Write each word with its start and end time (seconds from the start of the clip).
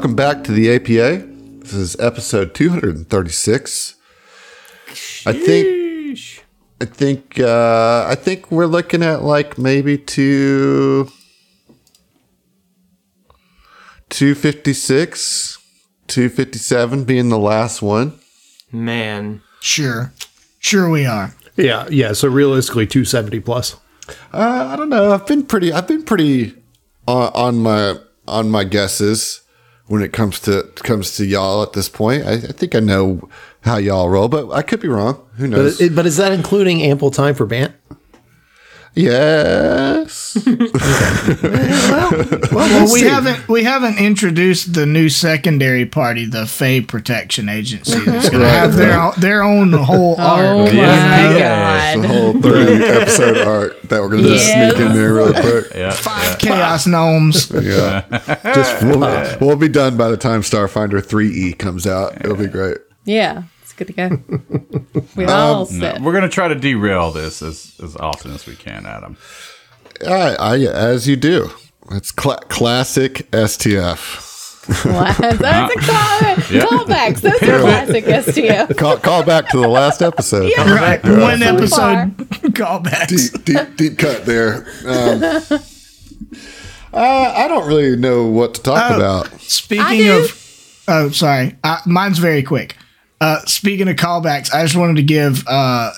Welcome 0.00 0.16
back 0.16 0.44
to 0.44 0.52
the 0.52 0.74
APA. 0.74 1.26
This 1.58 1.74
is 1.74 2.00
episode 2.00 2.54
236. 2.54 3.96
I 5.26 5.32
think 5.34 6.42
I 6.80 6.86
think 6.86 7.38
uh, 7.38 8.06
I 8.08 8.14
think 8.14 8.50
we're 8.50 8.64
looking 8.64 9.02
at 9.02 9.22
like 9.22 9.58
maybe 9.58 9.98
two 9.98 11.12
256, 14.08 15.58
257 16.06 17.04
being 17.04 17.28
the 17.28 17.38
last 17.38 17.82
one. 17.82 18.18
Man. 18.72 19.42
Sure. 19.60 20.14
Sure 20.60 20.88
we 20.88 21.04
are. 21.04 21.34
Yeah, 21.56 21.86
yeah. 21.90 22.14
So 22.14 22.28
realistically, 22.28 22.86
two 22.86 23.04
seventy 23.04 23.40
plus. 23.40 23.76
Uh, 24.32 24.70
I 24.72 24.76
don't 24.76 24.88
know. 24.88 25.12
I've 25.12 25.26
been 25.26 25.44
pretty. 25.44 25.74
I've 25.74 25.86
been 25.86 26.04
pretty 26.04 26.54
on, 27.06 27.30
on 27.34 27.58
my 27.58 27.98
on 28.26 28.48
my 28.48 28.64
guesses 28.64 29.42
when 29.90 30.02
it 30.02 30.12
comes 30.12 30.38
to 30.38 30.62
comes 30.84 31.16
to 31.16 31.26
y'all 31.26 31.64
at 31.64 31.72
this 31.72 31.88
point. 31.88 32.24
I, 32.24 32.34
I 32.34 32.38
think 32.38 32.76
I 32.76 32.80
know 32.80 33.28
how 33.62 33.76
y'all 33.76 34.08
roll, 34.08 34.28
but 34.28 34.48
I 34.52 34.62
could 34.62 34.78
be 34.78 34.86
wrong. 34.86 35.20
Who 35.36 35.48
knows? 35.48 35.80
it, 35.80 35.96
but 35.96 36.06
is 36.06 36.16
that 36.16 36.30
including 36.30 36.80
ample 36.80 37.10
time 37.10 37.34
for 37.34 37.44
Bant? 37.44 37.74
Yes. 38.94 40.36
Well, 42.52 42.92
we 42.92 43.02
haven't 43.02 43.48
we 43.48 43.62
haven't 43.64 43.98
introduced 43.98 44.74
the 44.74 44.84
new 44.86 45.08
secondary 45.08 45.86
party, 45.86 46.24
the 46.26 46.46
Fay 46.46 46.80
Protection 46.80 47.48
Agency. 47.48 47.94
Uh-huh. 47.94 48.10
That's 48.10 48.28
going 48.30 48.42
to 48.42 48.48
have 48.48 48.74
their 48.74 48.98
own, 49.00 49.12
their 49.18 49.42
own 49.42 49.72
whole 49.72 50.16
Oh 50.18 50.62
arc. 50.62 50.72
my 50.74 51.36
Yeah. 51.38 51.96
the 51.96 52.08
whole 52.08 52.32
30 52.40 52.84
episode 52.84 53.38
arc 53.38 53.80
that 53.82 54.00
we're 54.00 54.08
going 54.08 54.22
to 54.24 54.28
just 54.30 54.46
sneak 54.46 54.76
in 54.76 54.92
there 54.94 55.14
real 55.14 55.32
quick. 55.32 55.66
Yeah. 55.74 55.92
Five 55.92 56.38
chaos 56.38 56.86
gnomes. 56.86 57.50
Yeah. 57.50 58.04
just 58.54 58.82
we'll, 58.82 59.00
we'll 59.40 59.56
be 59.56 59.68
done 59.68 59.96
by 59.96 60.08
the 60.08 60.16
time 60.16 60.42
Starfinder 60.42 61.00
3E 61.00 61.58
comes 61.58 61.86
out. 61.86 62.16
It'll 62.24 62.36
be 62.36 62.46
great. 62.48 62.78
Yeah, 63.04 63.44
it's 63.59 63.59
good 63.84 63.86
to 63.88 63.92
go. 63.94 65.04
We 65.16 65.24
all 65.24 65.60
No, 65.60 65.64
set. 65.64 66.00
we're 66.02 66.12
gonna 66.12 66.28
try 66.28 66.48
to 66.48 66.54
derail 66.54 67.10
this 67.10 67.42
as, 67.42 67.78
as 67.82 67.96
often 67.96 68.32
as 68.32 68.46
we 68.46 68.54
can, 68.56 68.86
Adam. 68.86 69.16
I, 70.06 70.34
I, 70.36 70.58
as 70.58 71.08
you 71.08 71.16
do. 71.16 71.50
It's 71.90 72.12
cla 72.12 72.38
classic 72.48 73.28
STF. 73.32 74.28
That's 74.66 75.74
a 75.74 75.80
call- 75.80 76.20
callbacks. 76.86 77.20
Those 77.22 77.42
are 77.42 77.60
classic 77.60 78.04
STF. 78.04 78.76
Call, 78.76 78.98
call 78.98 79.24
back 79.24 79.48
to 79.50 79.58
the 79.58 79.66
last 79.68 80.00
episode. 80.02 80.52
Right. 80.58 81.02
One 81.02 81.42
episode 81.42 81.76
far. 81.76 82.06
callbacks. 82.52 83.32
deep, 83.32 83.44
deep, 83.44 83.76
deep 83.76 83.98
cut 83.98 84.24
there. 84.26 84.66
Um, 84.86 85.22
uh, 86.92 87.34
I 87.36 87.48
don't 87.48 87.66
really 87.66 87.96
know 87.96 88.26
what 88.26 88.54
to 88.54 88.62
talk 88.62 88.90
Oh. 88.92 88.96
about. 88.96 89.40
Speaking 89.40 90.08
of, 90.10 90.84
oh, 90.88 91.10
sorry, 91.10 91.56
uh, 91.64 91.78
mine's 91.86 92.18
very 92.18 92.42
quick. 92.42 92.76
Uh, 93.20 93.40
speaking 93.44 93.88
of 93.88 93.96
callbacks, 93.96 94.52
I 94.54 94.62
just 94.62 94.76
wanted 94.76 94.96
to 94.96 95.02
give 95.02 95.44
uh, 95.46 95.92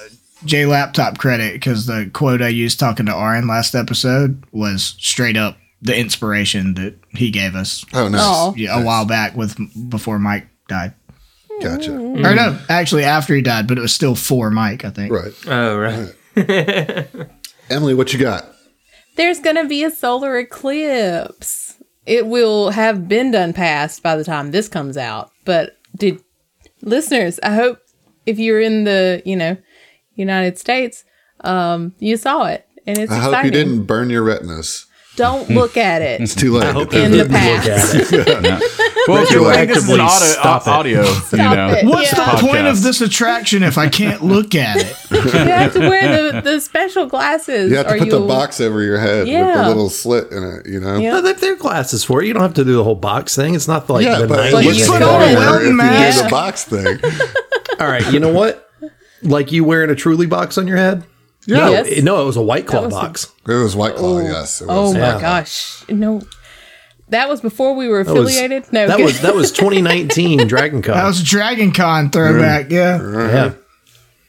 J 0.45 0.67
Laptop 0.67 1.19
credit 1.19 1.53
because 1.55 1.87
the 1.87 2.11
quote 2.13 2.43
I 2.43 2.49
used 2.49 2.81
talking 2.81 3.07
to 3.07 3.15
Aaron 3.15 3.47
last 3.47 3.75
episode 3.75 4.43
was 4.53 4.97
straight 4.99 5.37
up 5.37 5.57
the 5.81 5.97
inspiration 5.97 6.75
that 6.75 6.95
he 7.11 7.31
gave 7.31 7.55
us 7.55 7.85
Oh, 7.93 8.09
nice. 8.09 8.57
Yeah, 8.57 8.81
a 8.81 8.85
while 8.85 9.05
back 9.05 9.37
with 9.37 9.57
before 9.91 10.19
Mike 10.19 10.47
died. 10.69 10.95
Gotcha. 11.61 11.93
Or 11.95 12.35
no, 12.35 12.59
actually 12.69 13.05
after 13.05 13.35
he 13.35 13.43
died, 13.43 13.69
but 13.69 13.79
it 13.79 13.83
was 13.83 13.95
still 13.95 14.15
for 14.17 14.51
Mike, 14.51 14.85
I 14.85 14.91
think. 14.91 15.13
Right. 15.13 15.33
Oh, 15.47 15.77
right. 15.77 17.07
Emily, 17.71 17.95
what 17.95 18.13
you 18.13 18.19
got? 18.19 18.47
There's 19.17 19.39
going 19.41 19.57
to 19.57 19.67
be 19.67 19.85
a 19.85 19.91
solar 19.91 20.39
eclipse. 20.39 21.77
It 22.07 22.27
will 22.27 22.71
have 22.71 23.07
been 23.07 23.31
done 23.31 23.53
past 23.53 24.03
by 24.03 24.17
the 24.17 24.25
time 24.25 24.51
this 24.51 24.69
comes 24.69 24.97
out. 24.97 25.31
But 25.45 25.79
did 25.95 26.21
listeners, 26.83 27.41
I 27.43 27.55
hope 27.55 27.79
if 28.27 28.39
you're 28.39 28.61
in 28.61 28.85
the, 28.85 29.23
you 29.25 29.37
know, 29.37 29.57
United 30.15 30.59
States, 30.59 31.05
um, 31.41 31.95
you 31.99 32.17
saw 32.17 32.45
it. 32.45 32.67
And 32.87 32.99
it's 32.99 33.13
I 33.13 33.19
hope 33.19 33.45
you 33.45 33.51
didn't 33.51 33.85
burn 33.85 34.11
your 34.11 34.23
retinas. 34.23 34.87
Don't 35.17 35.47
hmm. 35.47 35.55
look 35.55 35.77
at 35.77 36.01
it. 36.01 36.21
It's 36.23 36.35
too 36.35 36.55
late. 36.55 36.73
hope 36.73 36.93
In 36.95 37.11
the 37.11 37.19
didn't 37.19 37.33
look 37.33 37.39
past. 37.39 37.95
at 37.95 38.13
it. 38.13 38.79
Well, 39.09 39.25
if 39.25 39.33
you're 39.33 39.43
like 39.43 39.69
this 39.69 39.79
is 39.79 39.89
an 39.91 39.99
audio, 39.99 40.27
stop 40.29 40.63
it. 40.63 40.69
audio 40.69 41.03
you 41.03 41.39
know. 41.39 41.71
it. 41.71 41.85
What's 41.85 42.17
Yeah. 42.17 42.37
the 42.37 42.41
point 42.41 42.69
of 42.69 42.83
this 42.83 43.01
attraction 43.01 43.65
if 43.65 43.77
I 43.77 43.89
can't 43.89 44.23
look 44.23 44.55
at 44.55 44.77
it? 44.77 44.97
you 45.11 45.19
have 45.19 45.73
to 45.73 45.81
wear 45.81 46.31
the, 46.31 46.41
the 46.41 46.61
special 46.61 47.07
glasses. 47.07 47.73
You 47.73 47.79
have 47.79 47.89
to 47.89 47.95
or 47.95 47.99
put 47.99 48.11
the 48.11 48.19
you'll- 48.19 48.29
box 48.29 48.61
over 48.61 48.81
your 48.81 48.99
head 49.01 49.23
with 49.23 49.29
Yeah. 49.31 49.63
the 49.63 49.69
little 49.69 49.91
slit 49.91 50.31
in 50.31 50.45
it, 50.45 50.67
you 50.69 50.79
know? 50.79 50.99
Yeah. 50.99 51.15
No, 51.15 51.21
they- 51.21 51.33
they're 51.33 51.57
glasses 51.57 52.05
for 52.05 52.23
it. 52.23 52.29
You 52.29 52.33
don't 52.33 52.43
have 52.43 52.55
to 52.55 52.65
do 52.65 52.77
the 52.77 52.85
whole 52.85 52.95
box 52.95 53.35
thing. 53.35 53.57
It's 53.57 53.67
not 53.67 53.91
like 53.91 54.05
Yeah, 54.05 54.21
the 54.21 54.29
but 54.29 54.47
it 54.47 54.55
90s. 54.55 54.63
you 54.63 54.69
looks 54.71 54.87
put 54.87 55.03
on 55.03 55.21
a 55.21 55.25
funnier 55.25 55.39
Welton 55.41 55.57
if 55.59 55.63
you 55.65 55.71
do 55.71 55.77
mask. 55.77 56.23
the 56.25 56.31
box 56.31 56.65
thing. 56.65 57.01
All 57.81 57.89
right, 57.89 58.13
you 58.13 58.21
know 58.21 58.33
what? 58.33 58.71
Like 59.23 59.51
you 59.51 59.65
wearing 59.65 59.91
a 59.91 59.97
Truly 59.97 60.27
box 60.27 60.59
on 60.59 60.69
your 60.69 60.77
head? 60.77 61.03
Yeah. 61.47 61.71
Yes. 61.71 61.87
It- 61.89 62.05
no, 62.05 62.23
it 62.23 62.25
was 62.27 62.37
a 62.37 62.43
White 62.43 62.67
Claw 62.67 62.85
was 62.85 62.95
a- 62.95 62.97
box. 63.01 63.33
It 63.49 63.53
was 63.53 63.75
White 63.77 63.97
Claw, 63.97 64.21
yes. 64.21 64.61
It 64.63 64.67
Oh 64.69 64.93
my 64.93 64.99
Yeah. 64.99 65.21
gosh. 65.21 65.83
No. 65.89 66.23
That 67.09 67.29
was 67.29 67.41
before 67.41 67.75
we 67.75 67.89
were 67.89 68.05
That 68.05 68.15
was- 68.15 68.31
affiliated? 68.31 68.73
no. 68.73 68.87
That 68.87 69.01
was 69.01 69.21
that 69.21 69.35
was 69.35 69.53
2019 69.63 70.47
Dragon 70.49 70.83
Con. 70.83 70.95
That 70.97 71.05
was 71.07 71.21
a 71.21 71.25
Dragon 71.25 71.73
Con 71.73 72.11
throwback, 72.11 72.71
yeah. 72.71 73.01
Yeah. 73.03 73.53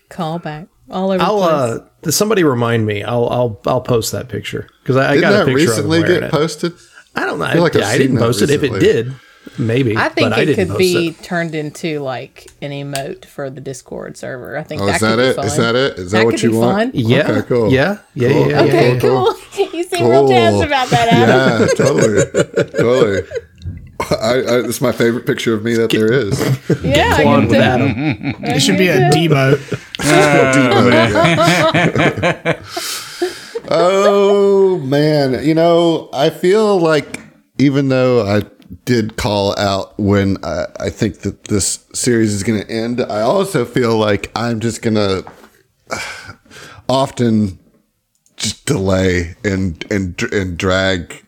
call 0.10 0.40
back 0.40 0.68
all 0.90 1.12
over 1.12 1.24
I'll 1.24 1.38
place. 1.40 1.88
uh 2.08 2.12
somebody 2.12 2.44
remind 2.44 2.86
me. 2.86 3.04
I'll 3.04 3.28
I'll 3.30 3.62
I'll 3.66 3.82
post 3.82 4.12
that 4.12 4.28
picture 4.28 4.68
because 4.82 4.98
I, 4.98 5.14
I 5.14 5.22
got 5.22 5.34
a 5.34 5.38
that 5.38 5.46
picture 5.46 5.56
recently 5.68 6.00
of 6.00 6.04
him 6.06 6.10
wearing 6.10 6.22
get 6.22 6.28
it. 6.28 6.32
posted? 6.32 6.74
I 7.16 7.26
don't 7.26 7.40
know. 7.40 7.46
I, 7.46 7.54
feel 7.54 7.62
like 7.62 7.76
I've 7.76 7.84
I 7.84 7.92
seen 7.92 8.00
didn't 8.00 8.16
that 8.16 8.22
post 8.22 8.42
it. 8.42 8.50
If 8.50 8.64
it 8.64 8.80
did, 8.80 9.14
maybe. 9.58 9.96
I 9.98 10.10
think 10.10 10.30
but 10.32 10.40
I 10.40 10.42
it 10.42 10.46
didn't 10.46 10.70
could 10.70 10.78
be 10.78 11.08
it. 11.10 11.24
turned 11.24 11.56
into 11.56 12.00
like 12.00 12.48
an 12.62 12.72
emote 12.72 13.26
for 13.26 13.50
the 13.50 13.62
Discord 13.62 14.16
server. 14.18 14.58
I 14.58 14.64
think 14.64 14.82
Oh, 14.82 14.86
that 14.86 14.96
is 14.96 15.02
that 15.02 15.16
could 15.18 15.28
be 15.28 15.34
fun. 15.36 15.46
Is 15.46 15.58
that 15.58 15.76
it? 15.76 16.00
Is 16.00 16.12
that, 16.12 16.18
That 16.20 16.26
what 16.26 16.32
could 16.32 16.42
you 16.44 16.52
be 16.52 16.58
want? 16.58 16.94
fun. 16.94 17.02
Yeah. 17.04 17.32
Okay, 17.32 17.48
cool. 17.48 17.72
Yeah. 17.72 17.98
Yeah. 18.16 18.30
Cool. 18.30 18.50
Yeah. 18.50 18.58
Yeah. 18.58 18.62
Okay, 18.64 19.00
Cool, 19.00 19.34
cool. 19.54 19.70
you 19.74 19.84
seem 19.84 20.08
real 20.10 20.28
jazzed 20.28 20.54
Cool. 20.56 20.64
about 20.64 20.90
that, 20.90 21.08
Adam. 21.14 21.62
Yeah, 21.62 21.68
totally. 21.86 22.24
totally. 22.72 23.22
I, 24.10 24.34
I, 24.34 24.60
it's 24.68 24.82
my 24.82 24.92
favorite 24.92 25.26
picture 25.26 25.54
of 25.54 25.64
me 25.64 25.76
that 25.76 25.90
there 25.92 26.12
is. 26.12 26.38
Yeah, 26.84 27.14
I 27.16 27.24
can 27.24 27.48
with. 27.48 27.56
Adam. 27.58 27.94
It 28.44 28.60
should 28.62 28.78
be 28.78 28.90
a 28.90 29.10
demo. 29.12 29.56
Oh 33.70 34.78
man, 34.80 35.44
you 35.46 35.54
know, 35.56 36.10
I 36.14 36.30
feel 36.30 36.80
like 36.80 37.20
even 37.58 37.90
though 37.90 38.26
I 38.28 38.42
did 38.86 39.18
call 39.18 39.58
out 39.58 39.98
when 40.00 40.38
I, 40.44 40.66
I 40.80 40.90
think 40.90 41.20
that 41.20 41.46
this 41.46 41.86
series 41.94 42.34
is 42.34 42.44
going 42.44 42.62
to 42.62 42.70
end, 42.72 43.02
I 43.02 43.22
also 43.22 43.66
feel 43.66 43.98
like 43.98 44.32
I'm 44.36 44.60
just 44.60 44.82
going 44.82 44.96
to 44.96 45.26
uh, 45.90 46.34
often 46.90 47.60
just 48.36 48.66
delay 48.66 49.36
and 49.44 49.86
and 49.92 50.22
and 50.34 50.58
drag 50.58 51.24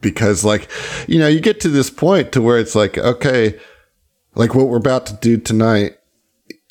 because 0.00 0.44
like 0.44 0.68
you 1.06 1.18
know 1.18 1.28
you 1.28 1.40
get 1.40 1.60
to 1.60 1.68
this 1.68 1.90
point 1.90 2.32
to 2.32 2.42
where 2.42 2.58
it's 2.58 2.74
like 2.74 2.96
okay 2.98 3.58
like 4.34 4.54
what 4.54 4.68
we're 4.68 4.78
about 4.78 5.06
to 5.06 5.14
do 5.14 5.36
tonight 5.36 5.98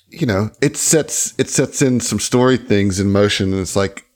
you 0.10 0.25
know 0.25 0.50
it 0.62 0.75
sets 0.75 1.34
it 1.38 1.50
sets 1.50 1.81
in 1.81 2.00
some 2.00 2.20
story 2.20 2.58
things 2.58 3.00
in 3.00 3.12
motion 3.12 3.54
and 3.54 3.62
it's 3.62 3.75
like 3.75 4.06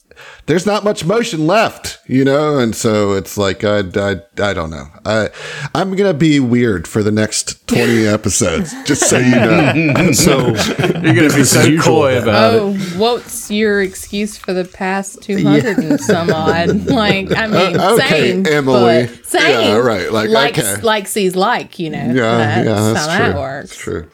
there's 0.45 0.65
not 0.65 0.83
much 0.83 1.05
motion 1.05 1.47
left 1.47 1.97
you 2.07 2.23
know 2.25 2.57
and 2.59 2.75
so 2.75 3.13
it's 3.13 3.37
like 3.37 3.63
i 3.63 3.79
i, 3.79 4.15
I 4.41 4.53
don't 4.53 4.69
know 4.69 4.85
i 5.05 5.29
i'm 5.75 5.95
gonna 5.95 6.13
be 6.13 6.39
weird 6.39 6.87
for 6.87 7.03
the 7.03 7.11
next 7.11 7.67
20 7.67 8.05
episodes 8.07 8.73
just 8.83 9.09
so 9.09 9.17
you 9.17 9.31
know 9.31 10.11
So 10.13 10.47
You're 10.47 11.15
gonna 11.15 11.33
be 11.35 11.43
so 11.43 11.77
coy 11.81 12.21
about 12.21 12.53
Oh, 12.53 12.73
what's 12.97 13.49
your 13.49 13.81
excuse 13.81 14.37
for 14.37 14.53
the 14.53 14.65
past 14.65 15.21
200 15.23 15.77
and 15.77 15.99
some 16.01 16.29
odd? 16.31 16.85
Like, 16.87 17.35
I 17.35 17.47
mean, 17.47 17.79
Uh, 17.79 17.93
okay, 17.93 18.31
same. 18.31 18.45
Emily. 18.47 19.07
but 19.07 19.25
Same. 19.25 19.61
Yeah, 19.61 19.77
right, 19.77 20.11
like, 20.11 20.29
like, 20.29 20.59
okay. 20.59 20.81
like 20.81 21.07
sees 21.07 21.35
like, 21.35 21.79
you 21.79 21.89
know. 21.89 21.97
yeah 22.13 22.37
that's 22.37 22.65
yeah 22.67 22.93
that's 22.93 23.05
how 23.07 23.17
true 23.17 23.25
that 23.33 23.39
works. 23.39 23.69
that's 23.69 23.81
true 23.81 24.07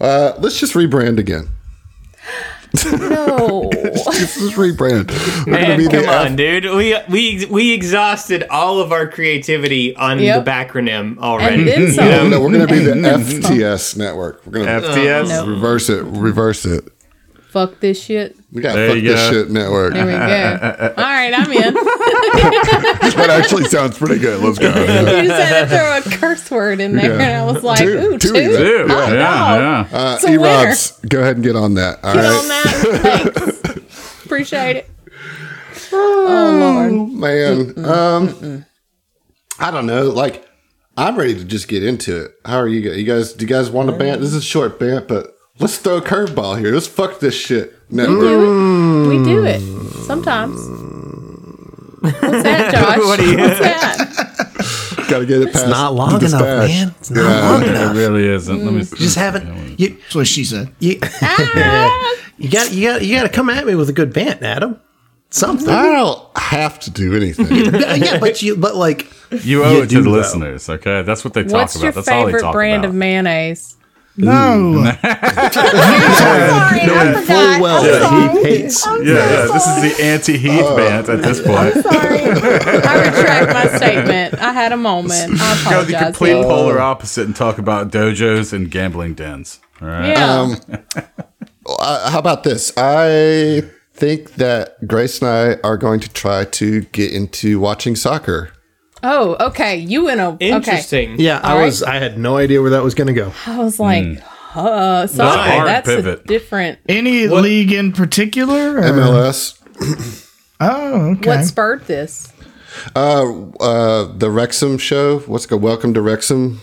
uh 0.00 0.32
let's 0.38 0.60
just 0.60 0.74
rebrand 0.74 1.18
again 1.18 1.48
No. 2.84 3.70
let's 3.74 4.04
just 4.38 4.54
rebrand 4.56 5.10
we're 5.46 5.52
gonna 5.54 5.68
Man, 5.68 5.78
be 5.78 5.84
the 5.84 5.90
come 5.90 6.04
F- 6.04 6.26
on, 6.26 6.36
dude. 6.36 6.64
We 6.64 6.96
we 7.08 7.46
we 7.46 7.72
exhausted 7.72 8.44
all 8.50 8.80
of 8.80 8.92
our 8.92 9.06
creativity 9.08 9.94
on 9.96 10.18
Yep. 10.18 10.44
the 10.44 10.50
backronym 10.50 11.18
already. 11.18 11.60
and 11.62 11.68
then 11.68 11.80
no, 11.84 11.90
some. 12.20 12.30
no, 12.30 12.40
we're 12.40 12.52
gonna 12.52 12.66
be 12.66 12.78
the 12.80 12.92
FTS 12.94 13.96
network. 13.96 14.44
We're 14.46 14.52
gonna 14.64 14.80
FTS. 14.80 15.28
No. 15.28 15.46
reverse 15.46 15.88
it, 15.88 16.02
reverse 16.04 16.64
it. 16.64 16.84
Fuck 17.56 17.80
this 17.80 18.02
shit. 18.02 18.36
We 18.52 18.60
got 18.60 18.74
There 18.74 18.90
fuck 18.90 19.02
this 19.02 19.14
go. 19.14 19.32
shit 19.32 19.50
network. 19.50 19.94
There 19.94 20.04
we 20.04 20.12
go. 20.12 20.18
All 20.98 21.04
right, 21.04 21.32
I'm 21.34 21.50
in. 21.50 21.72
that 21.74 23.28
actually 23.30 23.64
sounds 23.64 23.96
pretty 23.96 24.18
good. 24.18 24.42
Let's 24.42 24.58
go. 24.58 24.68
you 24.78 25.28
just 25.28 25.40
had 25.40 25.64
to 25.64 26.02
throw 26.04 26.12
a 26.12 26.18
curse 26.18 26.50
word 26.50 26.80
in 26.80 26.94
there, 26.96 27.18
Yeah. 27.18 27.26
and 27.26 27.36
I 27.48 27.50
was 27.50 27.62
like, 27.64 27.78
Two- 27.78 27.98
ooh, 27.98 28.18
two 28.18 28.28
two. 28.34 28.36
even. 28.36 28.60
Dude, 28.60 28.90
Oh, 28.90 29.06
yeah, 29.06 29.08
no. 29.08 29.16
yeah. 29.16 29.88
Uh, 29.90 30.14
It's. 30.16 30.28
E-Robs, 30.28 31.00
go 31.08 31.20
ahead 31.22 31.36
and 31.36 31.44
get 31.44 31.56
on 31.56 31.72
that. 31.74 31.98
All 32.04 32.12
Get 32.12 32.24
right. 32.24 32.34
on 32.34 32.48
that. 32.48 33.32
Thanks. 33.64 34.24
Appreciate 34.26 34.76
it. 34.76 34.90
Oh, 35.92 36.86
Lord. 36.92 37.12
man. 37.12 37.84
Um, 37.86 38.66
I 39.58 39.70
don't 39.70 39.86
know. 39.86 40.10
Like, 40.10 40.46
I'm 40.98 41.16
ready 41.16 41.32
to 41.34 41.44
just 41.46 41.68
get 41.68 41.82
into 41.82 42.24
it. 42.26 42.32
How 42.44 42.58
are 42.58 42.68
you 42.68 42.82
guys? 42.82 42.98
You 42.98 43.04
guys, 43.04 43.32
do 43.32 43.44
you 43.44 43.48
guys 43.48 43.70
want 43.70 43.88
a 43.88 43.92
bant? 43.92 44.20
This 44.20 44.30
is 44.30 44.36
a 44.36 44.42
short 44.42 44.78
bant, 44.78 45.08
but 45.08 45.32
let's 45.58 45.78
throw 45.78 45.98
a 45.98 46.02
curveball 46.02 46.58
here. 46.58 46.72
Let's 46.72 46.86
fuck 46.86 47.20
this 47.20 47.34
shit. 47.34 47.74
No, 47.90 48.06
We 49.08 49.22
do 49.22 49.44
it 49.44 49.60
sometimes. 50.06 50.56
What's 52.00 52.42
that, 52.42 52.72
Josh? 52.72 52.98
What 52.98 53.18
do 53.20 53.30
you- 53.30 53.38
What's 53.38 53.58
that? 53.60 54.46
gotta 55.08 55.26
get 55.26 55.42
it 55.42 55.52
past. 55.52 55.64
It's 55.64 55.70
not 55.70 55.94
long 55.94 56.08
enough, 56.10 56.20
dispatch. 56.20 56.68
man. 56.68 56.94
It's 56.98 57.10
not 57.10 57.22
Yeah. 57.24 57.50
long 57.50 57.62
It 57.62 57.68
enough. 57.68 57.96
It 57.96 57.98
really 57.98 58.26
isn't. 58.28 58.64
Let 58.64 58.74
me 58.74 58.80
mm. 58.80 58.86
see. 58.86 58.96
Just 58.96 59.16
haven't 59.16 59.78
you 59.78 59.90
That's 59.90 60.14
what 60.14 60.26
she 60.26 60.44
said. 60.44 60.72
you 60.80 60.98
ah. 61.22 62.16
you 62.38 62.50
got 62.50 62.72
you 62.72 62.88
got 62.88 63.02
you 63.04 63.16
got 63.16 63.22
to 63.22 63.28
come 63.28 63.50
at 63.50 63.66
me 63.66 63.74
with 63.74 63.88
a 63.88 63.92
good 63.92 64.12
bant, 64.12 64.42
Adam. 64.42 64.80
Something. 65.30 65.68
I 65.68 65.92
don't 65.92 66.38
have 66.38 66.78
to 66.80 66.90
do 66.90 67.14
anything. 67.16 67.46
yeah, 68.02 68.18
but 68.18 68.42
you 68.42 68.56
but 68.56 68.76
like 68.76 69.06
You 69.44 69.64
owe 69.64 69.72
You 69.72 69.82
it 69.82 69.90
to 69.90 69.96
the 69.96 70.02
though. 70.02 70.10
listeners, 70.10 70.68
okay? 70.68 71.02
That's 71.02 71.24
what 71.24 71.34
they 71.34 71.42
talk 71.42 71.52
What's 71.52 71.76
about. 71.76 71.94
That's 71.94 72.08
all 72.08 72.20
they 72.26 72.32
favorite 72.32 72.42
talk 72.42 72.52
brand 72.52 72.84
of 72.84 72.94
mayonnaise? 72.94 73.75
No. 74.18 74.84
Sorry, 75.52 76.86
knowing 76.86 77.24
full 77.24 77.60
well 77.60 77.82
that 77.82 78.32
he 78.34 78.42
hates. 78.42 78.86
yeah, 78.86 79.02
yeah. 79.02 79.46
This 79.52 79.66
is 79.66 79.96
the 79.96 80.02
anti-Heath 80.04 80.64
Uh, 80.64 80.76
band 80.76 81.08
at 81.08 81.22
this 81.22 81.40
point. 81.40 81.74
Sorry. 81.74 82.20
I 82.20 83.06
retract 83.06 83.52
my 83.52 83.76
statement. 83.76 84.34
I 84.40 84.52
had 84.52 84.72
a 84.72 84.76
moment. 84.76 85.32
I 85.40 85.64
Go 85.70 85.82
the 85.84 85.94
apologize. 85.94 86.02
complete 86.04 86.42
polar 86.42 86.80
opposite 86.80 87.26
and 87.26 87.36
talk 87.36 87.58
about 87.58 87.90
dojos 87.90 88.52
and 88.52 88.70
gambling 88.70 89.14
dens. 89.14 89.60
All 89.82 89.88
right. 89.88 90.08
yeah. 90.08 90.56
Uh, 91.78 92.10
how 92.10 92.18
about 92.18 92.44
this? 92.44 92.72
I 92.76 93.62
think 93.92 94.34
that 94.34 94.86
Grace 94.86 95.20
and 95.20 95.28
I 95.30 95.56
are 95.66 95.76
going 95.76 96.00
to 96.00 96.08
try 96.08 96.44
to 96.44 96.82
get 96.92 97.12
into 97.12 97.58
watching 97.60 97.96
soccer. 97.96 98.52
Oh, 99.06 99.36
okay. 99.48 99.76
You 99.76 100.08
in 100.08 100.18
a 100.20 100.30
okay. 100.30 100.50
Interesting. 100.50 101.18
Yeah, 101.20 101.40
I 101.42 101.52
All 101.54 101.64
was 101.64 101.82
I 101.82 101.96
had 101.96 102.18
no 102.18 102.36
idea 102.36 102.60
where 102.60 102.70
that 102.70 102.82
was 102.84 102.94
going 102.94 103.06
to 103.08 103.12
go. 103.14 103.32
I 103.46 103.58
was 103.58 103.78
like, 103.80 104.22
uh, 104.54 105.06
sorry, 105.06 105.50
hard 105.50 105.68
that's 105.68 105.86
pivot. 105.88 106.20
a 106.20 106.24
different. 106.24 106.78
Any 106.88 107.26
league 107.28 107.72
in 107.72 107.92
particular? 107.92 108.78
or- 108.78 108.82
MLS, 108.82 109.58
Oh, 110.60 111.12
okay. 111.12 111.28
What 111.28 111.44
spurred 111.44 111.86
this? 111.86 112.32
uh, 112.94 113.50
uh, 113.60 114.12
the 114.16 114.30
Wrexham 114.30 114.78
show. 114.78 115.20
What's 115.20 115.44
it 115.44 115.48
called? 115.48 115.62
Welcome 115.62 115.94
to 115.94 116.00
Wrexham. 116.02 116.60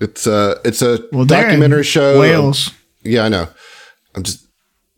It's 0.00 0.26
a 0.26 0.60
it's 0.64 0.82
a 0.82 0.98
well, 1.12 1.24
they're 1.24 1.42
documentary 1.44 1.84
show. 1.84 2.18
Wales. 2.20 2.70
Yeah, 3.02 3.24
I 3.24 3.28
know. 3.28 3.48
I'm 4.14 4.22
just. 4.22 4.46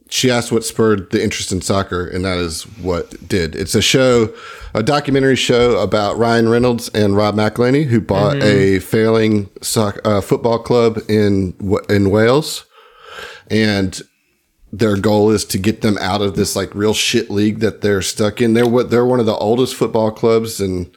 She 0.09 0.31
asked 0.31 0.53
what 0.53 0.65
spurred 0.65 1.11
the 1.11 1.23
interest 1.23 1.51
in 1.51 1.61
soccer, 1.63 2.07
and 2.07 2.25
that 2.25 2.39
is 2.39 2.63
what 2.79 3.29
did. 3.29 3.57
It's 3.57 3.75
a 3.75 3.83
show, 3.83 4.33
a 4.73 4.83
documentary 4.83 5.35
show 5.35 5.79
about 5.79 6.17
Ryan 6.17 6.49
Reynolds 6.49 6.89
and 6.91 7.17
Rob 7.17 7.35
McElhenney, 7.35 7.87
who 7.87 8.01
bought 8.01 8.37
a 8.37 8.79
failing 8.79 9.51
soccer, 9.63 10.01
uh, 10.05 10.21
football 10.21 10.61
club 10.61 11.01
in 11.09 11.55
in 11.89 12.11
Wales, 12.11 12.67
and 13.51 14.01
their 14.73 14.97
goal 14.97 15.31
is 15.31 15.45
to 15.47 15.59
get 15.59 15.81
them 15.81 15.99
out 16.01 16.23
of 16.23 16.37
this 16.37 16.55
like 16.55 16.75
real 16.75 16.95
shit 16.95 17.31
league 17.31 17.61
that 17.61 17.81
they're 17.81 18.03
stuck 18.03 18.41
in. 18.41 18.55
They're 18.55 18.67
what 18.67 18.91
they're 18.91 19.07
one 19.07 19.21
of 19.21 19.27
the 19.27 19.35
oldest 19.35 19.75
football 19.75 20.11
clubs 20.11 20.61
in 20.61 20.93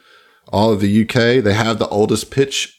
all 0.52 0.72
of 0.72 0.82
the 0.82 1.04
UK. 1.04 1.44
They 1.44 1.54
have 1.54 1.80
the 1.80 1.88
oldest 1.88 2.30
pitch 2.32 2.79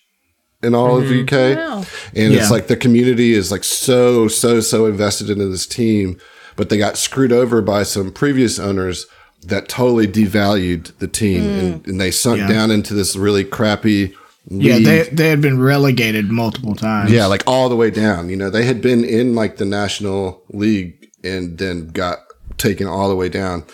in 0.62 0.74
all 0.74 0.98
of 0.98 1.08
the 1.08 1.22
UK. 1.22 1.56
Wow. 1.56 1.84
And 2.14 2.32
Yeah. 2.32 2.40
it's 2.40 2.50
like 2.50 2.66
the 2.66 2.76
community 2.76 3.32
is 3.32 3.50
like 3.50 3.64
so, 3.64 4.28
so, 4.28 4.60
so 4.60 4.86
invested 4.86 5.30
into 5.30 5.46
this 5.48 5.66
team, 5.66 6.18
but 6.56 6.68
they 6.68 6.76
got 6.78 6.96
screwed 6.98 7.32
over 7.32 7.62
by 7.62 7.82
some 7.82 8.12
previous 8.12 8.58
owners 8.58 9.06
that 9.46 9.68
totally 9.68 10.06
devalued 10.06 10.92
the 10.98 11.08
team 11.08 11.42
and, 11.42 11.86
and 11.86 12.00
they 12.00 12.10
sunk 12.10 12.40
Yeah. 12.40 12.48
down 12.48 12.70
into 12.70 12.92
this 12.92 13.16
really 13.16 13.44
crappy 13.44 14.14
Yeah, 14.48 14.78
they 14.78 15.08
they 15.12 15.28
had 15.28 15.40
been 15.40 15.60
relegated 15.60 16.30
multiple 16.30 16.74
times. 16.74 17.10
Yeah, 17.10 17.26
like 17.26 17.42
all 17.46 17.68
the 17.68 17.76
way 17.76 17.90
down. 17.90 18.28
You 18.30 18.36
know, 18.36 18.50
they 18.50 18.64
had 18.64 18.82
been 18.82 19.04
in 19.04 19.34
like 19.34 19.56
the 19.58 19.64
National 19.64 20.42
League 20.50 21.08
and 21.24 21.56
then 21.58 21.88
got 21.88 22.18
taken 22.58 22.86
all 22.86 23.08
the 23.08 23.14
way 23.16 23.28
down. 23.28 23.64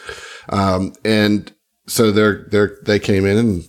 Um, 0.50 0.93
and 1.05 1.53
so 1.88 2.12
they're 2.12 2.47
they're 2.50 2.77
they 2.85 2.99
came 2.99 3.25
in 3.27 3.37
and 3.38 3.65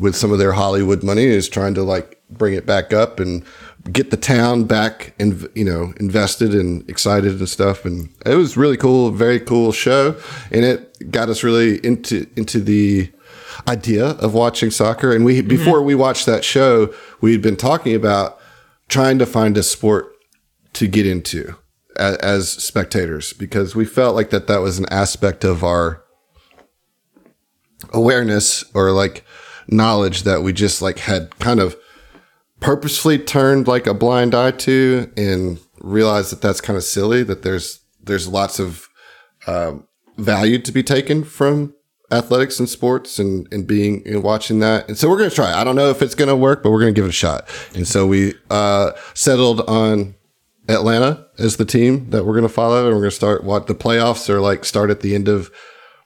with 0.00 0.14
some 0.14 0.30
of 0.32 0.38
their 0.38 0.52
Hollywood 0.52 1.02
money 1.02 1.24
is 1.24 1.48
trying 1.48 1.74
to 1.74 1.82
like 1.82 2.19
bring 2.30 2.54
it 2.54 2.66
back 2.66 2.92
up 2.92 3.20
and 3.20 3.44
get 3.92 4.10
the 4.10 4.16
town 4.16 4.64
back 4.64 5.14
and 5.18 5.48
you 5.54 5.64
know 5.64 5.92
invested 5.98 6.54
and 6.54 6.88
excited 6.88 7.38
and 7.38 7.48
stuff. 7.48 7.84
And 7.84 8.10
it 8.26 8.34
was 8.34 8.56
really 8.56 8.76
cool 8.76 9.10
very 9.10 9.40
cool 9.40 9.72
show. 9.72 10.16
And 10.50 10.64
it 10.64 11.10
got 11.10 11.28
us 11.28 11.42
really 11.42 11.84
into 11.84 12.26
into 12.36 12.60
the 12.60 13.10
idea 13.68 14.06
of 14.06 14.34
watching 14.34 14.70
soccer. 14.70 15.14
And 15.14 15.24
we 15.24 15.38
mm-hmm. 15.38 15.48
before 15.48 15.82
we 15.82 15.94
watched 15.94 16.26
that 16.26 16.44
show, 16.44 16.94
we 17.20 17.32
had 17.32 17.42
been 17.42 17.56
talking 17.56 17.94
about 17.94 18.38
trying 18.88 19.18
to 19.18 19.26
find 19.26 19.56
a 19.56 19.62
sport 19.62 20.12
to 20.72 20.86
get 20.86 21.06
into 21.06 21.54
as, 21.96 22.16
as 22.16 22.50
spectators 22.50 23.32
because 23.32 23.74
we 23.74 23.84
felt 23.84 24.14
like 24.14 24.30
that 24.30 24.46
that 24.46 24.60
was 24.60 24.78
an 24.78 24.86
aspect 24.90 25.44
of 25.44 25.64
our 25.64 26.04
awareness 27.92 28.64
or 28.74 28.90
like 28.92 29.24
knowledge 29.68 30.24
that 30.24 30.42
we 30.42 30.52
just 30.52 30.82
like 30.82 30.98
had 30.98 31.36
kind 31.38 31.60
of 31.60 31.76
purposefully 32.60 33.18
turned 33.18 33.66
like 33.66 33.86
a 33.86 33.94
blind 33.94 34.34
eye 34.34 34.50
to 34.52 35.10
and 35.16 35.58
realized 35.80 36.30
that 36.30 36.42
that's 36.42 36.60
kind 36.60 36.76
of 36.76 36.84
silly 36.84 37.22
that 37.22 37.42
there's 37.42 37.80
there's 38.02 38.28
lots 38.28 38.58
of 38.58 38.88
um, 39.46 39.86
value 40.16 40.58
to 40.58 40.72
be 40.72 40.82
taken 40.82 41.24
from 41.24 41.74
athletics 42.10 42.58
and 42.58 42.68
sports 42.68 43.18
and, 43.18 43.46
and 43.52 43.66
being 43.66 44.02
and 44.06 44.22
watching 44.22 44.58
that. 44.60 44.88
And 44.88 44.98
so 44.98 45.08
we're 45.08 45.18
going 45.18 45.30
to 45.30 45.36
try. 45.36 45.52
I 45.52 45.64
don't 45.64 45.76
know 45.76 45.90
if 45.90 46.02
it's 46.02 46.14
going 46.14 46.28
to 46.28 46.36
work, 46.36 46.62
but 46.62 46.70
we're 46.70 46.80
going 46.80 46.94
to 46.94 46.98
give 46.98 47.04
it 47.04 47.10
a 47.10 47.12
shot. 47.12 47.48
And 47.74 47.86
so 47.86 48.06
we 48.06 48.34
uh, 48.50 48.92
settled 49.14 49.60
on 49.62 50.14
Atlanta 50.68 51.26
as 51.38 51.56
the 51.56 51.64
team 51.64 52.10
that 52.10 52.24
we're 52.24 52.34
going 52.34 52.42
to 52.42 52.48
follow. 52.48 52.86
And 52.86 52.94
we're 52.94 53.02
going 53.02 53.10
to 53.10 53.16
start 53.16 53.44
what 53.44 53.66
the 53.66 53.74
playoffs 53.74 54.28
are 54.28 54.40
like 54.40 54.64
start 54.64 54.90
at 54.90 55.00
the 55.00 55.14
end 55.14 55.28
of 55.28 55.50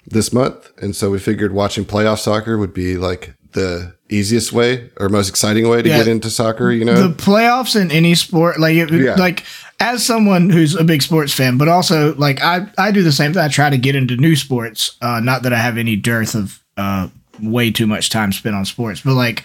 this 0.06 0.32
month. 0.32 0.70
And 0.80 0.94
so 0.94 1.10
we 1.10 1.18
figured 1.18 1.52
watching 1.52 1.84
playoff 1.84 2.18
soccer 2.18 2.58
would 2.58 2.74
be 2.74 2.96
like 2.96 3.34
the 3.54 3.94
easiest 4.10 4.52
way 4.52 4.90
or 4.98 5.08
most 5.08 5.28
exciting 5.28 5.68
way 5.68 5.80
to 5.82 5.88
Yeah. 5.88 5.98
get 5.98 6.08
into 6.08 6.28
soccer, 6.30 6.70
you 6.70 6.84
know? 6.84 7.08
the 7.08 7.14
playoffs 7.14 7.80
in 7.80 7.90
any 7.90 8.14
sport 8.14 8.60
like 8.60 8.76
it, 8.76 8.90
Yeah. 8.90 9.14
like 9.14 9.44
as 9.80 10.04
someone 10.04 10.50
who's 10.50 10.74
a 10.76 10.84
big 10.84 11.02
sports 11.02 11.32
fan 11.32 11.56
but 11.58 11.66
also 11.68 12.14
like 12.16 12.40
i 12.42 12.66
i 12.78 12.90
do 12.92 13.02
the 13.02 13.10
same 13.10 13.32
thing 13.32 13.42
i 13.42 13.48
try 13.48 13.68
to 13.70 13.76
get 13.78 13.96
into 13.96 14.16
new 14.16 14.36
sports 14.36 14.96
uh 15.02 15.18
not 15.20 15.42
that 15.42 15.52
i 15.52 15.58
have 15.58 15.76
any 15.78 15.96
dearth 15.96 16.34
of 16.36 16.60
uh 16.76 17.08
way 17.42 17.70
too 17.72 17.86
much 17.86 18.08
time 18.10 18.30
spent 18.30 18.54
on 18.54 18.64
sports 18.64 19.00
but 19.00 19.14
like 19.14 19.42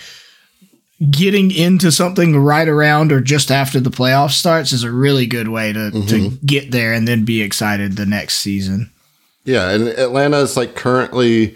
getting 1.10 1.50
into 1.50 1.92
something 1.92 2.38
right 2.38 2.68
around 2.68 3.12
or 3.12 3.22
just 3.22 3.50
after 3.50 3.80
the 3.80 3.90
playoff 3.90 4.32
starts 4.32 4.72
is 4.72 4.84
a 4.84 4.92
really 4.92 5.26
good 5.26 5.48
way 5.48 5.72
to 5.74 5.90
to 6.08 6.30
get 6.46 6.70
there 6.72 6.94
and 6.94 7.08
then 7.08 7.26
be 7.26 7.42
excited 7.42 7.96
the 7.96 8.06
next 8.06 8.36
season 8.40 8.92
Yeah, 9.46 9.70
and 9.72 9.88
Atlanta 9.88 10.38
is 10.40 10.56
like 10.58 10.76
currently 10.76 11.56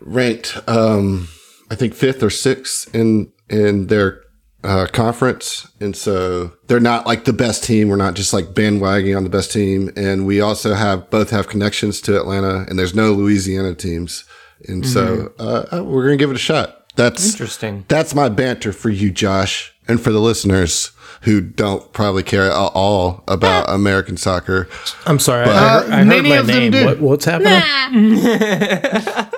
ranked, 0.00 0.56
um, 0.66 1.28
I 1.70 1.74
think 1.74 1.94
fifth 1.94 2.22
or 2.22 2.30
sixth 2.30 2.94
in 2.94 3.32
in 3.48 3.86
their 3.88 4.22
uh, 4.64 4.86
conference, 4.92 5.68
and 5.80 5.94
so 5.96 6.52
they're 6.66 6.80
not 6.80 7.06
like 7.06 7.24
the 7.24 7.32
best 7.32 7.62
team. 7.64 7.88
We're 7.88 7.96
not 7.96 8.14
just 8.14 8.32
like 8.32 8.46
bandwagoning 8.46 9.16
on 9.16 9.24
the 9.24 9.30
best 9.30 9.52
team, 9.52 9.90
and 9.96 10.26
we 10.26 10.40
also 10.40 10.74
have 10.74 11.10
both 11.10 11.30
have 11.30 11.48
connections 11.48 12.00
to 12.02 12.16
Atlanta, 12.18 12.66
and 12.68 12.78
there's 12.78 12.94
no 12.94 13.12
Louisiana 13.12 13.74
teams, 13.74 14.24
and 14.66 14.86
so 14.86 15.32
uh, 15.38 15.66
uh, 15.72 15.84
we're 15.84 16.04
gonna 16.04 16.16
give 16.16 16.30
it 16.30 16.36
a 16.36 16.40
shot. 16.40 16.74
That's 16.96 17.30
Interesting. 17.30 17.84
That's 17.86 18.12
my 18.14 18.28
banter 18.28 18.72
for 18.72 18.90
you, 18.90 19.12
Josh, 19.12 19.72
and 19.86 20.00
for 20.00 20.10
the 20.10 20.18
listeners 20.18 20.90
who 21.22 21.40
don't 21.40 21.92
probably 21.92 22.22
care 22.24 22.44
at 22.44 22.52
all 22.52 23.22
about 23.28 23.70
American 23.70 24.16
soccer. 24.16 24.68
I'm 25.06 25.18
sorry. 25.20 25.48
Uh, 25.48 25.52
I, 25.52 25.58
heard, 25.82 25.90
I 25.92 25.96
heard 25.98 26.06
many 26.08 26.28
my 26.30 26.36
of 26.38 26.46
them 26.48 26.58
name. 26.58 26.72
do. 26.72 26.84
What, 26.84 27.00
what's 27.00 27.24
happening? 27.24 28.18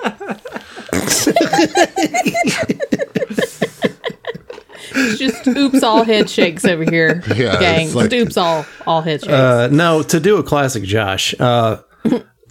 It's 4.93 5.19
just 5.19 5.47
oops 5.47 5.83
all 5.83 6.03
head 6.03 6.29
shakes 6.29 6.65
over 6.65 6.83
here, 6.83 7.23
Yeah, 7.35 7.59
gang. 7.59 7.93
like- 7.93 8.09
Just 8.09 8.21
oops 8.27 8.37
all 8.37 8.65
all 8.85 9.01
head 9.01 9.21
shakes. 9.21 9.31
Uh, 9.31 9.69
no, 9.71 10.03
to 10.03 10.19
do 10.19 10.37
a 10.37 10.43
classic 10.43 10.83
Josh. 10.83 11.33
Uh, 11.39 11.77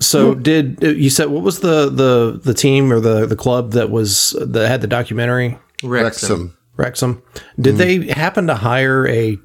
so 0.01 0.35
did 0.35 0.79
you 0.83 1.11
said 1.11 1.27
what 1.29 1.43
was 1.43 1.61
the 1.61 1.91
the 1.91 2.41
the 2.43 2.55
team 2.55 2.91
or 2.93 3.01
the 3.01 3.27
the 3.27 3.37
club 3.37 3.73
that 3.73 3.91
was 3.91 4.35
that 4.41 4.69
had 4.69 4.81
the 4.81 4.87
documentary 4.87 5.59
Wrexham. 5.83 6.57
Wrexham? 6.77 7.23
Did 7.61 7.77
they 7.77 8.07
happen 8.09 8.47
to 8.47 8.55
hire 8.55 9.07
a 9.07 9.37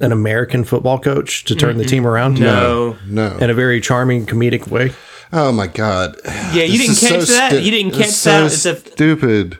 an 0.00 0.12
American 0.12 0.64
football 0.64 0.98
coach 0.98 1.44
to 1.44 1.54
turn 1.54 1.78
the 1.78 1.84
team 1.84 2.06
around? 2.06 2.38
No. 2.40 2.96
No. 3.06 3.36
in 3.38 3.48
a 3.48 3.54
very 3.54 3.80
charming 3.80 4.26
comedic 4.26 4.66
way. 4.68 4.92
Oh 5.32 5.52
my 5.52 5.66
god. 5.66 6.16
Yeah, 6.52 6.64
you 6.64 6.78
This 6.78 7.00
didn't 7.00 7.20
is 7.22 7.28
catch 7.28 7.50
that? 7.52 7.62
You 7.62 7.70
didn't 7.70 7.92
catch 7.92 8.08
so 8.10 8.30
that? 8.30 8.52
It's 8.52 8.66
a- 8.66 8.76
stupid. 8.76 9.58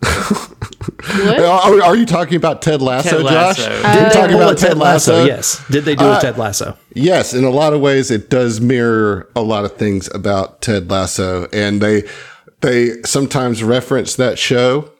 what? 0.00 1.40
Are, 1.40 1.82
are 1.82 1.96
you 1.96 2.06
talking 2.06 2.36
about 2.36 2.62
Ted 2.62 2.80
Lasso, 2.80 3.10
Ted 3.16 3.22
Lasso. 3.24 3.62
Josh? 3.68 3.84
Uh, 3.84 4.00
You're 4.00 4.10
talking 4.10 4.36
about 4.36 4.58
Ted 4.58 4.78
Lasso? 4.78 5.24
Yes. 5.24 5.64
Did 5.68 5.84
they 5.84 5.94
do 5.96 6.04
a 6.12 6.20
Ted 6.20 6.38
Lasso? 6.38 6.76
Yes, 6.94 7.34
in 7.34 7.44
a 7.44 7.50
lot 7.50 7.72
of 7.72 7.80
ways, 7.80 8.10
it 8.10 8.30
does 8.30 8.60
mirror 8.60 9.28
a 9.34 9.42
lot 9.42 9.64
of 9.64 9.76
things 9.76 10.08
about 10.14 10.60
Ted 10.62 10.90
Lasso, 10.90 11.48
and 11.52 11.80
they 11.80 12.04
they 12.60 13.02
sometimes 13.04 13.62
reference 13.64 14.16
that 14.16 14.38
show 14.38 14.90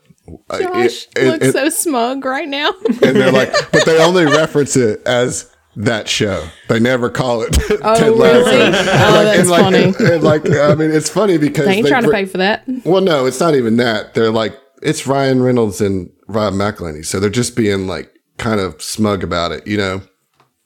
uh, 0.48 0.58
Josh 0.58 1.04
it- 1.04 1.08
it- 1.16 1.26
looks 1.28 1.46
it- 1.46 1.52
so 1.52 1.68
smug 1.68 2.24
right 2.24 2.48
now. 2.48 2.72
and 2.86 2.98
they're 3.16 3.32
like, 3.32 3.52
but 3.72 3.84
they 3.86 4.02
only 4.02 4.24
reference 4.24 4.76
it 4.76 5.02
as 5.06 5.49
that 5.76 6.08
show. 6.08 6.48
They 6.68 6.80
never 6.80 7.10
call 7.10 7.42
it. 7.42 7.56
Oh, 7.82 7.94
Ted 7.94 8.08
really? 8.08 8.18
Lasso. 8.18 8.50
Oh, 8.50 9.24
that's 9.24 9.38
and 9.40 9.48
like, 9.48 9.62
funny. 9.62 10.12
and 10.14 10.22
like, 10.22 10.50
I 10.50 10.74
mean, 10.74 10.90
it's 10.90 11.08
funny 11.08 11.38
because 11.38 11.66
They 11.66 11.76
ain't 11.76 11.84
they 11.84 11.90
trying 11.90 12.02
to 12.02 12.10
pay 12.10 12.26
for 12.26 12.38
that. 12.38 12.64
Well, 12.84 13.00
no, 13.00 13.24
it's 13.26 13.40
not 13.40 13.54
even 13.54 13.76
that. 13.78 14.12
They're 14.14 14.30
like, 14.30 14.58
it's 14.82 15.06
Ryan 15.06 15.42
Reynolds 15.42 15.80
and 15.80 16.10
Rob 16.26 16.52
McElhenney, 16.54 17.04
so 17.04 17.20
they're 17.20 17.30
just 17.30 17.56
being 17.56 17.86
like 17.86 18.12
kind 18.38 18.60
of 18.60 18.82
smug 18.82 19.22
about 19.22 19.52
it, 19.52 19.66
you 19.66 19.76
know. 19.76 20.02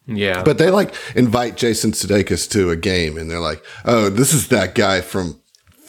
Yeah. 0.07 0.43
But 0.43 0.59
they 0.59 0.71
like 0.71 0.95
invite 1.15 1.57
Jason 1.57 1.93
Sudeikis 1.93 2.51
to 2.51 2.71
a 2.71 2.77
game, 2.77 3.17
and 3.17 3.31
they're 3.31 3.41
like, 3.41 3.63
"Oh, 3.85 4.09
this 4.11 4.33
is 4.33 4.49
that 4.49 4.75
guy 4.75 5.01
from 5.01 5.41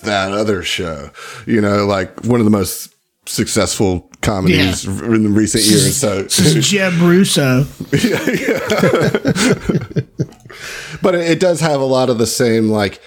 that 0.03 0.31
other 0.31 0.63
show," 0.63 1.11
you 1.45 1.59
know, 1.61 1.85
like 1.85 2.23
one 2.23 2.39
of 2.39 2.45
the 2.45 2.51
most 2.51 2.93
successful 3.25 4.09
comedies 4.25 4.85
in 4.85 5.23
the 5.23 5.29
recent 5.29 5.63
years. 5.63 5.95
So, 5.97 6.19
is 6.19 6.67
Jeb 6.69 6.93
Russo. 7.01 7.63
but 11.01 11.15
it, 11.15 11.29
it 11.31 11.39
does 11.39 11.59
have 11.61 11.79
a 11.81 11.85
lot 11.85 12.09
of 12.09 12.17
the 12.17 12.27
same 12.27 12.69
like. 12.69 13.01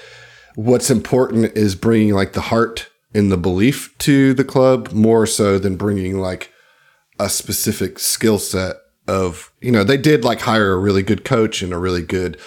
What's 0.55 0.91
important 0.91 1.57
is 1.57 1.77
bringing 1.77 2.15
like 2.15 2.33
the 2.33 2.41
heart 2.41 2.89
and 3.15 3.31
the 3.31 3.37
belief 3.37 3.97
to 3.99 4.35
the 4.35 4.43
club 4.45 4.91
more 4.93 5.25
so 5.25 5.57
than 5.57 5.77
bringing 5.77 6.19
like 6.19 6.53
a 7.21 7.29
specific 7.29 8.01
skill 8.01 8.41
set 8.41 8.75
of 9.07 9.53
you 9.61 9.71
know 9.71 9.85
they 9.85 9.97
did 9.97 10.25
like 10.25 10.41
hire 10.41 10.73
a 10.73 10.79
really 10.79 11.03
good 11.05 11.25
coach 11.25 11.63
and 11.63 11.73
a 11.73 11.79
really 11.79 12.03
good 12.03 12.39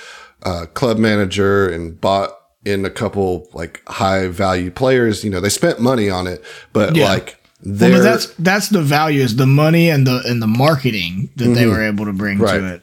uh, 0.43 0.65
club 0.73 0.97
manager 0.97 1.69
and 1.69 2.01
bought 2.01 2.31
in 2.65 2.83
a 2.85 2.89
couple 2.89 3.47
like 3.53 3.81
high 3.87 4.27
value 4.27 4.69
players 4.69 5.23
you 5.23 5.29
know 5.29 5.39
they 5.39 5.49
spent 5.49 5.79
money 5.79 6.09
on 6.09 6.27
it 6.27 6.43
but 6.73 6.95
Yeah. 6.95 7.05
like 7.05 7.40
Well, 7.63 7.91
but 7.91 8.01
that's 8.01 8.27
that's 8.35 8.69
the 8.69 8.81
value 8.81 9.21
is 9.21 9.35
the 9.35 9.45
money 9.45 9.89
and 9.89 10.05
the 10.07 10.21
and 10.25 10.41
the 10.41 10.47
marketing 10.47 11.29
that 11.35 11.49
they 11.49 11.65
were 11.67 11.81
able 11.83 12.05
to 12.05 12.13
bring 12.13 12.39
Right. 12.39 12.57
to 12.57 12.73
it. 12.75 12.81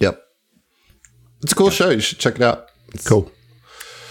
yep 0.00 0.22
it's 1.42 1.52
a 1.52 1.54
cool 1.54 1.70
show 1.70 1.90
you 1.90 2.00
should 2.00 2.18
check 2.18 2.36
it 2.36 2.42
out 2.42 2.66
Cool. 3.04 3.30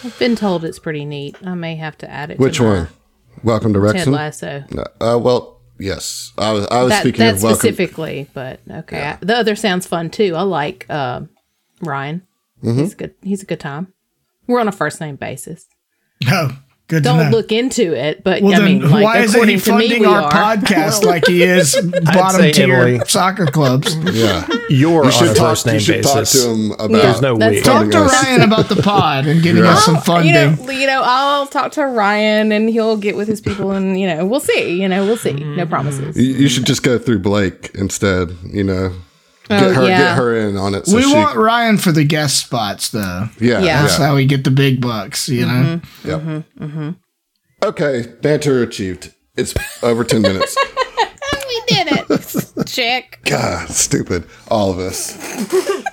I've 0.04 0.18
been 0.20 0.36
told 0.36 0.64
it's 0.64 0.78
pretty 0.78 1.04
neat. 1.04 1.36
I 1.44 1.56
may 1.56 1.76
have 1.78 1.98
to 2.00 2.10
add 2.10 2.30
it. 2.32 2.38
which 2.40 2.58
to 2.58 2.64
one 2.64 2.88
welcome 3.44 3.74
to 3.74 3.80
Ted 3.80 3.96
Wrexham 3.96 4.14
Lasso. 4.14 4.64
uh, 5.02 5.18
well 5.22 5.62
yes 5.80 6.32
I 6.38 6.52
was 6.52 6.68
I 6.68 6.82
was 6.84 6.90
That, 6.92 7.02
speaking 7.02 7.20
that 7.20 7.36
of 7.36 7.44
welcome 7.44 7.60
specifically, 7.60 8.28
but 8.34 8.60
okay. 8.70 9.02
I- 9.02 9.18
the 9.22 9.36
other 9.36 9.56
sounds 9.56 9.88
fun 9.88 10.10
too. 10.12 10.36
I 10.36 10.42
like 10.44 10.86
uh, 10.90 11.22
Ryan. 11.82 12.22
Mm-hmm. 12.64 12.80
He's 12.80 12.96
good. 12.96 13.14
He's 13.22 13.42
a 13.44 13.46
good 13.46 13.60
time. 13.60 13.94
We're 14.48 14.60
on 14.60 14.68
a 14.68 14.72
first 14.72 15.00
name 15.02 15.16
basis. 15.18 15.68
Oh, 16.28 16.58
good 16.88 17.04
Don't 17.04 17.18
know. 17.32 17.38
look 17.38 17.52
into 17.52 17.94
it, 17.94 18.24
but 18.24 18.42
well, 18.42 18.62
I 18.62 18.66
mean, 18.66 18.82
like 18.90 19.04
why 19.04 19.18
isn't 19.20 19.36
according 19.36 19.56
he 19.56 19.62
to 19.62 19.72
me, 19.78 19.88
funding 19.90 20.02
we 20.02 20.08
our 20.08 20.22
are. 20.24 20.32
podcast 20.32 21.04
like 21.06 21.26
he 21.28 21.44
is 21.44 21.76
bottom 22.04 22.40
say, 22.42 22.52
tier 22.54 22.74
Emily- 22.74 23.00
soccer 23.08 23.46
clubs? 23.46 23.96
yeah 24.14 24.48
You're 24.70 24.70
you 24.70 24.90
on 24.90 25.08
a 25.08 25.12
talk 25.34 25.38
first 25.38 25.66
name 25.66 25.76
you 25.76 25.80
should 25.82 26.04
talk 26.04 26.16
basis. 26.16 26.44
to 26.44 26.50
him 26.50 26.72
about 26.72 26.92
There's 26.92 27.22
no 27.22 27.38
That's 27.38 27.56
we. 27.56 27.62
talk 27.62 27.84
Talk 27.84 27.92
to 27.92 27.98
us. 28.04 28.24
Ryan 28.24 28.42
about 28.42 28.70
the 28.70 28.82
pod 28.82 29.26
and 29.28 29.42
getting 29.44 29.64
us 29.64 29.84
some 29.86 29.96
You 29.96 30.02
funding. 30.02 30.34
know, 30.34 30.72
you 30.72 30.88
know, 30.88 31.02
I'll 31.04 31.46
talk 31.48 31.74
to 31.74 31.86
Ryan 31.86 32.52
and 32.52 32.70
he'll 32.70 32.98
get 32.98 33.16
with 33.18 33.28
his 33.28 33.42
people, 33.42 33.72
and 33.72 34.00
you 34.00 34.08
know, 34.08 34.26
we'll 34.26 34.40
see. 34.40 34.82
You 34.82 34.88
know, 34.88 35.06
we'll 35.06 35.18
see. 35.18 35.34
No 35.34 35.66
mm. 35.66 35.70
promises. 35.70 36.16
You, 36.18 36.34
you 36.36 36.48
should 36.50 36.66
just 36.66 36.84
go 36.84 36.98
through 36.98 37.20
Blake 37.20 37.72
instead. 37.76 38.30
You 38.46 38.64
know, 38.64 38.94
get 39.50 39.64
Oh, 39.64 39.74
her 39.74 39.84
yeah. 39.88 39.98
get 40.00 40.18
her 40.18 40.36
in 40.38 40.58
on 40.58 40.74
it. 40.76 40.86
So 40.88 40.96
we 40.98 41.04
she, 41.04 41.14
want 41.14 41.38
Ryan 41.38 41.78
for 41.78 41.92
the 41.92 42.04
guest 42.04 42.40
spots, 42.46 42.90
though. 42.90 43.30
yeah, 43.40 43.60
Yeah. 43.60 43.60
yeah, 43.62 43.82
That's 43.82 43.98
how 43.98 44.16
we 44.16 44.26
get 44.26 44.44
the 44.44 44.52
big 44.52 44.82
bucks, 44.82 45.28
you 45.30 45.46
know? 45.46 45.80
Mm-hmm. 45.82 46.08
Yep. 46.10 46.22
Mm-hmm. 46.22 46.64
Mm-hmm. 46.64 46.90
Okay, 47.64 48.06
banter 48.22 48.62
achieved. 48.62 49.14
It's 49.36 49.54
over 49.84 50.04
ten 50.04 50.22
minutes. 50.22 50.56
we 51.48 51.62
did 51.68 51.88
it. 51.92 52.68
Check. 52.68 53.20
God, 53.26 53.70
stupid. 53.70 54.28
All 54.50 54.72
of 54.72 54.80
us. 54.80 55.16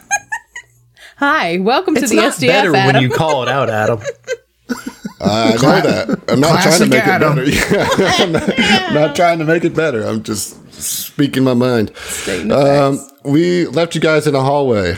Hi, 1.18 1.58
welcome 1.58 1.96
It's 1.96 2.10
to 2.10 2.16
the 2.16 2.22
not 2.22 2.32
STF. 2.34 2.46
better 2.48 2.74
Adam. 2.76 2.94
when 2.94 3.02
you 3.02 3.10
call 3.16 3.42
it 3.44 3.48
out, 3.48 3.70
Adam. 3.70 4.00
I 5.20 5.52
know 5.54 5.80
that. 5.80 6.24
I'm 6.28 6.40
not 6.40 6.62
trying 6.62 6.78
to 6.80 6.86
make 6.86 7.06
Adam. 7.06 7.38
it 7.38 7.70
better. 7.70 8.22
I'm 8.22 8.32
not, 8.32 8.94
not 8.94 9.16
trying 9.16 9.38
to 9.38 9.44
make 9.44 9.64
it 9.64 9.74
better. 9.74 10.04
I'm 10.04 10.22
just 10.22 10.72
speaking 10.72 11.44
my 11.44 11.54
mind. 11.54 11.92
Um, 12.50 13.06
we 13.24 13.66
left 13.66 13.94
you 13.94 14.00
guys 14.00 14.26
in 14.26 14.34
a 14.34 14.42
hallway 14.42 14.96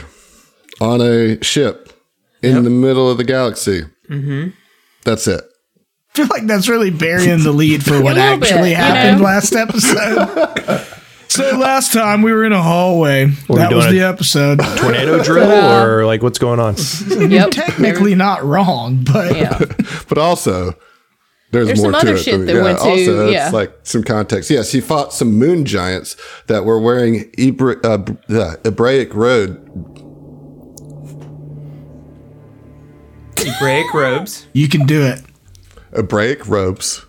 on 0.81 1.01
a 1.01 1.43
ship 1.43 1.93
in 2.43 2.65
the 2.65 2.71
middle 2.71 3.11
of 3.11 3.19
the 3.19 3.25
galaxy. 3.25 3.83
Mm-hmm. 4.09 4.51
That's 5.05 5.27
it. 5.27 5.43
I 6.11 6.17
feel 6.17 6.27
like 6.29 6.47
that's 6.47 6.69
really 6.69 6.91
burying 6.91 7.43
the 7.43 7.53
lead 7.53 7.85
for 7.85 7.93
what 8.03 8.17
little 8.17 8.39
bit, 8.39 8.51
actually 8.51 8.71
you 8.71 8.77
happened 8.77 9.19
know? 9.19 9.25
last 9.25 9.55
episode. 9.55 10.87
so 11.29 11.59
last 11.59 11.93
time 11.93 12.23
we 12.23 12.33
were 12.33 12.45
in 12.45 12.53
a 12.53 12.63
hallway. 12.63 13.27
we 13.49 13.57
that 13.57 13.73
was 13.73 13.91
the 13.91 14.01
episode. 14.03 14.59
Tornado 14.79 15.23
drill 15.25 15.51
or 15.83 16.05
like 16.07 16.23
what's 16.23 16.39
going 16.39 16.61
on? 16.61 16.77
Yep. 17.09 17.51
Technically 17.51 18.15
not 18.15 18.45
wrong, 18.45 19.05
but 19.05 19.37
Yeah. 19.37 19.59
But 20.09 20.19
also, 20.19 20.75
there's, 21.51 21.67
There's 21.69 21.81
more 21.83 21.93
some 21.93 22.01
to 22.01 22.09
other 22.09 22.15
it. 22.17 22.23
shit 22.23 22.39
than- 22.39 22.47
that 22.47 22.63
went 22.63 22.79
to- 22.79 22.85
also, 22.85 23.29
yeah. 23.29 23.47
it's 23.47 23.55
like 23.55 23.73
some 23.83 24.03
context. 24.05 24.51
Yes, 24.51 24.73
he 24.73 24.81
fought 24.81 25.13
some 25.13 25.33
moon 25.39 25.65
giants 25.65 26.17
that 26.49 26.65
were 26.65 26.81
wearing 26.81 27.31
Hebra- 27.33 27.85
uh, 27.85 27.99
b- 27.99 28.17
the 28.29 28.61
Hebraic 28.65 29.15
road. 29.15 29.63
Hebraic 33.39 33.93
robes. 33.95 34.47
you 34.53 34.69
can 34.69 34.87
do 34.87 35.03
it. 35.03 35.21
Hebraic 35.95 36.47
robes. 36.49 37.05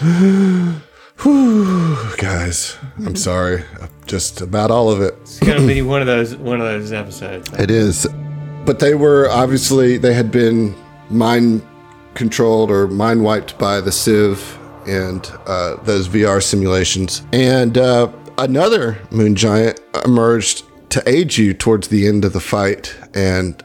Whew, 1.22 1.96
guys, 2.16 2.76
I'm 2.98 3.16
sorry. 3.16 3.64
Just 4.06 4.40
about 4.40 4.70
all 4.70 4.90
of 4.90 5.00
it. 5.00 5.14
It's 5.22 5.40
gonna 5.40 5.66
be 5.66 5.80
one 5.82 6.00
of 6.00 6.06
those 6.06 6.36
one 6.36 6.60
of 6.60 6.66
those 6.66 6.92
episodes. 6.92 7.50
It 7.58 7.70
is. 7.70 8.06
But 8.64 8.78
they 8.78 8.94
were 8.94 9.28
obviously, 9.30 9.96
they 9.98 10.14
had 10.14 10.30
been 10.30 10.74
mind 11.10 11.62
controlled 12.14 12.70
or 12.70 12.86
mind 12.86 13.22
wiped 13.22 13.58
by 13.58 13.80
the 13.80 13.90
Sivv 13.90 14.58
and 14.86 15.30
uh, 15.46 15.76
those 15.82 16.08
VR 16.08 16.42
simulations. 16.42 17.22
And 17.32 17.76
uh, 17.78 18.10
another 18.38 18.98
moon 19.10 19.34
giant 19.34 19.80
emerged 20.04 20.64
to 20.90 21.02
aid 21.08 21.36
you 21.36 21.54
towards 21.54 21.88
the 21.88 22.06
end 22.06 22.24
of 22.24 22.32
the 22.32 22.40
fight 22.40 22.94
and 23.14 23.62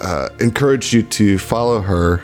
uh, 0.00 0.28
encouraged 0.40 0.92
you 0.92 1.02
to 1.04 1.38
follow 1.38 1.80
her 1.80 2.22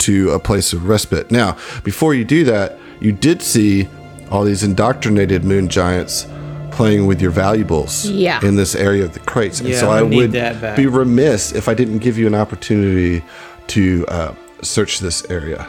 to 0.00 0.30
a 0.30 0.38
place 0.38 0.72
of 0.72 0.88
respite. 0.88 1.30
Now, 1.30 1.56
before 1.84 2.14
you 2.14 2.24
do 2.24 2.44
that, 2.44 2.78
you 3.00 3.12
did 3.12 3.42
see 3.42 3.88
all 4.30 4.44
these 4.44 4.62
indoctrinated 4.62 5.44
moon 5.44 5.68
giants 5.68 6.26
playing 6.70 7.06
with 7.06 7.20
your 7.20 7.30
valuables 7.32 8.06
Yeah. 8.06 8.40
in 8.44 8.56
this 8.56 8.74
area 8.74 9.04
of 9.04 9.12
the 9.12 9.20
crates. 9.20 9.60
And 9.60 9.68
Yeah, 9.68 9.80
so 9.80 9.90
I 9.90 9.98
I 9.98 10.02
would 10.02 10.32
be 10.76 10.86
remiss 10.86 11.52
if 11.52 11.68
I 11.68 11.74
didn't 11.74 11.98
give 11.98 12.16
you 12.18 12.26
an 12.26 12.34
opportunity 12.34 13.22
to 13.68 14.04
uh, 14.08 14.34
search 14.62 15.00
this 15.00 15.24
area. 15.30 15.66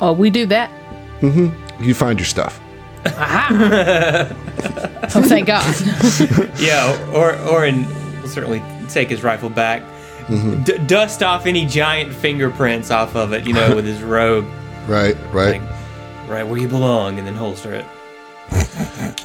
Oh, 0.00 0.12
we 0.12 0.30
do 0.30 0.46
that. 0.46 0.70
You 1.80 1.94
find 1.94 2.18
your 2.18 2.26
stuff. 2.26 2.60
Oh, 5.14 5.22
thank 5.26 5.46
God. 5.46 5.64
Yeah, 6.58 7.12
or 7.14 7.36
or 7.48 7.64
in 7.64 7.86
we'll 8.20 8.28
certainly 8.28 8.62
take 8.88 9.08
his 9.08 9.22
rifle 9.22 9.48
back. 9.50 9.82
Mm-hmm. 10.28 10.62
D- 10.64 10.78
dust 10.86 11.22
off 11.22 11.46
any 11.46 11.66
giant 11.66 12.14
fingerprints 12.14 12.90
off 12.90 13.16
of 13.16 13.32
it, 13.32 13.46
you 13.46 13.52
know, 13.52 13.74
with 13.74 13.84
his 13.86 14.02
robe, 14.02 14.46
Right, 14.86 15.16
right. 15.32 15.60
like 15.60 15.70
right 16.28 16.46
where 16.46 16.58
you 16.58 16.68
belong, 16.68 17.18
and 17.18 17.26
then 17.26 17.34
holster 17.34 17.72
it. 17.74 17.84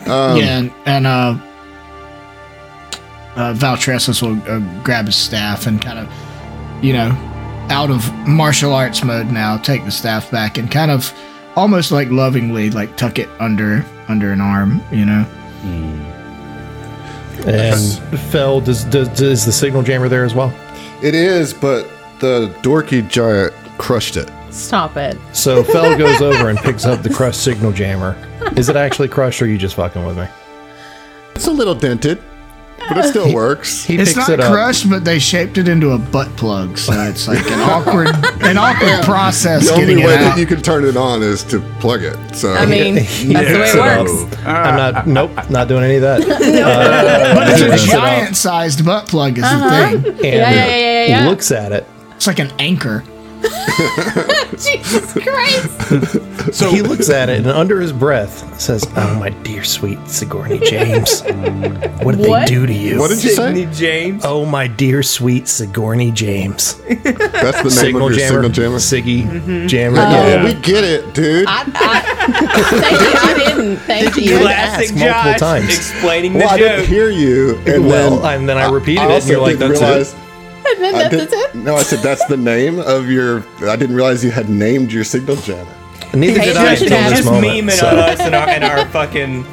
Um, 0.07 0.37
yeah, 0.37 0.57
and, 0.59 0.73
and 0.85 1.07
uh, 1.07 1.37
uh, 3.35 3.53
Valtressus 3.53 4.21
will 4.21 4.41
uh, 4.49 4.59
grab 4.83 5.05
his 5.07 5.15
staff 5.15 5.67
and 5.67 5.81
kind 5.81 5.99
of, 5.99 6.09
you 6.83 6.93
know, 6.93 7.09
out 7.69 7.89
of 7.89 8.11
martial 8.27 8.73
arts 8.73 9.03
mode 9.03 9.27
now, 9.27 9.57
take 9.57 9.85
the 9.85 9.91
staff 9.91 10.29
back 10.31 10.57
and 10.57 10.69
kind 10.71 10.91
of 10.91 11.13
almost 11.55 11.91
like 11.91 12.09
lovingly 12.09 12.69
like 12.69 12.95
tuck 12.97 13.19
it 13.19 13.29
under 13.39 13.85
under 14.07 14.31
an 14.31 14.41
arm, 14.41 14.81
you 14.91 15.05
know. 15.05 15.25
And 17.45 18.19
Fell, 18.31 18.61
does, 18.61 18.85
does 18.85 19.21
is 19.21 19.45
the 19.45 19.51
signal 19.51 19.83
jammer 19.83 20.07
there 20.09 20.23
as 20.23 20.33
well? 20.33 20.53
It 21.03 21.15
is, 21.15 21.53
but 21.53 21.85
the 22.19 22.47
dorky 22.61 23.05
giant 23.09 23.53
crushed 23.77 24.15
it. 24.15 24.31
Stop 24.51 24.95
it. 24.95 25.17
So 25.33 25.61
Fell 25.61 25.97
goes 25.97 26.21
over 26.21 26.49
and 26.49 26.57
picks 26.57 26.85
up 26.85 27.03
the 27.03 27.09
crushed 27.09 27.43
signal 27.43 27.73
jammer. 27.73 28.15
Is 28.55 28.69
it 28.69 28.77
actually 28.77 29.09
crushed, 29.09 29.41
or 29.41 29.45
are 29.45 29.47
you 29.49 29.57
just 29.57 29.75
fucking 29.75 30.05
with 30.05 30.17
me? 30.17 30.25
It's 31.35 31.47
a 31.47 31.51
little 31.51 31.75
dented, 31.75 32.23
but 32.89 32.97
it 32.97 33.09
still 33.09 33.33
works. 33.33 33.83
He 33.83 33.95
It's 33.97 34.13
picks 34.13 34.27
not 34.27 34.29
it 34.29 34.39
up. 34.39 34.51
crushed, 34.51 34.89
but 34.89 35.03
they 35.05 35.19
shaped 35.19 35.57
it 35.57 35.67
into 35.67 35.91
a 35.91 35.97
butt 35.97 36.29
plug, 36.35 36.77
so 36.77 36.93
it's 36.93 37.27
like 37.27 37.45
an 37.49 37.59
awkward 37.61 38.07
an 38.43 38.57
awkward 38.57 39.03
process 39.03 39.67
The 39.67 39.73
only 39.73 39.85
getting 39.85 40.05
way 40.05 40.13
it 40.15 40.17
that 40.17 40.37
you 40.37 40.45
can 40.45 40.61
turn 40.61 40.83
it 40.85 40.97
on 40.97 41.21
is 41.23 41.43
to 41.45 41.59
plug 41.79 42.03
it. 42.03 42.17
So 42.35 42.53
I 42.53 42.65
mean, 42.65 42.95
that's 42.95 43.17
the 43.17 43.33
way 43.33 43.69
it 43.69 44.07
works. 44.29 44.37
I'm 44.45 44.75
not. 44.75 44.95
Uh, 44.95 45.03
nope, 45.05 45.49
not 45.49 45.67
doing 45.67 45.83
any 45.83 45.95
of 45.95 46.01
that. 46.01 46.21
Uh, 46.63 47.35
but 47.35 47.47
it's 47.49 47.61
a 47.83 47.87
giant 47.87 48.23
uh-huh. 48.23 48.33
sized 48.33 48.85
butt 48.85 49.07
plug 49.07 49.37
is 49.37 49.43
Uh-huh. 49.43 49.91
the 49.97 50.01
thing. 50.01 50.15
And 50.15 50.23
Yeah, 50.25 50.31
yeah, 50.51 50.51
yeah, 50.51 50.75
yeah, 50.77 51.05
yeah. 51.23 51.29
looks 51.29 51.51
at 51.51 51.71
it. 51.71 51.85
It's 52.15 52.27
like 52.27 52.39
an 52.39 52.51
anchor. 52.59 53.03
Jesus 54.51 55.13
Christ! 55.13 56.53
So 56.53 56.69
He 56.71 56.81
looks 56.81 57.09
at 57.09 57.29
it 57.29 57.39
and 57.39 57.47
under 57.47 57.79
his 57.79 57.91
breath 57.91 58.59
says, 58.59 58.85
"Oh 58.95 59.15
my 59.19 59.29
dear 59.29 59.63
sweet 59.63 59.99
Sigourney 60.07 60.59
James, 60.59 61.21
what 62.03 62.17
did 62.17 62.27
What? 62.27 62.47
they 62.47 62.53
do 62.53 62.65
to 62.65 62.73
you? 62.73 62.99
What 62.99 63.09
did 63.09 63.23
you 63.23 63.31
say? 63.31 63.65
James. 63.73 64.23
Oh 64.25 64.45
my 64.45 64.67
dear 64.67 65.03
sweet 65.03 65.47
Sigourney 65.47 66.11
James, 66.11 66.75
That's 66.75 67.57
the 67.57 67.63
name 67.63 67.69
signal 67.71 68.07
of 68.07 68.11
your 68.13 68.19
jammer, 68.19 68.43
signal 68.43 68.49
jammer. 68.51 68.77
Siggy 68.77 69.23
mm-hmm. 69.23 69.67
jammer. 69.67 69.97
Oh, 69.99 70.01
yeah. 70.01 70.35
Um, 70.35 70.43
we 70.45 70.53
get 70.55 70.83
it, 70.83 71.13
dude. 71.13 71.45
I, 71.47 71.61
I, 71.75 72.01
thank 72.79 73.01
you. 73.01 73.19
I 73.19 73.33
didn't. 73.37 73.77
Thank 73.77 74.15
you. 74.17 74.33
had 74.33 74.39
to 74.39 74.45
Classic 74.45 74.89
ask 74.89 74.95
multiple 74.95 75.31
Josh 75.31 75.39
times. 75.39 75.65
explaining 75.65 76.33
the 76.33 76.39
well, 76.39 76.49
I 76.49 76.57
didn't 76.57 76.79
joke. 76.79 76.89
hear 76.89 77.09
you, 77.09 77.57
and 77.65 77.85
well, 77.85 78.19
then 78.19 78.39
and 78.39 78.49
then 78.49 78.57
I 78.57 78.69
repeated 78.71 78.99
I 78.99 79.03
it, 79.03 79.05
and 79.05 79.13
also 79.13 79.31
you're 79.31 79.41
like, 79.41 79.57
didn't 79.57 79.69
"That's 79.69 79.81
realize. 79.81 80.22
It." 80.73 80.83
And 80.83 80.95
then 80.95 80.95
I 80.95 81.09
that's 81.09 81.31
did, 81.31 81.33
it. 81.33 81.55
no, 81.55 81.75
I 81.75 81.83
said 81.83 81.99
that's 81.99 82.25
the 82.27 82.37
name 82.37 82.79
of 82.79 83.09
your. 83.09 83.43
I 83.67 83.75
didn't 83.75 83.95
realize 83.95 84.23
you 84.23 84.31
had 84.31 84.49
named 84.49 84.91
your 84.91 85.03
signal 85.03 85.35
jammer. 85.37 85.67
Neither 86.13 86.39
Hey, 86.39 86.45
did 86.47 86.57
I 86.57 86.75
Josh, 86.75 86.81
until 86.81 86.99
this 87.09 87.19
just 87.19 87.25
moment. 87.25 87.45
memeing 87.45 87.71
so- 87.71 87.87
on 87.87 87.97
us 87.97 88.19
and 88.19 88.35
our, 88.35 88.47
and 88.47 88.63
our 88.63 88.85
fucking 88.87 89.45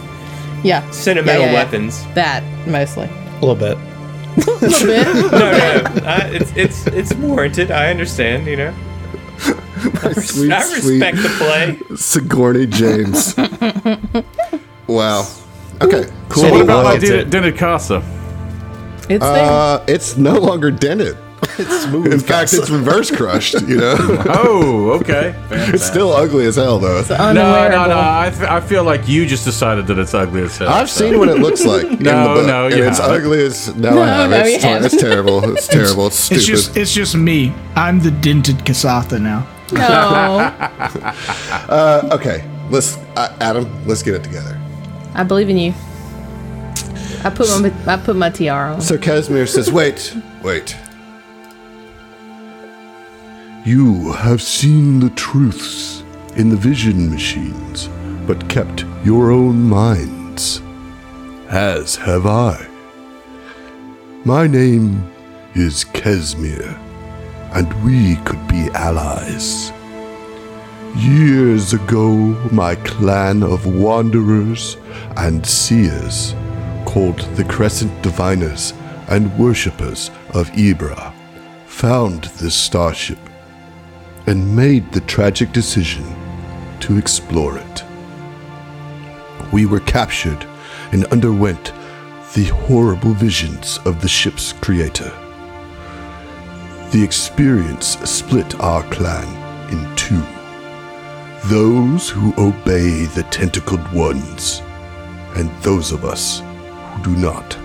Yeah. 0.63 0.89
sentimental 0.91 1.43
Yeah, 1.43 1.47
yeah, 1.47 1.53
yeah. 1.53 1.65
weapons. 1.65 2.05
That 2.15 2.43
mostly. 2.67 3.07
A 3.09 3.41
little 3.45 3.55
bit. 3.55 3.79
A 4.37 4.51
little 4.67 4.87
bit. 4.87 5.07
No, 5.33 5.39
no, 5.39 6.07
I, 6.07 6.29
it's 6.33 6.53
it's 6.55 6.87
it's 6.89 7.15
warranted. 7.15 7.71
I 7.71 7.91
understand. 7.91 8.47
You 8.47 8.57
know, 8.57 8.75
Sweet, 10.21 10.53
I 10.53 10.61
sweet 10.63 11.01
respect 11.01 11.17
the 11.17 11.29
play. 11.39 11.97
Sigourney 11.97 12.67
James. 12.67 13.35
wow. 14.87 15.27
Okay. 15.81 16.05
Cool. 16.29 16.43
So 16.43 16.51
what 16.53 16.61
about 16.63 16.85
Well, 16.85 16.99
my 16.99 17.03
it. 17.07 17.31
dinner 17.31 17.53
casa? 17.53 18.03
It's 19.11 19.25
there. 19.25 19.45
Uh, 19.51 19.85
it's 19.89 20.17
no 20.17 20.39
longer 20.39 20.71
dented. 20.71 21.17
It's 21.59 21.85
smooth. 21.85 22.13
In 22.13 22.21
fact, 22.21 22.53
it's 22.53 22.69
reverse 22.71 23.11
crushed. 23.11 23.61
You 23.63 23.79
know, 23.79 23.97
Oh, 24.29 24.91
okay. 25.01 25.35
it's 25.51 25.85
still 25.85 26.13
ugly 26.13 26.45
as 26.47 26.57
hell, 26.57 26.79
though. 26.79 27.03
No, 27.11 27.33
no, 27.33 27.87
no. 27.87 27.99
I, 27.99 28.31
th- 28.35 28.49
I 28.49 28.61
feel 28.61 28.85
like 28.85 29.09
you 29.09 29.25
just 29.27 29.45
decided 29.45 29.87
that 29.89 29.99
it's 29.99 30.13
ugly 30.15 30.43
as 30.43 30.57
hell. 30.59 30.69
I've 30.69 30.89
so- 30.91 31.01
seen 31.11 31.19
what 31.19 31.29
it 31.29 31.39
looks 31.39 31.65
like. 31.65 31.85
in 31.91 31.97
the 31.99 32.05
No, 32.05 32.35
book, 32.35 32.47
no, 32.47 32.67
and 32.67 32.77
you 32.77 32.85
it's 32.85 32.99
haven't. 32.99 33.17
ugly 33.23 33.43
as 33.45 33.75
no, 33.77 34.01
I 34.03 34.07
haven't. 34.07 34.31
no, 34.31 34.45
it's, 34.47 34.53
you 34.53 34.59
ter- 34.71 34.85
it's 34.87 34.97
terrible. 34.97 35.53
It's 35.57 35.67
terrible. 35.67 36.07
It's 36.09 36.17
stupid. 36.17 36.39
It's 36.39 36.47
just 36.47 36.77
it's 36.77 36.93
just 36.95 37.17
me. 37.17 37.53
I'm 37.75 38.01
the 38.01 38.11
dented 38.11 38.59
Kasatha 38.65 39.19
now. 39.21 39.47
no. 39.73 39.81
uh, 41.69 42.09
okay, 42.13 42.45
let's 42.71 42.97
uh, 43.17 43.35
Adam. 43.41 43.67
Let's 43.87 44.03
get 44.03 44.15
it 44.15 44.23
together. 44.25 44.59
I 45.15 45.25
believe 45.25 45.49
in 45.49 45.59
you. 45.59 45.75
I 47.23 47.29
put 47.29 47.49
my 47.61 47.73
I 47.87 47.97
put 47.99 48.17
my 48.17 48.31
tiara 48.31 48.75
on. 48.75 48.81
So 48.81 48.97
Casimir 48.97 49.47
says, 49.47 49.71
"Wait, 49.71 50.17
wait. 50.43 50.77
You 53.65 54.13
have 54.13 54.41
seen 54.41 55.01
the 55.01 55.11
truths 55.11 56.03
in 56.37 56.49
the 56.49 56.57
vision 56.57 57.11
machines, 57.11 57.91
but 58.27 58.49
kept 58.49 58.87
your 59.05 59.31
own 59.31 59.69
minds. 59.69 60.63
As 61.49 61.97
have 61.97 62.27
I. 62.27 62.67
My 64.25 64.47
name 64.47 65.05
is 65.55 65.85
Casimir, 65.85 66.75
and 67.53 67.69
we 67.85 68.17
could 68.25 68.49
be 68.49 68.71
allies." 68.75 69.73
Years 70.97 71.73
ago, 71.73 72.09
my 72.51 72.75
clan 72.77 73.43
of 73.43 73.67
wanderers 73.67 74.77
and 75.17 75.45
seers, 75.47 76.35
called 76.91 77.21
the 77.37 77.45
Crescent 77.45 78.03
Diviners 78.03 78.75
and 79.11 79.39
Worshippers 79.39 80.11
of 80.35 80.51
Ibra, 80.51 81.15
found 81.67 82.25
this 82.41 82.57
starship 82.57 83.21
and 84.27 84.57
made 84.57 84.91
the 84.91 85.03
tragic 85.03 85.53
decision 85.53 86.05
to 86.81 86.99
explore 86.99 87.59
it. 87.59 87.85
We 89.53 89.67
were 89.67 89.79
captured 89.79 90.45
and 90.91 91.05
underwent 91.13 91.73
the 92.35 92.47
horrible 92.67 93.15
visions 93.15 93.79
of 93.85 94.01
the 94.01 94.09
ship's 94.09 94.53
creator. 94.55 95.13
The 96.91 97.05
experience 97.05 97.99
split 98.01 98.59
our 98.59 98.83
clan 98.91 99.29
in 99.71 99.97
two 99.97 100.25
those 101.45 102.11
who 102.11 102.35
obey 102.37 103.07
the 103.07 103.27
tentacled 103.31 103.93
ones, 103.95 104.61
and 105.37 105.51
those 105.63 105.91
of 105.91 106.05
us 106.05 106.43
do 107.03 107.15
not. 107.17 107.59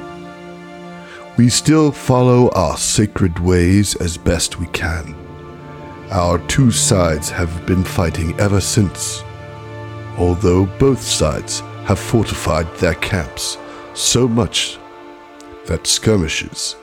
We 1.37 1.49
still 1.49 1.91
follow 1.91 2.49
our 2.51 2.77
sacred 2.77 3.39
ways 3.39 3.95
as 3.95 4.17
best 4.17 4.59
we 4.59 4.67
can. 4.67 5.15
Our 6.11 6.39
two 6.47 6.71
sides 6.71 7.29
have 7.29 7.65
been 7.65 7.83
fighting 7.83 8.39
ever 8.39 8.61
since, 8.61 9.23
although 10.17 10.65
both 10.79 11.01
sides 11.01 11.61
have 11.85 11.99
fortified 11.99 12.73
their 12.77 12.95
camps 12.95 13.57
so 13.93 14.27
much 14.27 14.77
that 15.65 15.87
skirmishes 15.87 16.75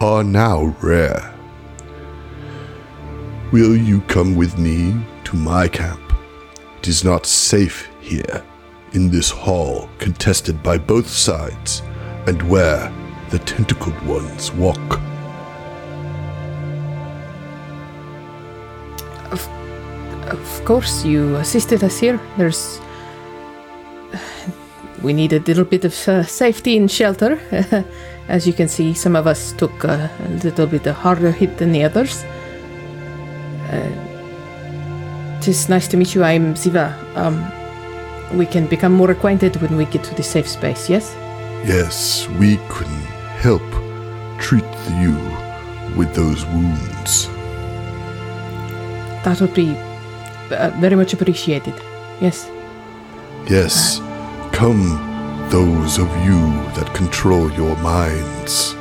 are 0.00 0.22
now 0.22 0.76
rare. 0.82 1.34
Will 3.50 3.76
you 3.76 4.00
come 4.02 4.36
with 4.36 4.58
me 4.58 4.94
to 5.24 5.36
my 5.36 5.68
camp? 5.68 6.00
It 6.78 6.88
is 6.88 7.02
not 7.02 7.26
safe 7.26 7.88
here, 8.00 8.44
in 8.92 9.10
this 9.10 9.30
hall 9.30 9.88
contested 9.98 10.62
by 10.62 10.78
both 10.78 11.08
sides, 11.08 11.82
and 12.26 12.42
where 12.42 12.92
the 13.30 13.38
tentacled 13.38 14.00
ones 14.06 14.52
walk. 14.52 15.00
Of 20.28 20.64
course, 20.64 21.04
you 21.04 21.36
assisted 21.36 21.84
us 21.84 21.98
here. 21.98 22.20
There's. 22.36 22.80
We 25.02 25.12
need 25.12 25.32
a 25.32 25.38
little 25.38 25.64
bit 25.64 25.84
of 25.84 26.08
uh, 26.08 26.24
safety 26.24 26.76
and 26.76 26.90
shelter. 26.90 27.38
As 28.28 28.46
you 28.46 28.52
can 28.52 28.68
see, 28.68 28.92
some 28.92 29.14
of 29.14 29.28
us 29.28 29.52
took 29.52 29.84
uh, 29.84 30.08
a 30.24 30.28
little 30.42 30.66
bit 30.66 30.86
of 30.86 30.96
harder 30.96 31.30
hit 31.30 31.58
than 31.58 31.70
the 31.70 31.84
others. 31.84 32.24
Uh, 33.70 33.90
it 35.38 35.46
is 35.46 35.68
nice 35.68 35.86
to 35.88 35.96
meet 35.96 36.14
you. 36.14 36.24
I'm 36.24 36.54
Ziva. 36.54 36.92
Um, 37.16 38.36
we 38.36 38.46
can 38.46 38.66
become 38.66 38.92
more 38.92 39.12
acquainted 39.12 39.54
when 39.62 39.76
we 39.76 39.84
get 39.84 40.02
to 40.04 40.14
the 40.16 40.24
safe 40.24 40.48
space, 40.48 40.90
yes? 40.90 41.14
Yes, 41.64 42.28
we 42.38 42.56
can 42.68 42.88
help 43.40 43.62
treat 44.38 44.64
you 45.00 45.14
with 45.96 46.14
those 46.14 46.44
wounds. 46.46 47.28
That 49.24 49.40
would 49.40 49.54
be 49.54 49.76
uh, 50.50 50.70
very 50.76 50.94
much 50.94 51.12
appreciated. 51.12 51.74
Yes. 52.20 52.48
Yes, 53.48 54.00
come, 54.52 54.98
those 55.50 55.98
of 55.98 56.08
you 56.24 56.38
that 56.74 56.90
control 56.94 57.50
your 57.52 57.76
minds. 57.78 58.74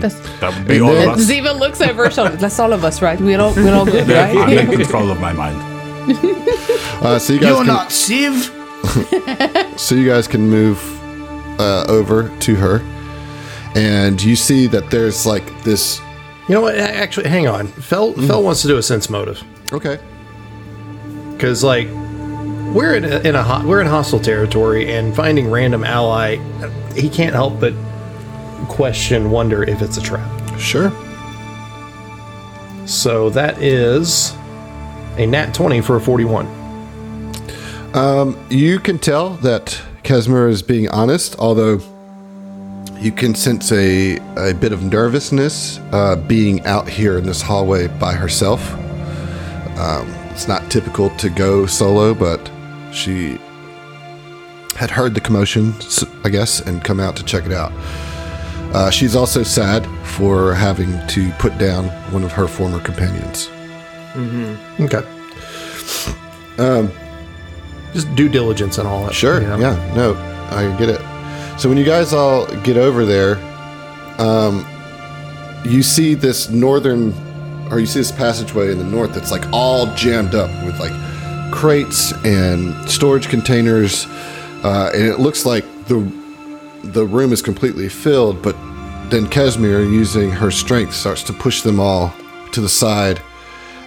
That's, 0.00 0.20
That 0.40 0.54
would 0.56 0.68
be 0.68 0.80
all 0.80 0.94
of 0.96 1.08
us. 1.08 1.20
Ziva 1.28 1.58
looks 1.58 1.80
over 1.80 2.04
her 2.04 2.10
shoulder. 2.10 2.36
That's 2.36 2.58
all 2.58 2.72
of 2.72 2.84
us, 2.84 3.00
right? 3.00 3.18
We're 3.20 3.40
all, 3.40 3.54
we're 3.54 3.74
all 3.74 3.86
good, 3.86 4.06
right? 4.08 4.36
I'm 4.36 4.58
in 4.58 4.70
control 4.78 5.10
of 5.10 5.20
my 5.20 5.32
mind. 5.32 5.74
Uh, 6.96 7.18
so 7.18 7.34
you 7.34 7.38
guys 7.38 7.48
You're 7.50 7.58
can, 7.58 7.66
not 7.66 7.88
Sivv. 7.90 8.55
so 9.76 9.94
you 9.94 10.06
guys 10.06 10.26
can 10.28 10.48
move 10.48 10.78
uh, 11.60 11.84
over 11.88 12.28
to 12.40 12.54
her, 12.54 12.80
and 13.74 14.22
you 14.22 14.36
see 14.36 14.66
that 14.68 14.90
there's 14.90 15.26
like 15.26 15.46
this. 15.64 16.00
You 16.48 16.54
know 16.54 16.60
what? 16.60 16.76
Actually, 16.76 17.28
hang 17.28 17.48
on. 17.48 17.66
Fell 17.68 18.12
Fell 18.12 18.42
wants 18.42 18.62
to 18.62 18.68
do 18.68 18.76
a 18.76 18.82
sense 18.82 19.10
motive 19.10 19.42
Okay. 19.72 19.98
because 21.32 21.64
like 21.64 21.88
we're 22.72 22.94
in 22.94 23.04
a, 23.04 23.18
in 23.20 23.34
a 23.34 23.62
we're 23.66 23.80
in 23.80 23.86
hostile 23.86 24.20
territory 24.20 24.92
and 24.94 25.14
finding 25.14 25.50
random 25.50 25.82
ally, 25.82 26.36
he 26.94 27.08
can't 27.08 27.34
help 27.34 27.58
but 27.58 27.74
question, 28.68 29.30
wonder 29.30 29.62
if 29.64 29.82
it's 29.82 29.96
a 29.96 30.02
trap. 30.02 30.30
Sure. 30.58 30.90
So 32.86 33.30
that 33.30 33.60
is 33.60 34.32
a 35.16 35.26
nat 35.26 35.52
twenty 35.52 35.80
for 35.80 35.96
a 35.96 36.00
forty-one. 37.96 38.50
You 38.50 38.78
can 38.78 38.98
tell 38.98 39.30
that 39.36 39.80
Casimir 40.02 40.48
is 40.48 40.62
being 40.62 40.88
honest, 40.90 41.36
although 41.38 41.80
you 42.98 43.12
can 43.12 43.34
sense 43.34 43.72
a, 43.72 44.16
a 44.36 44.54
bit 44.54 44.72
of 44.72 44.82
nervousness 44.82 45.78
uh, 45.92 46.16
being 46.16 46.64
out 46.64 46.88
here 46.88 47.18
in 47.18 47.24
this 47.24 47.42
hallway 47.42 47.88
by 47.88 48.12
herself. 48.12 48.72
Um, 49.78 50.08
it's 50.30 50.48
not 50.48 50.70
typical 50.70 51.10
to 51.16 51.28
go 51.28 51.66
solo, 51.66 52.14
but 52.14 52.50
she 52.92 53.38
had 54.76 54.90
heard 54.90 55.14
the 55.14 55.20
commotion, 55.20 55.74
I 56.24 56.28
guess, 56.28 56.60
and 56.60 56.84
come 56.84 57.00
out 57.00 57.16
to 57.16 57.24
check 57.24 57.46
it 57.46 57.52
out. 57.52 57.72
Uh, 58.74 58.90
she's 58.90 59.16
also 59.16 59.42
sad 59.42 59.86
for 60.06 60.54
having 60.54 61.06
to 61.08 61.30
put 61.32 61.56
down 61.58 61.88
one 62.12 62.24
of 62.24 62.32
her 62.32 62.46
former 62.46 62.80
companions. 62.80 63.48
Mm-hmm. 64.12 64.84
Okay. 64.84 65.02
Um, 66.58 66.90
just 67.96 68.14
due 68.14 68.28
diligence 68.28 68.76
and 68.78 68.86
all 68.86 69.04
that. 69.04 69.14
Sure. 69.14 69.40
you 69.40 69.48
know? 69.48 69.58
Yeah. 69.58 69.94
No, 69.94 70.14
I 70.50 70.76
get 70.78 70.88
it. 70.90 71.00
So 71.58 71.68
when 71.68 71.78
you 71.78 71.84
guys 71.84 72.12
all 72.12 72.46
get 72.58 72.76
over 72.76 73.06
there, 73.06 73.38
um, 74.18 74.66
you 75.64 75.82
see 75.82 76.14
this 76.14 76.50
northern 76.50 77.14
or 77.70 77.80
you 77.80 77.86
see 77.86 78.00
this 78.00 78.12
passageway 78.12 78.70
in 78.70 78.78
the 78.78 78.84
north 78.84 79.14
that's 79.14 79.32
like 79.32 79.44
all 79.52 79.86
jammed 79.94 80.34
up 80.34 80.50
with 80.64 80.78
like 80.78 80.92
crates 81.52 82.12
and 82.24 82.88
storage 82.88 83.28
containers, 83.28 84.06
uh, 84.62 84.90
and 84.94 85.02
it 85.02 85.18
looks 85.18 85.46
like 85.46 85.64
the 85.86 85.98
the 86.84 87.06
room 87.06 87.32
is 87.32 87.40
completely 87.40 87.88
filled. 87.88 88.42
But 88.42 88.54
then 89.08 89.26
Casimir, 89.26 89.82
using 89.82 90.30
her 90.30 90.50
strength, 90.50 90.94
starts 90.94 91.22
to 91.24 91.32
push 91.32 91.62
them 91.62 91.80
all 91.80 92.12
to 92.52 92.60
the 92.60 92.68
side 92.68 93.20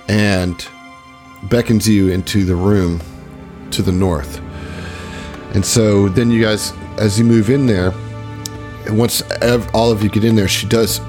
and 0.07 0.67
beckons 1.43 1.87
you 1.87 2.09
into 2.09 2.43
the 2.43 2.55
room 2.55 2.99
to 3.71 3.81
the 3.81 3.91
north. 3.91 4.41
And 5.53 5.65
so 5.65 6.09
then 6.09 6.29
you 6.29 6.41
guys, 6.41 6.73
as 6.97 7.17
you 7.17 7.25
move 7.25 7.49
in 7.49 7.65
there, 7.65 7.91
and 8.85 8.97
once 8.97 9.21
ev- 9.41 9.69
all 9.73 9.91
of 9.91 10.03
you 10.03 10.09
get 10.09 10.23
in 10.23 10.35
there, 10.35 10.47
she 10.47 10.67
does 10.67 10.99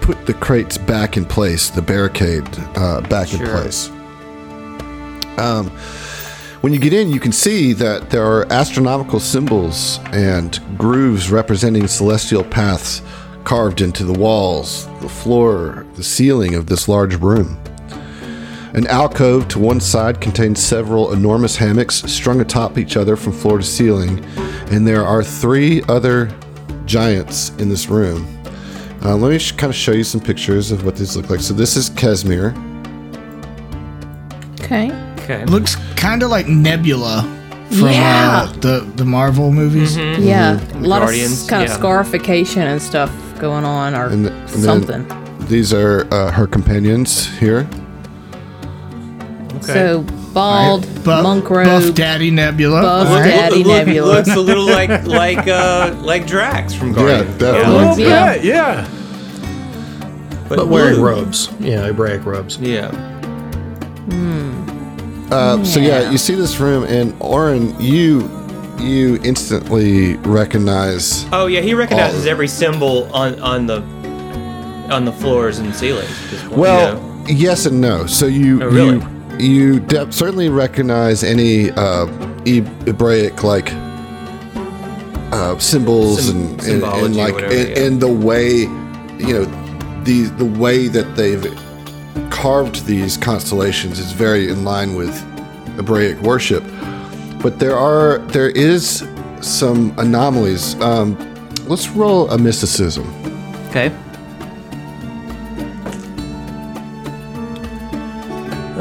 put 0.00 0.26
the 0.26 0.34
crates 0.34 0.78
back 0.78 1.16
in 1.16 1.24
place, 1.24 1.70
the 1.70 1.82
barricade 1.82 2.46
uh, 2.76 3.00
back 3.02 3.32
in 3.32 3.40
place. 3.40 3.90
Um, 5.38 5.70
when 6.60 6.72
you 6.72 6.78
get 6.78 6.92
in, 6.92 7.10
you 7.10 7.20
can 7.20 7.32
see 7.32 7.72
that 7.74 8.10
there 8.10 8.24
are 8.24 8.50
astronomical 8.52 9.20
symbols 9.20 9.98
and 10.12 10.60
grooves 10.78 11.30
representing 11.30 11.86
celestial 11.86 12.42
paths 12.42 13.02
carved 13.44 13.80
into 13.80 14.04
the 14.04 14.12
walls, 14.12 14.86
the 15.00 15.08
floor, 15.08 15.86
the 15.94 16.02
ceiling 16.02 16.54
of 16.54 16.66
this 16.66 16.88
large 16.88 17.14
room. 17.16 17.56
An 18.76 18.86
alcove 18.88 19.48
to 19.48 19.58
one 19.58 19.80
side 19.80 20.20
contains 20.20 20.62
several 20.62 21.12
enormous 21.14 21.56
hammocks 21.56 22.02
strung 22.02 22.40
atop 22.42 22.76
each 22.76 22.96
other 22.96 23.16
from 23.16 23.32
floor 23.32 23.56
to 23.58 23.64
ceiling, 23.64 24.22
and 24.70 24.86
there 24.86 25.02
are 25.04 25.24
three 25.24 25.82
other 25.88 26.30
giants 26.84 27.50
in 27.58 27.68
this 27.70 27.88
room. 27.88 28.26
Uh, 29.02 29.16
let 29.16 29.30
me 29.30 29.38
sh- 29.38 29.52
kind 29.52 29.70
of 29.70 29.74
show 29.76 29.92
you 29.92 30.04
some 30.04 30.20
pictures 30.20 30.72
of 30.72 30.84
what 30.84 30.94
these 30.96 31.16
look 31.16 31.30
like. 31.30 31.40
So 31.40 31.54
this 31.54 31.74
is 31.76 31.88
Casimir. 31.90 32.54
Okay. 34.60 34.90
Okay. 35.20 35.44
Looks 35.46 35.76
kind 35.96 36.22
of 36.22 36.30
like 36.30 36.46
Nebula 36.46 37.22
from 37.70 37.88
Yeah. 37.88 38.44
uh, 38.48 38.52
the 38.60 38.80
the 38.96 39.04
Marvel 39.04 39.52
movies. 39.52 39.96
Yeah. 39.96 40.60
A 40.74 40.78
lot 40.80 41.00
Guardians, 41.00 41.44
of 41.44 41.48
kind 41.48 41.62
of 41.62 41.70
yeah. 41.70 41.76
scarification 41.76 42.62
and 42.62 42.80
stuff 42.82 43.10
going 43.38 43.64
on, 43.64 43.94
or 43.94 44.06
And, 44.08 44.26
th- 44.26 44.38
and 44.38 44.50
something. 44.50 45.06
These 45.48 45.72
are 45.72 46.06
uh, 46.12 46.30
her 46.32 46.46
companions 46.46 47.26
here. 47.38 47.66
So 49.64 50.02
bald, 50.34 50.82
Buff, 51.04 51.22
monk 51.22 51.48
robe, 51.50 51.66
Buff 51.66 51.94
Daddy 51.94 52.30
Nebula. 52.30 52.82
Buff 52.82 53.08
All 53.08 53.14
right. 53.20 53.28
Daddy 53.28 53.64
Nebula. 53.64 54.06
looks 54.06 54.28
a 54.30 54.40
little 54.40 54.64
like 54.78 55.06
like 55.06 55.46
uh 55.48 55.94
like 56.02 56.26
Drax 56.26 56.74
from 56.74 56.90
Yeah, 56.90 56.94
Guardians. 56.96 57.38
definitely. 57.38 58.04
Yeah. 58.04 58.34
Yeah, 58.34 58.42
yeah. 58.42 58.88
But 60.48 60.68
wearing 60.68 60.94
blue. 60.96 61.06
robes. 61.08 61.48
Yeah, 61.58 61.86
Hebraic 61.86 62.24
robes. 62.24 62.58
Yeah. 62.58 62.90
Uh, 65.30 65.64
So 65.64 65.80
yeah, 65.80 66.02
Yeah. 66.02 66.10
you 66.12 66.18
see 66.18 66.34
this 66.36 66.60
room, 66.60 66.84
and 66.84 67.12
Oren, 67.20 67.74
you 67.80 68.30
you 68.78 69.18
instantly 69.24 70.16
recognize. 70.18 71.24
Oh 71.32 71.46
yeah, 71.46 71.60
he 71.62 71.74
recognizes 71.74 72.24
All- 72.26 72.30
every 72.30 72.46
symbol 72.46 73.08
on 73.12 73.40
on 73.40 73.66
the 73.66 73.82
on 74.94 75.04
the 75.04 75.12
floors 75.12 75.58
and 75.58 75.74
ceilings. 75.74 76.08
at 76.24 76.30
this 76.30 76.42
point, 76.42 76.56
Well, 76.56 76.88
you 76.94 76.94
know. 77.34 77.40
yes 77.40 77.66
and 77.66 77.80
no. 77.80 78.06
So 78.06 78.26
you 78.26 78.62
Oh, 78.62 78.66
really? 78.68 78.94
you 78.96 79.00
you 79.38 79.80
de- 79.80 80.10
certainly 80.12 80.48
recognize 80.48 81.22
any 81.22 81.70
uh, 81.72 82.06
Hebraic 82.84 83.42
like 83.42 83.72
uh, 85.32 85.58
symbols 85.58 86.26
Sym- 86.26 86.36
and, 86.36 86.60
and, 86.62 86.84
and 86.84 87.16
like 87.16 87.34
whatever, 87.34 87.54
and, 87.54 87.68
yeah. 87.68 87.82
and 87.84 88.00
the 88.00 88.12
way 88.12 88.60
you 89.18 89.32
know 89.32 89.44
the 90.04 90.24
the 90.36 90.44
way 90.44 90.88
that 90.88 91.16
they've 91.16 91.44
carved 92.30 92.86
these 92.86 93.16
constellations 93.16 93.98
is 93.98 94.12
very 94.12 94.48
in 94.48 94.64
line 94.64 94.94
with 94.94 95.14
Hebraic 95.76 96.18
worship. 96.20 96.64
But 97.42 97.58
there 97.58 97.76
are 97.76 98.18
there 98.28 98.50
is 98.50 99.06
some 99.40 99.94
anomalies. 99.98 100.80
Um, 100.80 101.16
let's 101.66 101.88
roll 101.88 102.30
a 102.30 102.38
mysticism. 102.38 103.06
Okay. 103.68 103.94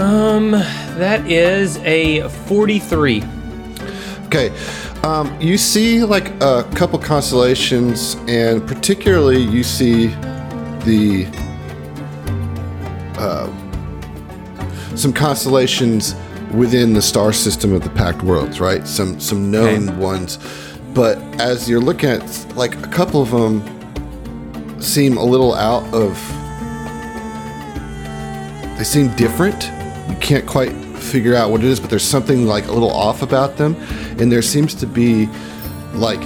Um, 0.06 0.52
that 0.52 1.26
is 1.30 1.78
a 1.80 2.30
forty-three. 2.30 3.24
Okay. 4.28 4.56
Um, 5.04 5.36
you 5.42 5.58
see 5.58 6.04
like 6.04 6.30
a 6.44 6.64
couple 6.76 7.00
constellations, 7.00 8.16
and 8.28 8.68
particularly 8.68 9.42
you 9.42 9.64
see 9.64 10.08
the 10.86 11.26
uh, 13.18 13.48
some 14.96 15.12
constellations 15.12 16.16
within 16.54 16.94
the 16.94 17.02
star 17.02 17.34
system 17.34 17.74
of 17.74 17.82
the 17.84 17.90
Pact 17.90 18.22
Worlds, 18.22 18.60
right? 18.60 18.86
Some 18.88 19.20
some 19.20 19.50
known 19.50 19.90
Okay. 19.90 19.98
ones, 19.98 20.38
but 20.94 21.18
as 21.42 21.68
you're 21.68 21.82
looking 21.82 22.10
at, 22.10 22.56
like 22.56 22.76
a 22.84 22.88
couple 22.90 23.22
of 23.24 23.32
them 23.32 23.64
seem 24.80 25.18
a 25.18 25.24
little 25.24 25.56
out 25.56 25.84
of. 25.96 26.16
They 28.78 28.84
seem 28.84 29.08
different. 29.16 29.72
You 30.10 30.16
can't 30.22 30.46
quite 30.46 30.72
figure 30.98 31.36
out 31.36 31.52
what 31.52 31.62
it 31.64 31.68
is, 31.68 31.80
but 31.80 31.90
there's 31.90 32.04
something 32.04 32.46
like 32.46 32.68
a 32.68 32.72
little 32.72 32.92
off 32.92 33.22
about 33.22 33.58
them, 33.58 33.76
and 34.20 34.32
there 34.32 34.42
seems 34.42 34.74
to 34.76 34.88
be 34.88 35.28
like 35.94 36.22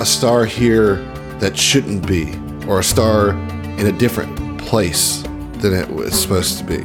a 0.00 0.04
star 0.06 0.44
here 0.44 0.96
that 1.40 1.56
shouldn't 1.56 2.06
be, 2.06 2.34
or 2.68 2.80
a 2.80 2.84
star 2.84 3.30
in 3.78 3.86
a 3.86 3.92
different 3.92 4.58
place 4.60 5.22
than 5.58 5.72
it 5.74 5.88
was 5.90 6.18
supposed 6.20 6.58
to 6.58 6.64
be. 6.64 6.78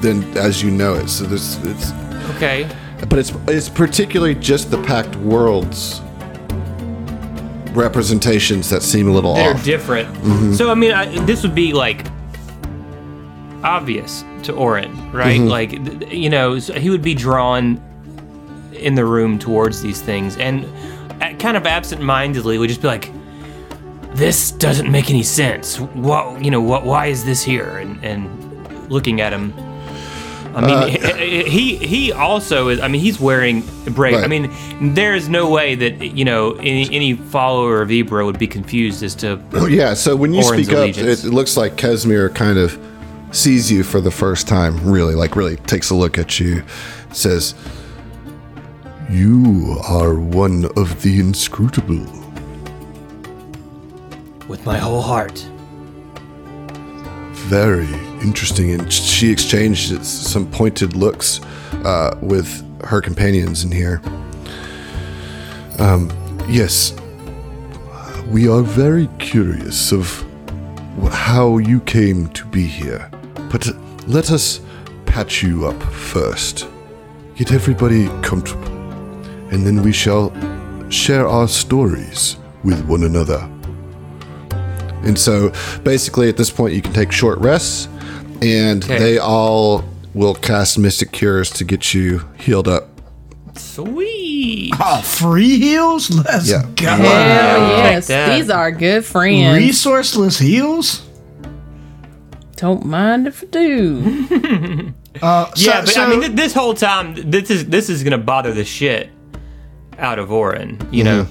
Than 0.00 0.22
as 0.36 0.62
you 0.62 0.70
know 0.70 0.94
it. 0.94 1.08
So 1.08 1.24
there's 1.24 1.56
it's 1.64 1.92
Okay. 2.36 2.68
but 3.08 3.18
it's 3.18 3.32
it's 3.48 3.68
particularly 3.68 4.34
just 4.34 4.70
the 4.70 4.82
Pact 4.82 5.16
Worlds 5.16 6.00
representations 7.72 8.70
that 8.70 8.82
seem 8.82 9.08
a 9.08 9.12
little 9.12 9.34
They're 9.34 9.54
off. 9.54 9.64
different. 9.64 10.08
Mm-hmm. 10.16 10.52
So 10.54 10.70
I 10.70 10.74
mean, 10.74 10.92
I, 10.92 11.06
this 11.24 11.42
would 11.42 11.54
be 11.54 11.72
like 11.72 12.06
obvious 13.62 14.22
to 14.44 14.52
Oren, 14.52 15.10
right? 15.12 15.40
Like 15.40 15.70
th- 15.70 15.98
th- 16.00 16.12
you 16.12 16.30
know, 16.30 16.58
so 16.58 16.74
he 16.74 16.90
would 16.90 17.02
be 17.02 17.14
drawn 17.14 17.80
in 18.72 18.94
the 18.94 19.04
room 19.04 19.38
towards 19.38 19.82
these 19.82 20.00
things, 20.00 20.36
and 20.36 20.64
uh, 21.22 21.32
kind 21.38 21.56
of 21.56 21.66
absent-mindedly 21.66 22.58
would 22.58 22.68
just 22.68 22.82
be 22.82 22.88
like, 22.88 23.10
"This 24.14 24.50
doesn't 24.52 24.90
make 24.90 25.10
any 25.10 25.22
sense. 25.22 25.78
What 25.80 26.44
you 26.44 26.50
know? 26.50 26.60
What? 26.60 26.84
Why 26.84 27.06
is 27.06 27.24
this 27.24 27.42
here?" 27.42 27.78
And 27.78 28.02
and 28.04 28.90
looking 28.90 29.20
at 29.20 29.32
him. 29.32 29.52
I 30.56 30.60
mean, 30.60 31.18
he, 31.18 31.42
he 31.42 31.76
he 31.76 32.12
also 32.12 32.68
is. 32.68 32.78
I 32.78 32.86
mean, 32.86 33.00
he's 33.00 33.18
wearing 33.18 33.64
a 33.88 33.90
break. 33.90 34.14
I 34.14 34.28
mean, 34.28 34.52
there 34.94 35.16
is 35.16 35.28
no 35.28 35.50
way 35.50 35.74
that 35.74 36.00
you 36.16 36.24
know 36.24 36.52
any 36.54 36.84
any 36.94 37.14
follower 37.14 37.82
of 37.82 37.88
Ibra 37.88 38.24
would 38.24 38.38
be 38.38 38.46
confused 38.46 39.02
as 39.02 39.16
to 39.16 39.42
Oh, 39.54 39.66
yeah, 39.80 39.94
so 39.94 40.14
when 40.14 40.32
you 40.32 40.44
Oren's 40.44 40.66
speak 40.66 40.76
up, 40.76 40.84
allegiance. 40.84 41.24
it, 41.24 41.28
it 41.28 41.32
looks 41.32 41.56
like 41.56 41.76
Casimir 41.76 42.28
kind 42.30 42.56
of 42.58 42.78
sees 43.34 43.70
you 43.70 43.82
for 43.82 44.00
the 44.00 44.10
first 44.10 44.46
time, 44.46 44.78
really, 44.88 45.14
like 45.14 45.36
really 45.36 45.56
takes 45.56 45.90
a 45.90 45.94
look 45.94 46.18
at 46.18 46.38
you, 46.38 46.62
says, 47.12 47.54
You 49.10 49.76
are 49.88 50.14
one 50.14 50.66
of 50.76 51.02
the 51.02 51.20
inscrutable. 51.20 52.06
with 54.48 54.64
my 54.66 54.76
whole 54.76 55.00
heart. 55.00 55.38
Very 57.48 57.88
interesting. 58.22 58.72
And 58.72 58.92
she 58.92 59.30
exchanged 59.30 60.04
some 60.04 60.50
pointed 60.50 60.94
looks 60.94 61.40
uh, 61.84 62.16
with 62.20 62.62
her 62.84 63.00
companions 63.00 63.64
in 63.64 63.72
here. 63.72 64.00
Um, 65.78 66.10
yes, 66.48 66.94
we 68.28 68.48
are 68.48 68.62
very 68.62 69.08
curious 69.18 69.92
of 69.92 70.24
how 71.10 71.58
you 71.58 71.80
came 71.80 72.28
to 72.28 72.46
be 72.46 72.66
here. 72.66 73.10
But 73.54 73.68
let 74.08 74.32
us 74.32 74.60
patch 75.06 75.44
you 75.44 75.68
up 75.68 75.80
first. 75.84 76.66
Get 77.36 77.52
everybody 77.52 78.08
comfortable. 78.20 78.66
And 79.52 79.64
then 79.64 79.80
we 79.84 79.92
shall 79.92 80.32
share 80.90 81.28
our 81.28 81.46
stories 81.46 82.36
with 82.64 82.84
one 82.86 83.04
another. 83.04 83.48
And 85.04 85.16
so 85.16 85.52
basically 85.84 86.28
at 86.28 86.36
this 86.36 86.50
point 86.50 86.74
you 86.74 86.82
can 86.82 86.92
take 86.92 87.12
short 87.12 87.38
rests 87.38 87.86
and 88.42 88.82
Okay. 88.82 88.98
they 88.98 89.18
all 89.18 89.84
will 90.14 90.34
cast 90.34 90.76
mystic 90.76 91.12
cures 91.12 91.48
to 91.50 91.64
get 91.64 91.94
you 91.94 92.22
healed 92.36 92.66
up. 92.66 92.88
Sweet. 93.56 94.72
Oh, 94.80 95.00
free 95.02 95.60
heals? 95.60 96.10
Let's 96.10 96.50
Yeah. 96.50 96.64
go. 96.74 96.86
Hell 96.88 97.68
yes, 97.68 98.08
these 98.08 98.50
are 98.50 98.72
good 98.72 99.04
friends. 99.04 99.56
Resourceless 99.62 100.40
heals? 100.40 101.02
Don't 102.56 102.84
mind 102.84 103.26
if 103.26 103.42
I 103.42 103.46
do. 103.46 104.94
Uh, 105.22 105.46
so, 105.54 105.70
yeah, 105.70 105.80
but 105.82 105.88
so, 105.90 106.02
I 106.02 106.10
mean, 106.10 106.20
th- 106.22 106.32
this 106.32 106.52
whole 106.52 106.74
time, 106.74 107.14
this 107.30 107.48
is 107.48 107.66
this 107.66 107.88
is 107.88 108.02
gonna 108.02 108.18
bother 108.18 108.52
the 108.52 108.64
shit 108.64 109.10
out 109.96 110.18
of 110.18 110.32
Oren. 110.32 110.76
You 110.90 111.04
know, 111.04 111.26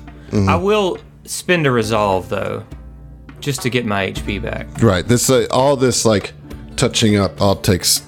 I 0.47 0.55
will 0.55 0.99
spend 1.25 1.67
a 1.67 1.71
resolve 1.71 2.29
though. 2.29 2.65
just 3.41 3.62
to 3.63 3.69
get 3.69 3.86
my 3.86 4.09
HP 4.12 4.41
back. 4.41 4.67
Right. 4.81 5.05
This 5.05 5.29
uh, 5.29 5.47
all 5.51 5.75
this 5.75 6.05
like 6.05 6.31
touching 6.77 7.17
up 7.17 7.41
all 7.41 7.57
takes 7.57 8.03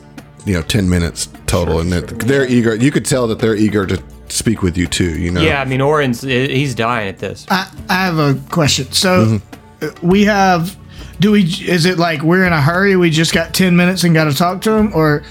you 0.45 0.54
know 0.54 0.62
ten 0.62 0.89
minutes 0.89 1.28
total, 1.45 1.82
and 1.82 1.93
it, 1.93 2.19
they're 2.21 2.47
eager. 2.47 2.73
You 2.75 2.89
could 2.89 3.04
tell 3.06 3.28
that 3.28 3.39
they're 3.39 3.58
eager 3.58 3.86
to 3.86 4.01
speak 4.30 4.62
with 4.62 4.78
you 4.78 4.88
too. 4.88 5.19
You 5.19 5.32
know. 5.32 5.41
Yeah, 5.41 5.60
I 5.62 5.65
mean, 5.65 5.82
Oren's 5.82 6.21
he's 6.21 6.73
dying 6.73 7.10
at 7.10 7.19
this. 7.19 7.45
I, 7.49 7.69
I 7.89 8.06
have 8.06 8.17
a 8.17 8.39
question. 8.49 8.89
So 8.93 9.41
uh, 9.82 9.89
we 10.01 10.23
have. 10.23 10.78
Do 11.19 11.32
we? 11.32 11.43
Is 11.43 11.86
it 11.86 11.97
like 11.97 12.21
we're 12.21 12.45
in 12.45 12.54
a 12.54 12.62
hurry? 12.62 12.95
We 12.95 13.10
just 13.10 13.34
got 13.34 13.54
ten 13.54 13.75
minutes 13.75 14.04
and 14.04 14.13
got 14.13 14.25
to 14.25 14.34
talk 14.34 14.62
to 14.63 14.71
him, 14.71 14.91
or? 14.93 15.23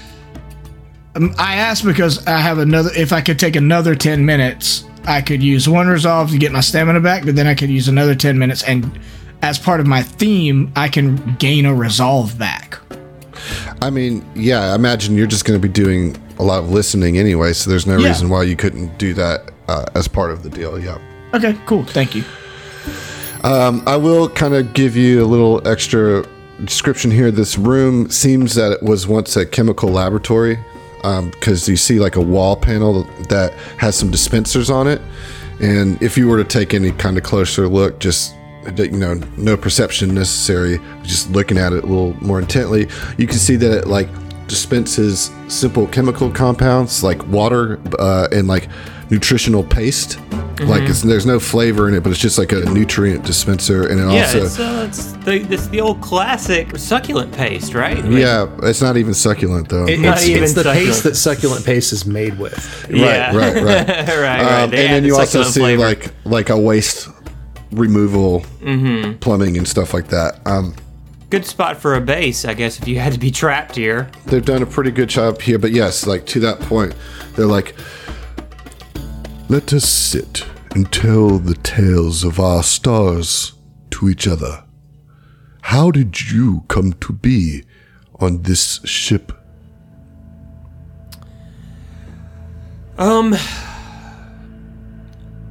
Um, 1.15 1.33
I 1.37 1.55
asked 1.55 1.85
because 1.85 2.25
I 2.27 2.39
have 2.39 2.57
another. 2.57 2.89
If 2.95 3.13
I 3.13 3.21
could 3.21 3.39
take 3.39 3.55
another 3.55 3.95
ten 3.95 4.25
minutes, 4.25 4.85
I 5.05 5.21
could 5.21 5.41
use 5.43 5.69
one 5.69 5.87
resolve 5.87 6.31
to 6.31 6.37
get 6.37 6.51
my 6.51 6.59
stamina 6.61 6.99
back, 7.01 7.23
but 7.25 7.35
then 7.35 7.47
I 7.47 7.55
could 7.55 7.69
use 7.69 7.87
another 7.87 8.15
ten 8.15 8.37
minutes, 8.37 8.63
and 8.63 8.99
as 9.41 9.59
part 9.59 9.79
of 9.79 9.87
my 9.87 10.01
theme, 10.01 10.71
I 10.75 10.89
can 10.89 11.35
gain 11.35 11.65
a 11.65 11.73
resolve 11.73 12.37
back. 12.37 12.79
I 13.81 13.89
mean, 13.91 14.25
yeah. 14.35 14.71
I 14.71 14.75
imagine 14.75 15.15
you're 15.15 15.27
just 15.27 15.45
going 15.45 15.59
to 15.59 15.65
be 15.65 15.71
doing 15.71 16.17
a 16.39 16.43
lot 16.43 16.59
of 16.63 16.71
listening 16.71 17.17
anyway, 17.17 17.53
so 17.53 17.69
there's 17.69 17.85
no 17.85 17.97
Yeah. 17.97 18.07
reason 18.07 18.29
why 18.29 18.43
you 18.43 18.55
couldn't 18.55 18.97
do 18.97 19.13
that 19.13 19.51
uh, 19.67 19.85
as 19.93 20.07
part 20.07 20.31
of 20.31 20.41
the 20.41 20.49
deal. 20.49 20.79
Yeah. 20.79 20.97
Okay, 21.33 21.55
cool. 21.65 21.83
Thank 21.83 22.15
you. 22.15 22.23
I 23.45 23.95
will 23.95 24.27
kind 24.29 24.55
of 24.55 24.73
give 24.73 24.95
you 24.95 25.23
a 25.23 25.27
little 25.27 25.65
extra 25.67 26.25
description 26.63 27.11
here. 27.11 27.29
This 27.31 27.57
room 27.57 28.09
seems 28.09 28.55
that 28.55 28.71
it 28.71 28.81
was 28.81 29.07
once 29.07 29.35
a 29.35 29.45
chemical 29.45 29.89
laboratory 29.89 30.57
because 31.03 31.69
you 31.69 31.77
see 31.77 31.99
like 31.99 32.15
a 32.15 32.21
wall 32.21 32.55
panel 32.55 33.03
that 33.29 33.53
has 33.77 33.95
some 33.95 34.09
dispensers 34.09 34.71
on 34.71 34.87
it. 34.87 34.99
And 35.61 36.01
if 36.01 36.17
you 36.17 36.27
were 36.27 36.37
to 36.37 36.43
take 36.43 36.73
any 36.73 36.91
kind 36.91 37.17
of 37.17 37.23
closer 37.23 37.67
look, 37.67 37.99
just 37.99 38.33
you 38.77 38.89
know, 38.91 39.13
no 39.37 39.55
perception 39.55 40.15
necessary, 40.15 40.79
just 41.03 41.29
looking 41.29 41.59
at 41.59 41.71
it 41.71 41.83
a 41.83 41.87
little 41.87 42.15
more 42.25 42.39
intently, 42.39 42.87
you 43.19 43.27
can 43.27 43.37
see 43.37 43.57
that 43.57 43.71
it 43.71 43.87
like 43.87 44.09
dispenses 44.47 45.29
simple 45.47 45.85
chemical 45.87 46.31
compounds 46.31 47.03
like 47.03 47.25
water 47.27 47.79
uh, 47.99 48.27
and 48.31 48.47
like 48.47 48.67
nutritional 49.09 49.63
paste. 49.63 50.19
Like 50.61 50.83
it's, 50.83 51.01
there's 51.01 51.25
no 51.25 51.37
flavor 51.37 51.89
in 51.89 51.95
it, 51.95 52.01
but 52.03 52.11
it's 52.11 52.19
just 52.21 52.37
like 52.37 52.53
a 52.53 52.61
nutrient 52.69 53.25
dispenser, 53.25 53.87
and 53.87 53.99
it 53.99 54.03
Yeah, 54.13 54.21
also 54.23 54.45
it's, 54.45 54.57
uh, 54.59 54.85
it's 54.87 55.11
the 55.25 55.35
it's 55.53 55.67
the 55.67 55.81
old 55.81 55.99
classic 56.01 56.77
succulent 56.77 57.33
paste, 57.33 57.73
right? 57.73 57.97
Like, 57.97 58.21
yeah, 58.21 58.47
it's 58.63 58.81
not 58.81 58.95
even 58.95 59.13
succulent 59.13 59.67
though. 59.67 59.85
It- 59.85 59.99
Not 59.99 60.17
it's, 60.19 60.27
even 60.29 60.43
it's 60.43 60.53
the 60.53 60.63
succulent. 60.63 60.87
paste 60.87 61.03
that 61.03 61.15
succulent 61.15 61.65
paste 61.65 61.91
is 61.91 62.05
made 62.05 62.39
with. 62.39 62.87
yeah. 62.89 63.35
right, 63.35 63.53
right, 63.55 63.63
right. 63.63 63.87
right, 64.07 64.07
right. 64.07 64.39
Um, 64.41 64.63
and 64.63 64.71
then 64.73 65.03
the 65.03 65.09
you 65.09 65.17
also 65.17 65.43
see 65.43 65.59
flavor. 65.59 65.81
like 65.83 66.13
like 66.23 66.49
a 66.49 66.57
waste 66.57 67.09
removal, 67.71 68.41
Mm-hmm. 68.61 69.17
plumbing 69.19 69.57
and 69.57 69.67
stuff 69.67 69.93
like 69.93 70.07
that. 70.07 70.39
Um, 70.47 70.73
good 71.29 71.45
spot 71.45 71.77
for 71.77 71.95
a 71.95 72.01
base, 72.01 72.45
I 72.45 72.53
guess, 72.53 72.79
if 72.79 72.87
you 72.87 72.99
had 72.99 73.11
to 73.13 73.19
be 73.19 73.29
trapped 73.29 73.75
here. 73.75 74.09
they've 74.25 74.45
done 74.45 74.63
a 74.63 74.65
pretty 74.65 74.91
good 74.91 75.09
job 75.09 75.41
here, 75.41 75.59
but 75.59 75.71
yes, 75.71 76.07
like 76.07 76.25
to 76.27 76.39
that 76.41 76.59
point, 76.61 76.95
they're 77.35 77.45
like, 77.45 77.75
let 79.47 79.71
us 79.73 79.87
sit 79.87 80.45
and 80.73 80.91
tell 80.91 81.37
the 81.37 81.53
tales 81.53 82.23
of 82.23 82.39
our 82.39 82.63
stars 82.63 83.53
to 83.91 84.09
each 84.09 84.27
other. 84.27 84.63
How 85.61 85.91
did 85.91 86.31
you 86.31 86.63
come 86.67 86.93
to 86.93 87.13
be 87.13 87.63
on 88.19 88.41
this 88.41 88.81
ship? 88.85 89.31
Um, 92.97 93.35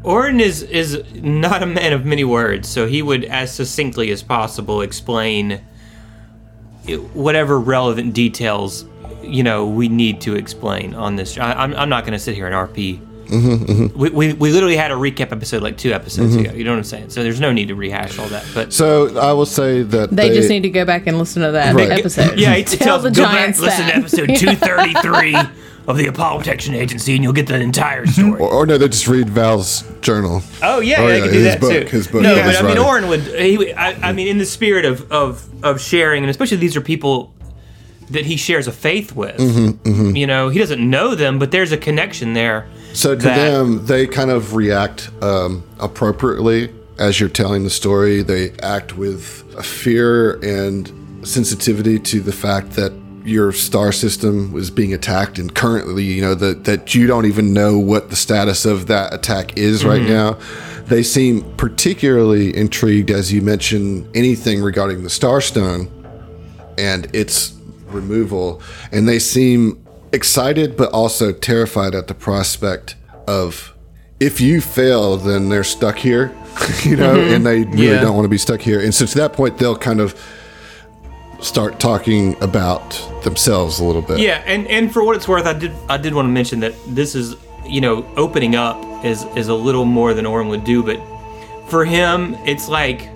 Oren 0.02 0.40
is 0.40 0.62
is 0.62 1.02
not 1.14 1.62
a 1.62 1.66
man 1.66 1.92
of 1.92 2.04
many 2.04 2.24
words, 2.24 2.68
so 2.68 2.86
he 2.86 3.02
would, 3.02 3.24
as 3.24 3.54
succinctly 3.54 4.10
as 4.10 4.22
possible, 4.22 4.80
explain 4.80 5.60
whatever 7.12 7.60
relevant 7.60 8.12
details 8.14 8.86
you 9.22 9.42
know 9.42 9.66
we 9.66 9.88
need 9.88 10.20
to 10.22 10.34
explain 10.34 10.94
on 10.94 11.16
this. 11.16 11.38
I, 11.38 11.52
I'm 11.52 11.74
I'm 11.74 11.88
not 11.88 12.04
going 12.04 12.12
to 12.12 12.18
sit 12.18 12.34
here 12.34 12.46
and 12.46 12.54
RP. 12.54 13.13
Mm-hmm, 13.26 13.64
mm-hmm. 13.64 13.98
We, 13.98 14.10
we, 14.10 14.32
we 14.34 14.52
literally 14.52 14.76
had 14.76 14.90
a 14.90 14.94
recap 14.94 15.32
episode 15.32 15.62
like 15.62 15.76
two 15.76 15.92
episodes 15.92 16.34
mm-hmm. 16.36 16.46
ago. 16.46 16.52
You 16.54 16.64
know 16.64 16.72
what 16.72 16.78
I'm 16.78 16.84
saying? 16.84 17.10
So 17.10 17.22
there's 17.22 17.40
no 17.40 17.52
need 17.52 17.68
to 17.68 17.74
rehash 17.74 18.18
all 18.18 18.28
that. 18.28 18.44
But 18.54 18.72
So 18.72 19.18
I 19.18 19.32
will 19.32 19.46
say 19.46 19.82
that 19.82 20.10
They, 20.10 20.28
just 20.34 20.48
need 20.48 20.62
to 20.62 20.70
go 20.70 20.84
back 20.84 21.06
and 21.06 21.18
listen 21.18 21.42
to 21.42 21.52
that 21.52 21.74
Right. 21.74 21.90
episode. 21.90 22.38
yeah, 22.38 22.54
it 22.54 22.66
Tell 22.66 22.78
tells 22.78 23.02
the 23.04 23.10
go 23.10 23.22
giants 23.24 23.60
back, 23.60 23.66
listen 23.78 23.86
to 23.86 23.94
episode 23.96 24.36
233 24.36 25.36
of 25.86 25.98
the 25.98 26.06
Apollo 26.06 26.38
Protection 26.38 26.74
Agency, 26.74 27.14
and 27.14 27.22
you'll 27.22 27.34
get 27.34 27.46
the 27.46 27.60
entire 27.60 28.06
story. 28.06 28.40
Or, 28.40 28.48
or 28.50 28.66
no, 28.66 28.78
they 28.78 28.88
just 28.88 29.06
read 29.06 29.28
Val's 29.28 29.82
journal. 30.00 30.42
Oh 30.62 30.80
yeah, 30.80 31.00
Oh, 31.00 31.06
yeah, 31.08 31.12
I 31.12 31.16
yeah, 31.16 31.22
could 31.24 31.32
do 31.32 31.38
his 31.38 31.44
that 31.44 31.60
book- 31.60 31.70
too. 31.72 31.96
his 31.96 32.06
book 32.08 32.22
No, 32.22 32.34
that 32.34 32.44
but 32.46 32.56
I 32.56 32.60
mean, 32.62 32.68
writing. 32.78 32.84
Oren 32.84 33.08
would. 33.08 33.20
He, 33.20 33.72
I, 33.74 34.08
I 34.08 34.12
mean, 34.12 34.28
in 34.28 34.38
the 34.38 34.46
spirit 34.46 34.86
of 34.86 35.10
of 35.12 35.46
of 35.62 35.80
sharing, 35.82 36.22
and 36.22 36.30
especially 36.30 36.56
these 36.56 36.74
are 36.74 36.80
people 36.80 37.33
that 38.10 38.26
he 38.26 38.36
shares 38.36 38.66
a 38.66 38.72
faith 38.72 39.14
with. 39.14 39.36
Mm-hmm, 39.36 40.16
You 40.16 40.26
know, 40.26 40.48
he 40.48 40.58
doesn't 40.58 40.80
know 40.88 41.14
them, 41.14 41.38
but 41.38 41.50
there's 41.50 41.72
a 41.72 41.76
connection 41.76 42.34
there. 42.34 42.66
So 42.92 43.14
to 43.14 43.22
that- 43.22 43.36
them, 43.50 43.86
they 43.86 44.06
kind 44.06 44.30
of 44.30 44.54
react 44.54 45.10
um, 45.22 45.64
appropriately 45.80 46.72
as 46.98 47.18
you're 47.18 47.28
telling 47.28 47.64
the 47.64 47.70
story. 47.70 48.22
They 48.22 48.52
act 48.62 48.96
with 48.96 49.44
a 49.56 49.62
fear 49.62 50.36
and 50.44 50.90
sensitivity 51.26 51.98
to 51.98 52.20
the 52.20 52.32
fact 52.32 52.72
that 52.72 52.92
your 53.24 53.52
star 53.52 53.90
system 53.90 54.52
was 54.52 54.70
being 54.70 54.92
attacked, 54.92 55.38
and 55.38 55.54
currently, 55.54 56.04
you 56.04 56.20
know 56.20 56.34
that 56.34 56.64
that 56.64 56.94
you 56.94 57.06
don't 57.06 57.24
even 57.24 57.54
know 57.54 57.78
what 57.78 58.10
the 58.10 58.16
status 58.16 58.66
of 58.66 58.86
that 58.88 59.14
attack 59.14 59.56
is 59.56 59.82
right 59.84 60.02
now. 60.02 60.38
They 60.86 61.02
seem 61.02 61.42
particularly 61.56 62.54
intrigued 62.54 63.10
as 63.10 63.32
you 63.32 63.40
mention 63.40 64.06
anything 64.14 64.60
regarding 64.62 65.02
the 65.02 65.08
star 65.10 65.38
Starstone 65.40 65.88
and 66.76 67.08
its 67.14 67.53
removal. 67.94 68.60
And 68.92 69.08
they 69.08 69.18
seem 69.18 69.84
excited, 70.12 70.76
but 70.76 70.92
also 70.92 71.32
terrified 71.32 71.94
at 71.94 72.08
the 72.08 72.14
prospect 72.14 72.96
of 73.26 73.74
if 74.20 74.40
you 74.40 74.60
fail, 74.60 75.16
then 75.16 75.48
they're 75.48 75.64
stuck 75.64 75.96
here, 75.96 76.34
you 76.84 76.96
know, 76.96 77.18
and 77.18 77.44
they 77.46 77.64
really 77.64 77.88
Yeah. 77.88 78.00
don't 78.00 78.14
want 78.14 78.24
to 78.24 78.28
be 78.30 78.38
stuck 78.38 78.60
here. 78.60 78.80
And 78.80 78.94
so 78.94 79.06
to 79.06 79.14
that 79.18 79.32
point, 79.32 79.58
they'll 79.58 79.76
kind 79.76 80.00
of 80.00 80.14
start 81.40 81.78
talking 81.80 82.36
about 82.42 82.90
themselves 83.22 83.80
a 83.80 83.84
little 83.84 84.02
bit. 84.02 84.18
Yeah, 84.18 84.42
and 84.46 84.66
and 84.68 84.92
for 84.92 85.04
what 85.04 85.16
it's 85.16 85.26
worth, 85.28 85.46
I 85.46 85.52
did 85.52 85.72
I 85.88 85.96
did 85.98 86.14
want 86.14 86.26
to 86.26 86.30
mention 86.32 86.60
that 86.60 86.74
this 86.88 87.14
is 87.14 87.34
you 87.66 87.80
know 87.80 88.04
opening 88.16 88.54
up 88.54 89.04
is 89.04 89.24
is 89.36 89.48
a 89.48 89.54
little 89.54 89.84
more 89.84 90.14
than 90.14 90.26
Oren 90.26 90.48
would 90.48 90.64
do, 90.64 90.82
but 90.82 90.98
for 91.68 91.84
him, 91.84 92.34
it's 92.46 92.68
like 92.68 93.10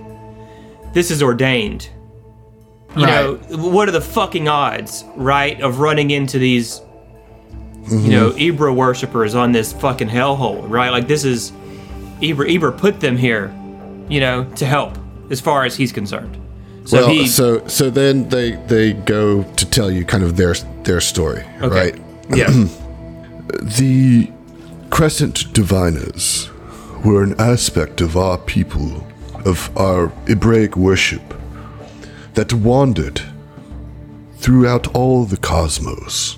this 0.93 1.09
is 1.11 1.23
ordained. 1.23 1.89
You 2.95 3.05
know, 3.05 3.35
what 3.51 3.87
are 3.87 3.91
the 3.91 4.01
fucking 4.01 4.47
odds, 4.47 5.05
right, 5.15 5.61
of 5.61 5.79
running 5.79 6.09
into 6.11 6.39
these, 6.39 6.81
you 7.87 8.09
know, 8.09 8.31
mm-hmm. 8.31 8.57
Ibra 8.57 8.75
worshippers 8.75 9.35
on 9.35 9.51
this 9.51 9.73
fucking 9.73 10.09
hellhole, 10.09 10.67
right? 10.67 10.89
Like 10.89 11.07
this 11.07 11.23
is 11.23 11.51
Ibra. 12.19 12.51
Ibra 12.51 12.75
put 12.75 12.99
them 12.99 13.15
here, 13.15 13.53
you 14.09 14.19
know, 14.19 14.45
to 14.55 14.65
help, 14.65 14.97
as 15.29 15.39
far 15.39 15.65
as 15.65 15.75
he's 15.75 15.91
concerned. 15.91 16.35
So 16.85 16.97
well, 16.97 17.09
he, 17.09 17.27
so 17.27 17.65
so 17.67 17.91
then 17.91 18.27
they 18.29 18.53
they 18.65 18.93
go 18.93 19.43
to 19.43 19.69
tell 19.69 19.91
you 19.91 20.03
kind 20.03 20.23
of 20.23 20.35
their 20.35 20.55
their 20.83 20.99
story, 20.99 21.43
okay, 21.61 21.91
right? 21.91 22.01
yeah, 22.35 22.47
The 23.61 24.31
Crescent 24.89 25.53
Diviners 25.53 26.49
were 27.05 27.23
an 27.23 27.39
aspect 27.39 28.01
of 28.01 28.17
our 28.17 28.37
people, 28.37 29.05
of 29.45 29.75
our 29.77 30.07
Hebraic 30.27 30.75
worship, 30.75 31.21
that 32.39 32.53
wandered 32.53 33.21
throughout 34.37 34.95
all 34.95 35.25
the 35.25 35.35
cosmos, 35.35 36.37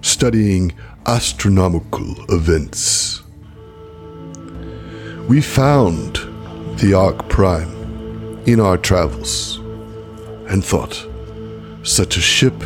studying 0.00 0.72
astronomical 1.06 2.16
events. 2.34 3.22
We 5.28 5.40
found 5.40 6.16
the 6.80 6.94
Ark 6.94 7.28
Prime 7.28 8.42
in 8.44 8.58
our 8.58 8.76
travels 8.76 9.58
and 10.48 10.64
thought 10.64 11.06
such 11.84 12.16
a 12.16 12.20
ship 12.20 12.60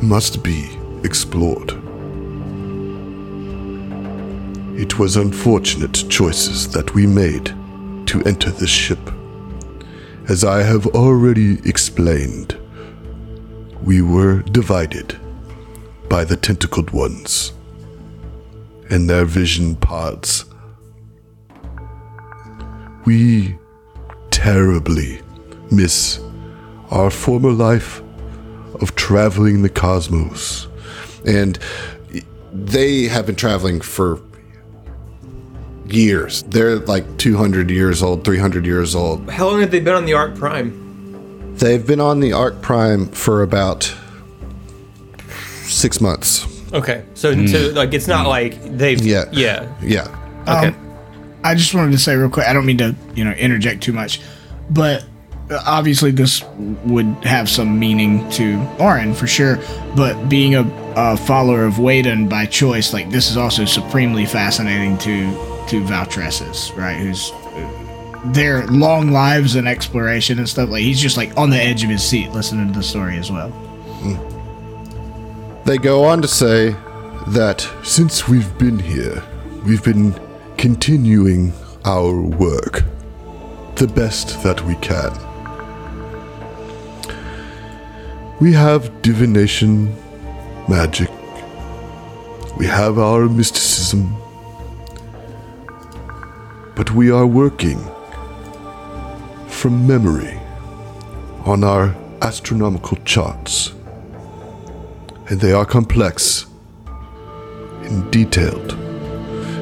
must 0.00 0.44
be 0.44 0.70
explored. 1.02 1.72
It 4.80 5.00
was 5.00 5.16
unfortunate 5.16 6.08
choices 6.08 6.70
that 6.70 6.94
we 6.94 7.08
made 7.08 7.46
to 8.06 8.22
enter 8.24 8.52
this 8.52 8.70
ship. 8.70 9.00
As 10.28 10.44
I 10.44 10.62
have 10.62 10.86
already 10.88 11.58
explained, 11.66 12.54
we 13.82 14.02
were 14.02 14.42
divided 14.42 15.18
by 16.10 16.24
the 16.24 16.36
tentacled 16.36 16.90
ones 16.90 17.54
and 18.90 19.08
their 19.08 19.24
vision 19.24 19.74
pods. 19.74 20.44
We 23.06 23.56
terribly 24.30 25.22
miss 25.70 26.20
our 26.90 27.10
former 27.10 27.52
life 27.52 28.02
of 28.82 28.94
traveling 28.96 29.62
the 29.62 29.70
cosmos. 29.70 30.68
And 31.24 31.58
they 32.52 33.04
have 33.04 33.24
been 33.24 33.34
traveling 33.34 33.80
for 33.80 34.20
years. 35.92 36.42
They're 36.44 36.78
like 36.80 37.18
200 37.18 37.70
years 37.70 38.02
old, 38.02 38.24
300 38.24 38.66
years 38.66 38.94
old. 38.94 39.28
How 39.30 39.48
long 39.48 39.60
have 39.60 39.70
they 39.70 39.80
been 39.80 39.94
on 39.94 40.04
the 40.04 40.14
Ark 40.14 40.34
Prime? 40.34 41.56
They've 41.56 41.84
been 41.84 42.00
on 42.00 42.20
the 42.20 42.32
Ark 42.32 42.62
Prime 42.62 43.06
for 43.08 43.42
about 43.42 43.92
six 45.62 46.00
months. 46.00 46.46
Okay, 46.72 47.04
so, 47.14 47.32
so 47.46 47.70
hmm. 47.70 47.76
like 47.76 47.94
it's 47.94 48.06
not 48.06 48.22
hmm. 48.22 48.28
like 48.28 48.62
they've 48.76 49.00
Yeah. 49.00 49.24
yeah 49.32 49.72
Yeah. 49.82 50.02
Um, 50.46 50.64
okay. 50.64 50.76
I 51.44 51.54
just 51.54 51.74
wanted 51.74 51.92
to 51.92 51.98
say 51.98 52.16
real 52.16 52.28
quick. 52.28 52.46
I 52.46 52.52
don't 52.52 52.66
mean 52.66 52.78
to, 52.78 52.94
you 53.14 53.24
know, 53.24 53.32
interject 53.32 53.82
too 53.82 53.92
much, 53.92 54.20
but 54.70 55.04
uh, 55.50 55.62
obviously 55.66 56.10
this 56.10 56.42
would 56.84 57.06
have 57.22 57.48
some 57.48 57.78
meaning 57.78 58.28
to 58.30 58.60
Oren 58.78 59.14
for 59.14 59.26
sure. 59.26 59.58
But 59.96 60.28
being 60.28 60.54
a, 60.56 60.62
a 60.96 61.16
follower 61.16 61.64
of 61.64 61.74
Weydan 61.74 62.28
by 62.28 62.46
choice, 62.46 62.92
like 62.92 63.10
this 63.10 63.30
is 63.30 63.36
also 63.36 63.64
supremely 63.64 64.26
fascinating 64.26 64.98
to 64.98 65.57
to 65.68 65.82
Valtressus, 65.82 66.76
right? 66.76 66.96
Who's 66.96 67.32
their 68.24 68.66
long 68.66 69.10
lives 69.10 69.54
and 69.54 69.68
exploration 69.68 70.38
and 70.38 70.48
stuff. 70.48 70.68
Like 70.68 70.82
he's 70.82 71.00
just 71.00 71.16
like 71.16 71.36
on 71.36 71.50
the 71.50 71.56
edge 71.56 71.84
of 71.84 71.90
his 71.90 72.02
seat 72.02 72.30
listening 72.30 72.72
to 72.72 72.78
the 72.78 72.82
story 72.82 73.18
as 73.18 73.30
well. 73.30 73.50
Hmm. 73.50 75.64
They 75.64 75.78
go 75.78 76.04
on 76.04 76.22
to 76.22 76.28
say 76.28 76.76
that 77.28 77.68
since 77.82 78.28
we've 78.28 78.56
been 78.58 78.78
here, 78.78 79.22
we've 79.64 79.84
been 79.84 80.18
continuing 80.56 81.52
our 81.84 82.20
work 82.20 82.82
the 83.76 83.86
best 83.86 84.42
that 84.42 84.64
we 84.64 84.74
can. 84.76 85.12
We 88.40 88.52
have 88.52 89.02
divination, 89.02 89.94
magic, 90.68 91.10
we 92.56 92.66
have 92.66 92.98
our 92.98 93.28
mysticism, 93.28 94.16
but 96.78 96.92
we 96.92 97.10
are 97.10 97.26
working 97.26 97.84
from 99.48 99.84
memory 99.84 100.38
on 101.44 101.64
our 101.64 101.92
astronomical 102.22 102.96
charts 102.98 103.72
and 105.26 105.40
they 105.40 105.50
are 105.52 105.66
complex 105.66 106.46
and 107.82 108.08
detailed. 108.12 108.74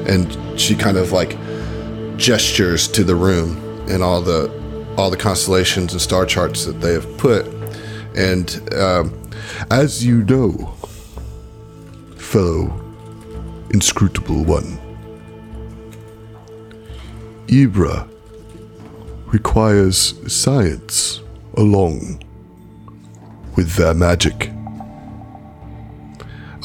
And 0.07 0.37
she 0.61 0.75
kind 0.75 0.95
of 0.95 1.11
like 1.11 1.35
gestures 2.17 2.87
to 2.89 3.03
the 3.03 3.15
room 3.15 3.57
and 3.89 4.03
all 4.03 4.21
the 4.21 4.55
all 4.95 5.09
the 5.09 5.17
constellations 5.17 5.93
and 5.93 6.01
star 6.01 6.23
charts 6.23 6.65
that 6.65 6.81
they 6.81 6.93
have 6.93 7.17
put. 7.17 7.47
And 8.15 8.73
um, 8.75 9.31
as 9.71 10.05
you 10.05 10.23
know, 10.23 10.75
fellow 12.15 12.71
inscrutable 13.71 14.43
one, 14.43 14.86
Ibra 17.47 18.09
requires 19.27 20.13
science 20.31 21.21
along 21.55 22.21
with 23.55 23.75
their 23.75 23.93
magic. 23.93 24.51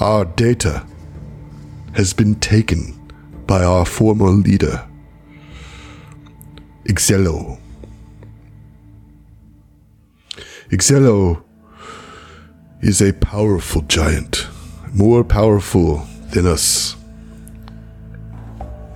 Our 0.00 0.24
data 0.24 0.84
has 1.94 2.12
been 2.12 2.34
taken 2.36 2.98
by 3.46 3.62
our 3.62 3.84
former 3.84 4.30
leader, 4.30 4.88
Ixelo. 6.84 7.60
Ixelo 10.70 11.44
is 12.80 13.00
a 13.00 13.12
powerful 13.12 13.82
giant, 13.82 14.48
more 14.92 15.22
powerful 15.22 16.04
than 16.32 16.46
us. 16.46 16.96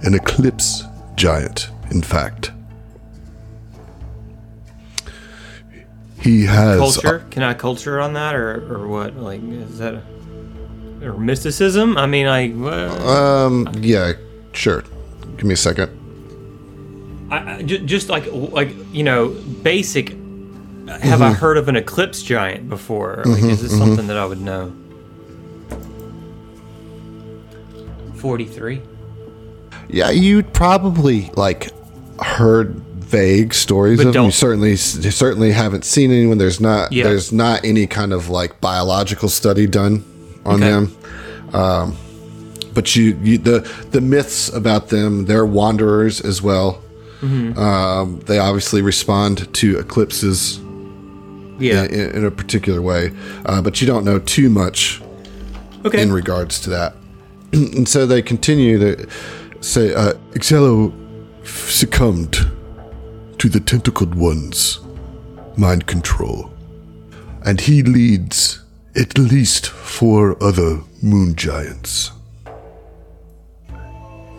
An 0.03 0.15
eclipse 0.15 0.83
giant, 1.15 1.71
in 1.91 2.03
fact. 2.03 2.53
He 6.21 6.45
has 6.45 6.79
culture? 6.79 7.25
Can 7.31 7.43
I 7.43 7.55
culture 7.55 8.01
on 8.01 8.15
that 8.15 8.35
or 8.35 8.75
or 8.75 8.89
what? 8.89 9.17
Like 9.17 9.43
is 9.43 9.79
that 9.79 9.95
a, 9.95 10.03
or 11.07 11.17
mysticism? 11.17 11.97
I 11.97 12.07
mean, 12.07 12.27
like 12.27 12.53
Um, 13.07 13.69
yeah, 13.79 14.15
sure. 14.53 14.83
Give 15.37 15.45
me 15.45 15.55
a 15.55 15.57
second. 15.57 15.91
I, 17.31 17.57
I, 17.57 17.63
ju- 17.63 17.79
just 17.79 18.09
like 18.09 18.25
like 18.33 18.71
you 18.93 19.05
know, 19.05 19.29
basic. 19.63 20.11
Have 20.89 21.21
I 21.21 21.31
mm-hmm. 21.31 21.33
heard 21.35 21.59
of 21.59 21.69
an 21.69 21.77
eclipse 21.77 22.23
giant 22.23 22.69
before? 22.69 23.23
Like, 23.25 23.39
is 23.39 23.43
mm-hmm, 23.43 23.63
this 23.63 23.71
something 23.77 23.97
mm-hmm. 23.99 24.07
that 24.07 24.17
I 24.17 24.27
would 24.27 24.41
know? 24.41 24.73
Forty-three. 28.15 28.81
Yeah, 29.89 30.11
you'd 30.11 30.53
probably 30.53 31.31
like 31.37 31.71
heard 32.21 32.75
vague 32.97 33.55
stories 33.55 33.99
But 33.99 34.09
of 34.09 34.13
them. 34.15 34.25
You 34.25 34.31
certainly 34.33 34.77
certainly 34.77 35.53
haven't 35.53 35.85
seen 35.85 36.11
anyone. 36.11 36.39
There's 36.39 36.61
not 36.61 36.93
Yeah. 36.93 37.05
there's 37.05 37.33
not 37.33 37.65
any 37.65 37.87
kind 37.87 38.13
of 38.13 38.29
like 38.29 38.61
biological 38.61 39.29
study 39.29 39.67
done 39.67 40.05
on 40.45 40.63
Okay. 40.63 40.71
them. 40.71 40.97
Um, 41.53 41.97
but 42.75 42.97
you, 42.97 43.17
you 43.23 43.39
the 43.39 43.69
the 43.93 44.01
myths 44.01 44.49
about 44.53 44.89
them, 44.89 45.27
they're 45.27 45.47
wanderers 45.47 46.21
as 46.21 46.43
well. 46.43 46.83
Mm-hmm. 47.23 47.59
Um, 47.59 48.21
they 48.27 48.39
obviously 48.39 48.83
respond 48.83 49.53
to 49.55 49.79
eclipses 49.79 50.59
Yeah. 51.59 51.85
in, 51.85 52.11
in 52.17 52.25
a 52.27 52.31
particular 52.31 52.83
way, 52.83 53.13
uh, 53.47 53.63
but 53.63 53.81
you 53.81 53.87
don't 53.87 54.05
know 54.05 54.19
too 54.19 54.51
much 54.51 55.01
okay. 55.85 56.03
in 56.03 56.13
regards 56.13 56.61
to 56.63 56.71
that. 56.71 56.95
and 57.53 57.89
so 57.89 58.05
they 58.05 58.21
continue 58.21 58.79
to 58.79 59.07
say, 59.61 59.95
uh, 59.95 60.13
Ixelo 60.35 60.93
succumbed 61.47 62.51
to 63.39 63.49
the 63.49 63.61
tentacled 63.61 64.15
one's 64.15 64.81
mind 65.57 65.87
control. 65.87 66.51
And 67.45 67.61
he 67.61 67.83
leads 67.83 68.63
at 68.95 69.19
least 69.19 69.69
four 69.69 70.43
other 70.43 70.81
moon 71.03 71.35
giants. 71.35 72.11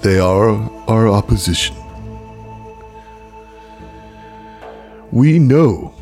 They 0.02 0.20
are 0.20 0.50
our 0.90 1.08
opposition. 1.08 1.76
We 5.12 5.40
know 5.40 5.94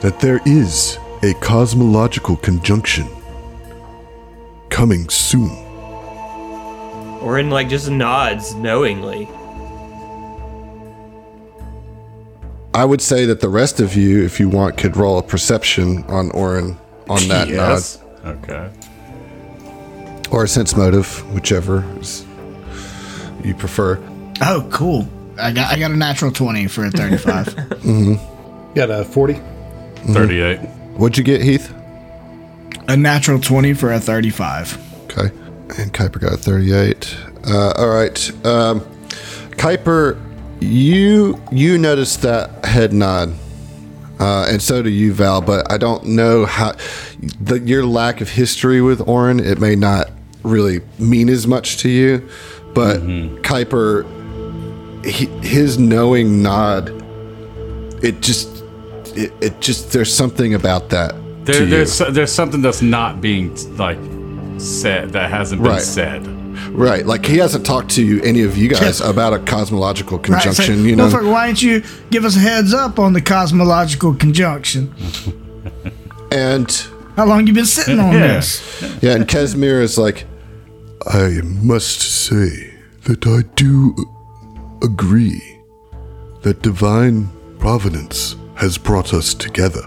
that 0.00 0.20
there 0.20 0.40
is 0.46 0.98
a 1.22 1.34
cosmological 1.34 2.36
conjunction 2.36 3.08
coming 4.68 5.08
soon. 5.08 5.50
Oren 7.20 7.50
like 7.50 7.68
just 7.68 7.90
nods 7.90 8.54
knowingly. 8.54 9.28
I 12.74 12.84
would 12.84 13.00
say 13.00 13.24
that 13.26 13.40
the 13.40 13.48
rest 13.48 13.80
of 13.80 13.94
you, 13.94 14.24
if 14.24 14.40
you 14.40 14.48
want, 14.48 14.76
could 14.76 14.96
roll 14.96 15.18
a 15.18 15.22
perception 15.22 16.02
on 16.04 16.30
Oren 16.32 16.76
on 17.08 17.28
that 17.28 17.48
yes. 17.48 18.02
Okay. 18.24 18.70
nod, 19.62 20.28
or 20.30 20.44
a 20.44 20.48
sense 20.48 20.74
motive, 20.76 21.18
whichever 21.32 21.84
is 22.00 22.24
you 23.44 23.54
prefer. 23.54 23.96
Oh, 24.40 24.68
cool. 24.72 25.06
I 25.38 25.52
got 25.52 25.72
I 25.72 25.78
got 25.78 25.90
a 25.90 25.96
natural 25.96 26.32
twenty 26.32 26.66
for 26.66 26.84
a 26.84 26.90
thirty-five. 26.90 27.54
Got 28.74 28.90
a 28.90 29.04
40. 29.04 29.40
38. 30.08 30.58
What'd 30.96 31.16
you 31.16 31.22
get, 31.22 31.40
Heath? 31.42 31.72
a 32.88 32.96
natural 32.96 33.38
twenty 33.40 33.72
for 33.72 33.92
a 33.92 34.00
thirty-five. 34.00 34.76
Okay, 35.04 35.32
and 35.78 35.92
Kuiper 35.92 36.20
got 36.20 36.32
a 36.34 36.36
thirty-eight. 36.36 37.16
Uh, 37.46 37.72
all 37.76 37.88
right, 37.88 38.46
um, 38.46 38.80
Kuiper, 39.52 40.18
you 40.60 41.40
you 41.52 41.78
noticed 41.78 42.22
that 42.22 42.64
head 42.64 42.92
nod. 42.92 43.34
Uh, 44.20 44.46
and 44.48 44.62
so 44.62 44.80
do 44.82 44.90
you, 44.90 45.12
Val. 45.12 45.40
But 45.40 45.70
I 45.70 45.76
don't 45.76 46.04
know 46.06 46.46
how 46.46 46.72
the, 47.40 47.60
your 47.64 47.84
lack 47.84 48.20
of 48.20 48.28
history 48.30 48.80
with 48.80 49.06
Oren. 49.08 49.40
It 49.40 49.60
may 49.60 49.74
not 49.74 50.10
really 50.42 50.80
mean 50.98 51.28
as 51.28 51.46
much 51.46 51.78
to 51.78 51.88
you, 51.88 52.28
but 52.74 52.98
Kuiper, 53.42 54.04
he, 55.04 55.26
his 55.46 55.78
knowing 55.78 56.42
nod, 56.42 56.90
it 58.04 58.20
just, 58.20 58.62
it, 59.16 59.32
it 59.40 59.60
just. 59.60 59.92
There's 59.92 60.14
something 60.14 60.54
about 60.54 60.90
that. 60.90 61.14
There, 61.44 61.66
there's 61.66 61.98
there's 61.98 62.32
something 62.32 62.62
that's 62.62 62.80
not 62.82 63.20
being 63.20 63.54
like 63.76 63.98
said 64.58 65.10
that 65.10 65.28
hasn't 65.30 65.60
been 65.62 65.72
Right. 65.72 65.82
said. 65.82 66.24
Right, 66.74 67.06
like 67.06 67.24
he 67.24 67.36
hasn't 67.38 67.64
talked 67.64 67.90
to 67.92 68.20
any 68.24 68.42
of 68.42 68.56
you 68.58 68.68
guys 68.68 69.00
about 69.00 69.32
a 69.32 69.38
cosmological 69.38 70.18
conjunction. 70.18 70.80
Right, 70.82 70.88
you 70.90 70.96
know, 70.96 71.06
motherfucker, 71.08 71.30
why 71.30 71.46
don't 71.46 71.62
you 71.62 71.84
give 72.10 72.24
us 72.24 72.34
a 72.34 72.40
heads 72.40 72.74
up 72.74 72.98
on 72.98 73.12
the 73.12 73.20
cosmological 73.22 74.14
conjunction? 74.14 74.92
and 76.32 76.68
How 77.16 77.26
long 77.26 77.46
you 77.46 77.52
been 77.52 77.64
sitting 77.64 78.00
on 78.00 78.12
Yeah. 78.12 78.26
this? 78.26 78.60
yeah, 79.00 79.12
and 79.14 79.28
Casimir 79.28 79.82
is 79.82 79.96
like, 79.96 80.26
I 81.06 81.40
must 81.44 82.00
say 82.00 82.74
that 83.04 83.24
I 83.24 83.42
do 83.54 83.94
agree 84.82 85.42
that 86.42 86.60
divine 86.60 87.28
providence 87.60 88.34
has 88.56 88.78
brought 88.78 89.14
us 89.14 89.32
together. 89.32 89.82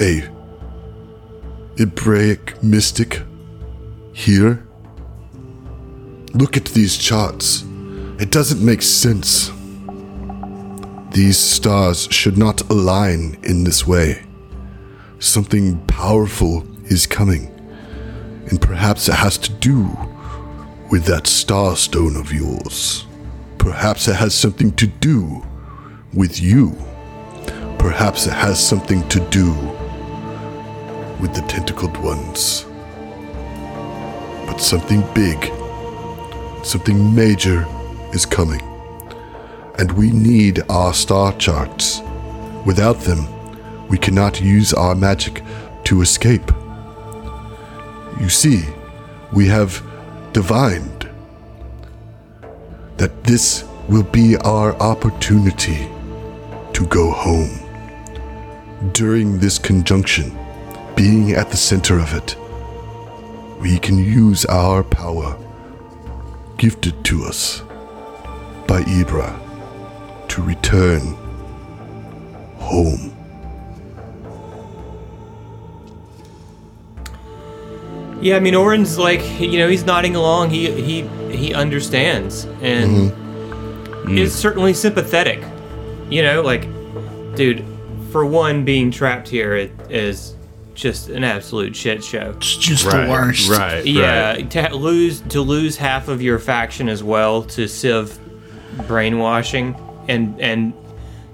A 0.00 0.22
Hebraic 1.76 2.62
mystic 2.62 3.20
here 4.12 4.64
Look 6.34 6.56
at 6.56 6.66
these 6.66 6.96
charts. 6.96 7.64
It 8.18 8.30
doesn't 8.30 8.64
make 8.64 8.82
sense. 8.82 9.50
These 11.12 11.38
stars 11.38 12.06
should 12.10 12.36
not 12.36 12.60
align 12.70 13.38
in 13.42 13.64
this 13.64 13.86
way. 13.86 14.24
Something 15.20 15.78
powerful 15.86 16.66
is 16.84 17.06
coming, 17.06 17.46
and 18.50 18.60
perhaps 18.60 19.08
it 19.08 19.14
has 19.14 19.38
to 19.38 19.52
do 19.52 19.88
with 20.90 21.04
that 21.04 21.26
star 21.26 21.76
stone 21.76 22.16
of 22.16 22.32
yours. 22.32 23.06
Perhaps 23.58 24.08
it 24.08 24.16
has 24.16 24.34
something 24.34 24.72
to 24.72 24.86
do 24.86 25.42
with 26.12 26.40
you. 26.40 26.76
Perhaps 27.78 28.26
it 28.26 28.32
has 28.32 28.64
something 28.64 29.06
to 29.08 29.20
do 29.30 29.52
with 31.20 31.34
the 31.34 31.42
tentacled 31.48 31.96
ones. 31.98 32.64
But 34.46 34.58
something 34.58 35.02
big, 35.14 35.52
something 36.62 37.14
major 37.14 37.66
is 38.12 38.26
coming. 38.26 38.62
And 39.78 39.92
we 39.92 40.10
need 40.10 40.62
our 40.68 40.92
star 40.92 41.32
charts. 41.34 42.00
Without 42.66 43.00
them, 43.00 43.26
we 43.88 43.98
cannot 43.98 44.40
use 44.40 44.74
our 44.74 44.94
magic 44.94 45.42
to 45.84 46.02
escape. 46.02 46.50
You 48.20 48.28
see, 48.28 48.64
we 49.32 49.46
have 49.46 49.82
divined 50.32 51.08
that 52.96 53.24
this 53.24 53.64
will 53.88 54.02
be 54.02 54.36
our 54.38 54.74
opportunity 54.82 55.88
to 56.72 56.86
go 56.86 57.10
home. 57.10 57.58
During 58.92 59.38
this 59.38 59.58
conjunction, 59.58 60.36
being 60.94 61.32
at 61.32 61.50
the 61.50 61.56
center 61.56 61.98
of 61.98 62.12
it, 62.14 62.36
we 63.60 63.78
can 63.78 63.98
use 63.98 64.44
our 64.46 64.82
power 64.82 65.36
gifted 66.58 67.04
to 67.04 67.24
us 67.24 67.62
by 68.66 68.82
Ibra 68.82 69.38
to 70.28 70.42
return 70.42 71.00
home. 72.56 73.14
Yeah, 78.20 78.34
I 78.36 78.40
mean, 78.40 78.54
Oren's 78.54 78.98
like, 78.98 79.22
you 79.40 79.58
know, 79.58 79.68
he's 79.68 79.84
nodding 79.84 80.16
along. 80.16 80.50
He 80.50 80.70
he 80.82 81.02
he 81.34 81.54
understands 81.54 82.44
and 82.60 83.12
mm-hmm. 83.12 84.08
mm. 84.08 84.18
is 84.18 84.34
certainly 84.34 84.74
sympathetic. 84.74 85.42
You 86.10 86.22
know, 86.22 86.42
like, 86.42 86.62
dude, 87.36 87.64
for 88.10 88.26
one, 88.26 88.64
being 88.64 88.90
trapped 88.90 89.28
here 89.28 89.54
it 89.54 89.70
is 89.88 90.34
just 90.78 91.08
an 91.08 91.24
absolute 91.24 91.74
shit 91.74 92.04
show. 92.04 92.34
It's 92.36 92.56
just 92.56 92.84
Right. 92.86 93.04
the 93.04 93.10
worst. 93.10 93.50
Right. 93.50 93.84
Yeah, 93.84 94.30
Right. 94.34 94.50
to 94.52 94.76
lose 94.76 95.20
to 95.30 95.40
lose 95.40 95.76
half 95.76 96.08
of 96.08 96.22
your 96.22 96.38
faction 96.38 96.88
as 96.88 97.02
well 97.02 97.42
to 97.42 97.64
Sivv 97.64 98.16
brainwashing 98.86 99.74
and 100.08 100.40
and 100.40 100.72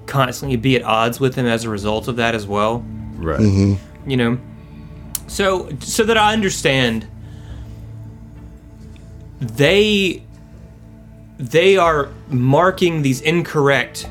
constantly 0.07 0.57
be 0.57 0.77
at 0.77 0.83
odds 0.83 1.21
with 1.21 1.35
him 1.35 1.47
as 1.47 1.65
a 1.65 1.69
result 1.71 2.09
of 2.09 2.17
that 2.17 2.35
as 2.35 2.47
well. 2.47 2.83
Right. 3.17 3.41
Mm-hmm. 3.41 4.11
You 4.11 4.17
know, 4.17 4.39
so 5.27 5.69
so 5.81 6.05
that 6.05 6.17
I 6.17 6.33
understand, 6.33 7.07
they 9.41 10.23
they 11.39 11.77
are 11.77 12.09
marking 12.31 13.03
these 13.03 13.21
incorrect 13.21 14.09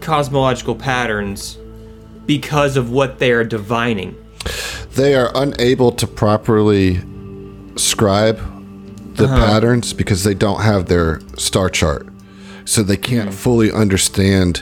cosmological 0.00 0.74
patterns 0.76 1.58
because 2.28 2.76
of 2.76 2.90
what 2.90 3.18
they 3.18 3.32
are 3.32 3.42
divining. 3.42 4.14
They 4.94 5.14
are 5.14 5.32
unable 5.34 5.90
to 5.92 6.06
properly 6.06 7.00
scribe 7.76 8.36
the 9.16 9.24
uh-huh. 9.24 9.46
patterns 9.46 9.94
because 9.94 10.22
they 10.24 10.34
don't 10.34 10.60
have 10.60 10.86
their 10.86 11.20
star 11.38 11.70
chart. 11.70 12.06
So 12.66 12.82
they 12.82 12.98
can't 12.98 13.30
hmm. 13.30 13.34
fully 13.34 13.72
understand 13.72 14.58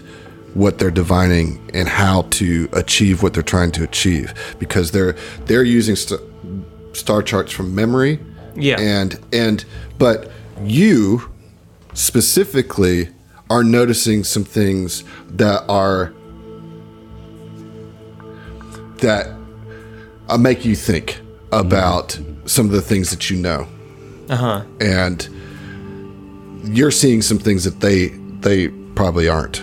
what 0.55 0.79
they're 0.79 0.93
divining 0.93 1.61
and 1.75 1.89
how 1.89 2.23
to 2.31 2.69
achieve 2.73 3.23
what 3.23 3.35
they're 3.35 3.43
trying 3.43 3.73
to 3.73 3.83
achieve 3.83 4.33
because 4.59 4.93
they're 4.93 5.15
they're 5.45 5.65
using 5.65 5.97
st- 5.97 6.21
star 6.93 7.23
charts 7.23 7.53
from 7.53 7.75
memory 7.75 8.19
Yeah. 8.55 8.81
and 8.81 9.19
and 9.35 9.67
but 9.99 10.31
you 10.63 11.31
specifically 11.93 13.11
are 13.51 13.63
noticing 13.63 14.25
some 14.25 14.45
things 14.45 15.05
that 15.29 15.63
are 15.69 16.15
that 18.99 19.29
uh, 20.29 20.39
make 20.39 20.65
you 20.65 20.77
think 20.77 21.21
about 21.53 22.19
some 22.45 22.67
of 22.67 22.73
the 22.73 22.83
things 22.83 23.11
that 23.11 23.31
you 23.31 23.37
know. 23.37 23.67
Uh 24.29 24.37
huh. 24.37 24.65
and 24.81 25.29
you're 26.65 26.91
seeing 26.91 27.23
some 27.23 27.39
things 27.39 27.63
that 27.63 27.79
they 27.81 28.09
they 28.41 28.69
probably 28.97 29.29
aren't. 29.29 29.63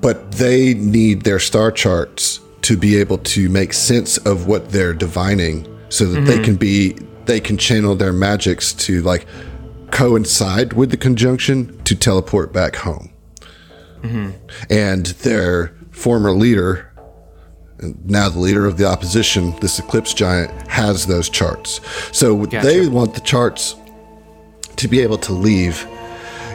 But 0.00 0.32
they 0.32 0.74
need 0.74 1.22
their 1.22 1.40
star 1.40 1.72
charts 1.72 2.40
to 2.62 2.76
be 2.76 2.96
able 2.98 3.18
to 3.18 3.48
make 3.48 3.72
sense 3.72 4.16
of 4.18 4.46
what 4.46 4.70
they're 4.70 4.92
divining 4.94 5.66
so 5.88 6.04
that 6.04 6.20
they 6.20 6.40
can 6.42 6.54
be 6.54 6.92
they 7.24 7.40
can 7.40 7.56
channel 7.58 7.96
their 7.96 8.12
magics 8.12 8.72
to 8.74 9.02
like 9.02 9.26
coincide 9.90 10.74
with 10.74 10.90
the 10.90 10.96
conjunction 10.96 11.82
to 11.84 11.96
teleport 11.96 12.52
back 12.52 12.76
home. 12.76 13.10
And 14.70 15.06
their 15.06 15.74
former 15.90 16.30
leader 16.32 16.87
and 17.80 18.04
now 18.08 18.28
the 18.28 18.38
leader 18.38 18.66
of 18.66 18.76
the 18.76 18.84
opposition 18.84 19.54
this 19.60 19.78
eclipse 19.78 20.14
giant 20.14 20.50
has 20.68 21.06
those 21.06 21.28
charts 21.28 21.80
so 22.12 22.46
they 22.46 22.88
want 22.88 23.14
the 23.14 23.20
charts 23.20 23.76
to 24.78 24.88
be 24.88 25.00
able 25.00 25.18
to 25.18 25.32
leave, 25.32 25.86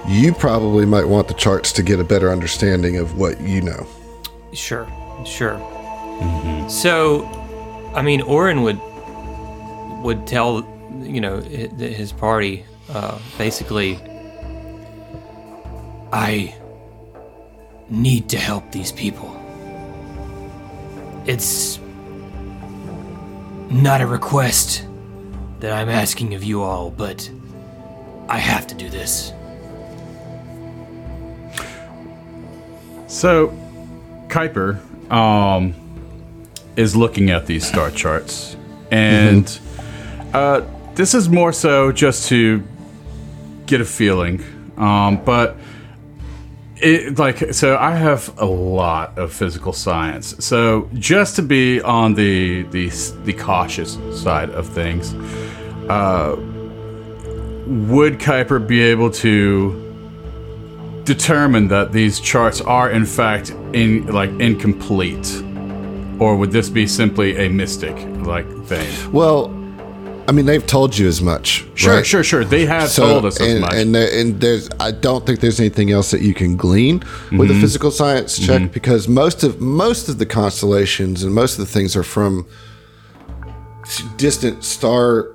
you 0.07 0.34
probably 0.34 0.86
might 0.86 1.05
want 1.05 1.28
the 1.28 1.34
charts 1.34 1.71
to 1.74 1.84
get 1.84 1.99
a 1.99 2.03
better 2.03 2.32
understanding 2.32 2.97
of 2.97 3.17
what 3.17 3.39
you 3.41 3.61
know. 3.61 3.86
Sure, 4.53 4.88
sure. 5.26 5.59
So, 6.69 7.26
I 7.93 8.01
mean, 8.01 8.21
Oren 8.21 8.63
would 8.63 8.80
would 10.01 10.26
tell 10.26 10.67
you 11.01 11.21
know 11.21 11.41
his 11.41 12.11
party 12.11 12.65
uh, 12.89 13.19
basically, 13.38 13.99
I 16.11 16.55
need 17.89 18.30
to 18.30 18.38
help 18.38 18.71
these 18.71 18.91
people. 18.91 19.32
It's 21.26 21.80
not 23.69 24.01
a 24.01 24.07
request 24.07 24.86
that 25.59 25.71
I'm 25.71 25.89
asking 25.89 26.34
of 26.34 26.43
you 26.43 26.61
all, 26.61 26.91
but 26.91 27.30
I 28.28 28.38
have 28.38 28.67
to 28.67 28.76
do 28.76 28.89
this. 28.89 29.32
So, 33.07 33.57
Kuiper 34.28 34.80
um, 35.11 35.74
is 36.76 36.95
looking 36.95 37.30
at 37.30 37.45
these 37.45 37.65
star 37.65 37.91
charts, 37.91 38.57
and 38.91 39.59
uh, 40.34 40.61
this 40.95 41.13
is 41.13 41.30
more 41.30 41.53
so 41.53 41.91
just 41.91 42.28
to 42.30 42.63
get 43.65 43.82
a 43.82 43.86
feeling. 43.86 44.43
Um, 44.78 45.24
but 45.24 45.55
it 46.78 47.19
like 47.19 47.53
so, 47.53 47.78
I 47.78 47.95
have 47.95 48.34
a 48.39 48.45
lot 48.45 49.17
of 49.17 49.32
physical 49.32 49.74
science, 49.74 50.43
so 50.43 50.89
just 50.93 51.36
to 51.38 51.41
be 51.41 51.82
on 51.82 52.13
the 52.13 52.63
the 52.63 52.89
the 53.24 53.34
cautious 53.34 53.97
side 54.11 54.49
of 54.49 54.67
things, 54.67 55.13
uh, 55.89 56.36
would 57.67 58.19
Kuiper 58.19 58.65
be 58.65 58.82
able 58.82 59.11
to? 59.11 59.80
determine 61.03 61.67
that 61.67 61.91
these 61.91 62.19
charts 62.21 62.61
are 62.61 62.89
in 62.89 63.05
fact 63.05 63.49
in 63.74 64.07
like 64.07 64.30
incomplete 64.39 65.43
or 66.17 66.38
would 66.38 66.51
this 66.51 66.69
be 66.69 66.88
simply 66.88 67.45
a 67.45 67.49
mystic 67.49 67.93
like 68.26 68.47
thing 68.65 69.11
Well, 69.11 69.49
I 70.28 70.32
mean, 70.32 70.45
they've 70.45 70.65
told 70.65 70.97
you 70.97 71.07
as 71.07 71.21
much. 71.21 71.65
sure 71.76 71.95
right? 71.95 72.05
sure 72.05 72.24
sure 72.24 72.45
they 72.45 72.65
have 72.65 72.89
So, 72.89 73.07
told 73.07 73.26
us 73.26 73.41
as 73.41 73.59
much 73.59 73.74
And, 73.74 73.93
there, 73.93 74.09
and 74.19 74.39
there's, 74.39 74.69
I 74.80 74.91
don't 74.91 75.26
think 75.26 75.41
there's 75.41 75.59
anything 75.59 75.91
else 75.91 76.11
that 76.11 76.21
you 76.21 76.34
can 76.34 76.55
glean 76.55 76.99
with 76.99 77.09
Mm-hmm. 77.49 77.51
a 77.57 77.61
physical 77.61 77.91
science 77.91 78.39
check 78.39 78.71
because 78.71 79.07
most 79.09 79.43
of 79.43 79.59
most 79.59 80.07
of 80.09 80.19
the 80.19 80.26
constellations 80.26 81.24
and 81.24 81.34
most 81.34 81.59
of 81.59 81.65
the 81.65 81.71
things 81.71 81.95
are 81.95 82.03
from 82.03 82.47
distant 84.17 84.63
star 84.63 85.28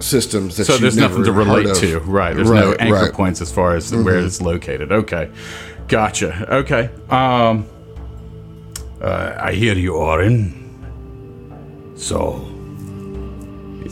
systems 0.00 0.56
that 0.56 0.62
Mm-hmm. 0.62 0.62
so 0.64 0.72
you've 0.72 0.80
there's 0.82 0.96
nothing 0.96 1.22
to 1.24 1.32
relate 1.32 1.74
to 1.76 2.00
right 2.00 2.34
there's 2.34 2.50
no 2.50 2.70
Right, 2.70 2.80
anchor 2.80 2.94
right. 3.04 3.12
points 3.12 3.40
as 3.40 3.52
far 3.52 3.76
as 3.76 3.94
where 3.94 4.18
it's 4.18 4.42
located 4.42 4.90
okay 4.90 5.30
gotcha 5.86 6.52
okay 6.56 6.90
um 7.08 7.64
uh, 9.00 9.36
i 9.40 9.52
hear 9.52 9.74
you 9.74 9.94
Oren 9.94 10.52
so 11.94 12.40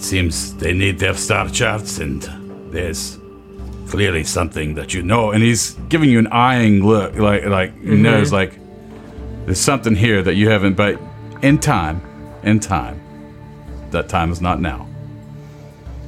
seems 0.05 0.55
they 0.57 0.72
need 0.72 0.98
their 0.98 1.14
star 1.14 1.48
charts 1.48 1.98
and 1.98 2.22
there's 2.72 3.18
clearly 3.88 4.24
something 4.24 4.74
that 4.74 4.94
you 4.94 5.02
know 5.02 5.32
and 5.32 5.42
he's 5.42 5.72
giving 5.88 6.11
you 6.11 6.18
an 6.18 6.26
eyeing 6.28 6.84
look 6.84 7.14
like 7.16 7.44
like 7.46 7.72
he 7.80 7.88
mm-hmm. 7.90 8.02
knows 8.02 8.32
like 8.32 8.59
there's 9.44 9.61
something 9.61 9.94
here 9.94 10.22
that 10.22 10.34
you 10.34 10.48
haven't 10.48 10.74
but 10.74 11.00
in 11.42 11.59
time 11.59 12.00
in 12.42 12.59
time 12.61 13.00
that 13.90 14.09
time 14.09 14.30
is 14.30 14.40
not 14.40 14.61
now 14.61 14.86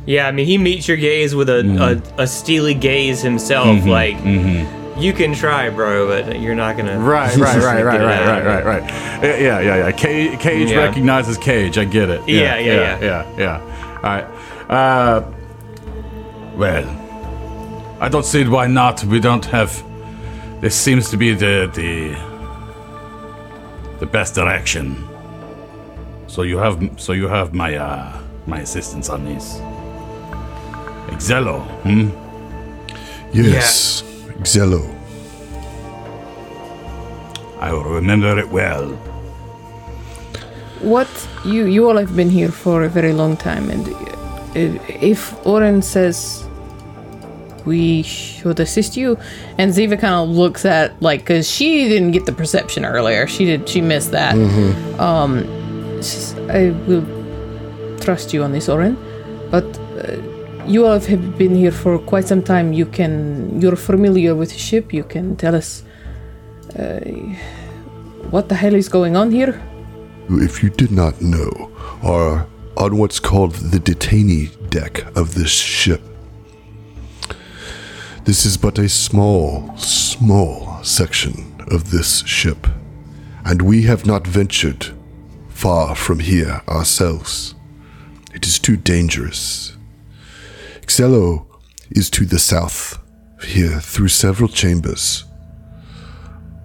Yeah, 0.07 0.29
I 0.29 0.33
mean, 0.33 0.47
he 0.47 0.57
meets 0.57 0.87
your 0.87 0.97
gaze 0.97 1.35
with 1.35 1.49
a, 1.49 1.59
a, 1.59 1.63
mm-hmm. 1.65 2.21
a 2.21 2.27
steely 2.27 2.75
gaze 2.75 3.21
himself. 3.23 3.67
Mm-hmm. 3.67 3.89
Like, 3.89 4.17
you 4.99 5.13
can 5.13 5.35
try, 5.35 5.69
bro, 5.69 6.07
but 6.07 6.41
you're 6.41 6.55
not 6.55 6.77
gonna. 6.77 6.99
Right, 6.99 7.37
right, 7.47 7.57
right, 7.57 7.85
right, 7.85 8.01
right, 8.01 8.27
right, 8.27 8.45
right, 8.45 8.65
right. 8.65 8.91
Yeah, 9.23 9.37
yeah, 9.37 9.61
yeah. 9.61 9.77
yeah. 9.77 9.93
Cage, 9.93 10.39
Cage 10.41 10.71
Yeah. 10.71 10.79
recognizes 10.79 11.37
Cage. 11.39 11.77
I 11.77 11.85
get 11.85 12.09
it. 12.09 12.21
Yeah, 12.27 12.59
yeah, 12.59 12.75
yeah, 12.75 13.01
yeah, 13.01 13.37
yeah. 13.37 13.61
All 13.61 13.86
right. 14.03 14.25
Uh, 14.69 15.23
well, 16.57 16.87
I 18.01 18.09
don't 18.09 18.25
see 18.25 18.47
why 18.47 18.67
not. 18.67 19.05
We 19.05 19.21
don't 19.21 19.45
have. 19.47 19.83
This 20.61 20.75
seems 20.75 21.11
to 21.11 21.17
be 21.17 21.33
the 21.33 21.71
the 21.75 22.17
the 23.99 24.07
best 24.07 24.35
direction. 24.35 25.07
So 26.27 26.43
you 26.43 26.59
have 26.59 26.81
so 26.97 27.13
you 27.13 27.29
have 27.29 27.55
my 27.55 27.77
uh 27.77 28.21
my 28.47 28.61
assistance 28.61 29.09
on 29.09 29.25
this. 29.25 29.59
Exello, 31.09 31.63
hmm? 31.83 32.11
Yes, 33.33 34.03
Xello. 34.43 34.83
I 37.59 37.73
will 37.73 37.85
remember 37.85 38.39
it 38.39 38.49
well. 38.49 38.99
What 40.81 41.09
you 41.45 41.65
you 41.67 41.89
all 41.89 41.97
have 41.97 42.15
been 42.17 42.31
here 42.31 42.51
for 42.51 42.85
a 42.85 42.89
very 42.89 43.13
long 43.13 43.37
time, 43.37 43.71
and 43.71 43.89
uh, 43.89 44.83
if 45.01 45.35
Oren 45.47 45.83
says 45.83 46.45
we 47.65 48.03
should 48.03 48.61
assist 48.61 48.97
you, 48.97 49.19
and 49.59 49.73
Ziva 49.73 49.99
kind 49.99 50.15
of 50.15 50.29
looks 50.29 50.65
at 50.65 51.01
like 51.03 51.21
because 51.21 51.51
she 51.51 51.89
didn't 51.89 52.13
get 52.13 52.27
the 52.27 52.33
perception 52.33 52.85
earlier, 52.85 53.27
she 53.27 53.45
did 53.45 53.69
she 53.69 53.81
missed 53.81 54.11
that. 54.13 54.35
Um, 55.01 55.45
s- 55.99 56.35
I 56.51 56.71
will 56.87 57.05
trust 58.01 58.33
you 58.35 58.43
on 58.45 58.53
this, 58.53 58.69
Oren, 58.69 58.97
but. 59.51 59.65
Uh, 59.99 60.17
you 60.69 60.85
all 60.85 60.99
have 60.99 61.39
been 61.39 61.55
here 61.55 61.71
for 61.71 61.97
quite 61.97 62.27
some 62.27 62.43
time. 62.43 62.73
You 62.73 62.87
can, 62.87 63.61
you're 63.61 63.77
familiar 63.77 64.35
with 64.35 64.51
the 64.51 64.59
ship. 64.59 64.93
You 64.93 65.05
can 65.05 65.37
tell 65.37 65.55
us 65.55 65.85
uh, 66.77 66.99
what 68.33 68.49
the 68.49 68.57
hell 68.57 68.75
is 68.75 68.89
going 68.89 69.15
on 69.15 69.31
here. 69.31 69.63
If 70.29 70.61
you 70.63 70.71
did 70.71 70.91
not 70.91 71.23
know, 71.23 71.71
are 72.03 72.49
on 72.77 72.99
what's 72.99 73.21
called 73.21 73.55
the 73.55 73.79
detainee 73.79 74.51
deck 74.71 75.17
of 75.17 75.35
this 75.35 75.51
ship. 75.51 76.03
This 78.25 78.45
is 78.45 78.57
but 78.57 78.79
a 78.79 78.89
small, 78.89 79.77
small 79.77 80.83
section 80.83 81.55
of 81.71 81.93
this 81.93 82.27
ship, 82.27 82.67
and 83.45 83.63
we 83.63 83.83
have 83.83 84.05
not 84.05 84.27
ventured 84.27 84.89
far 85.49 85.95
from 85.95 86.19
here 86.19 86.61
ourselves. 86.69 87.55
It 88.35 88.47
is 88.47 88.59
too 88.59 88.77
dangerous. 88.77 89.77
Xello 90.83 91.47
is 91.91 92.11
to 92.11 92.27
the 92.27 92.41
south, 92.41 92.99
here 93.45 93.79
through 93.79 94.09
several 94.09 94.49
chambers. 94.49 95.25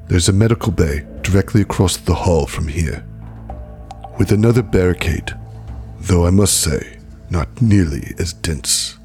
There's 0.07 0.29
a 0.29 0.33
medical 0.33 0.71
bay 0.71 1.05
directly 1.21 1.61
across 1.61 1.95
the 1.95 2.15
hall 2.15 2.47
from 2.47 2.67
here 2.67 3.05
with 4.17 4.31
another 4.31 4.61
barricade, 4.61 5.33
though 5.99 6.25
I 6.25 6.29
must 6.29 6.61
say, 6.61 6.97
not 7.29 7.61
nearly 7.61 8.13
as 8.19 8.33
dense 8.33 8.97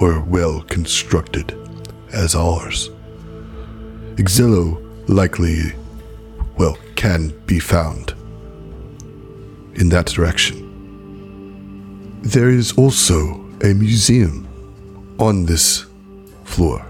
or 0.00 0.20
well 0.20 0.62
constructed 0.62 1.56
as 2.12 2.34
ours. 2.34 2.90
Exillo 4.16 4.80
likely, 5.08 5.72
well, 6.58 6.76
can 6.94 7.28
be 7.46 7.58
found 7.58 8.10
in 9.74 9.88
that 9.88 10.06
direction. 10.06 10.60
There 12.22 12.50
is 12.50 12.72
also 12.72 13.44
a 13.62 13.74
museum 13.74 14.48
on 15.18 15.46
this 15.46 15.86
floor. 16.44 16.86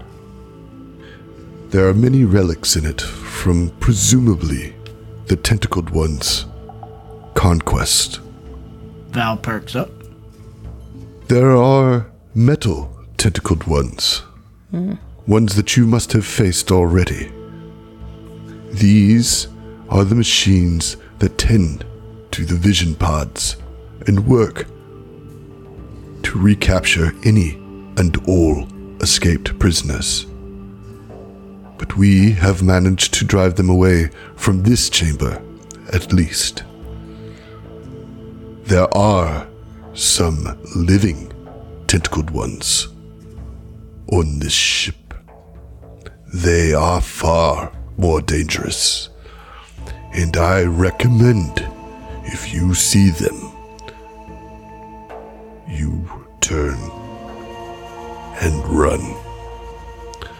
There 1.69 1.87
are 1.87 1.93
many 1.93 2.23
relics 2.23 2.75
in 2.75 2.85
it 2.85 3.01
from 3.01 3.69
presumably 3.79 4.74
the 5.27 5.35
tentacled 5.35 5.89
one's 5.89 6.45
conquest. 7.33 8.19
Val 9.09 9.37
perks 9.37 9.75
up. 9.75 9.89
There 11.27 11.55
are 11.55 12.11
metal 12.33 12.91
tentacled 13.17 13.63
ones, 13.65 14.19
hmm. 14.71 14.93
ones 15.25 15.55
that 15.55 15.75
you 15.75 15.87
must 15.87 16.11
have 16.13 16.25
faced 16.25 16.71
already. 16.71 17.31
These 18.71 19.47
are 19.89 20.03
the 20.03 20.15
machines 20.15 20.97
that 21.19 21.37
tend 21.37 21.85
to 22.31 22.45
the 22.45 22.55
vision 22.55 22.93
pods 22.95 23.57
and 24.07 24.27
work 24.27 24.67
to 26.23 26.39
recapture 26.39 27.13
any 27.23 27.53
and 27.97 28.17
all 28.27 28.67
escaped 29.01 29.57
prisoners. 29.57 30.27
But 31.77 31.97
we 31.97 32.31
have 32.31 32.63
managed 32.63 33.13
to 33.15 33.25
drive 33.25 33.55
them 33.55 33.69
away 33.69 34.09
from 34.35 34.63
this 34.63 34.89
chamber, 34.89 35.41
at 35.93 36.13
least. 36.13 36.63
There 38.63 38.91
are 38.97 39.47
some 39.93 40.57
living 40.75 41.31
tentacled 41.87 42.31
ones 42.31 42.87
on 44.11 44.39
this 44.39 44.53
ship. 44.53 45.13
They 46.33 46.73
are 46.73 47.01
far 47.01 47.71
more 47.97 48.21
dangerous, 48.21 49.09
and 50.13 50.35
I 50.35 50.63
recommend 50.63 51.65
if 52.23 52.53
you 52.53 52.73
see 52.73 53.11
them, 53.11 53.51
you 55.67 56.09
turn 56.41 56.77
and 58.41 58.65
run. 58.67 59.15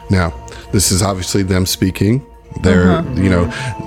Now, 0.10 0.32
this 0.76 0.92
is 0.92 1.02
obviously 1.02 1.42
them 1.42 1.66
speaking. 1.66 2.26
They're, 2.62 2.92
uh-huh. 2.92 3.22
you 3.22 3.30
know, 3.30 3.46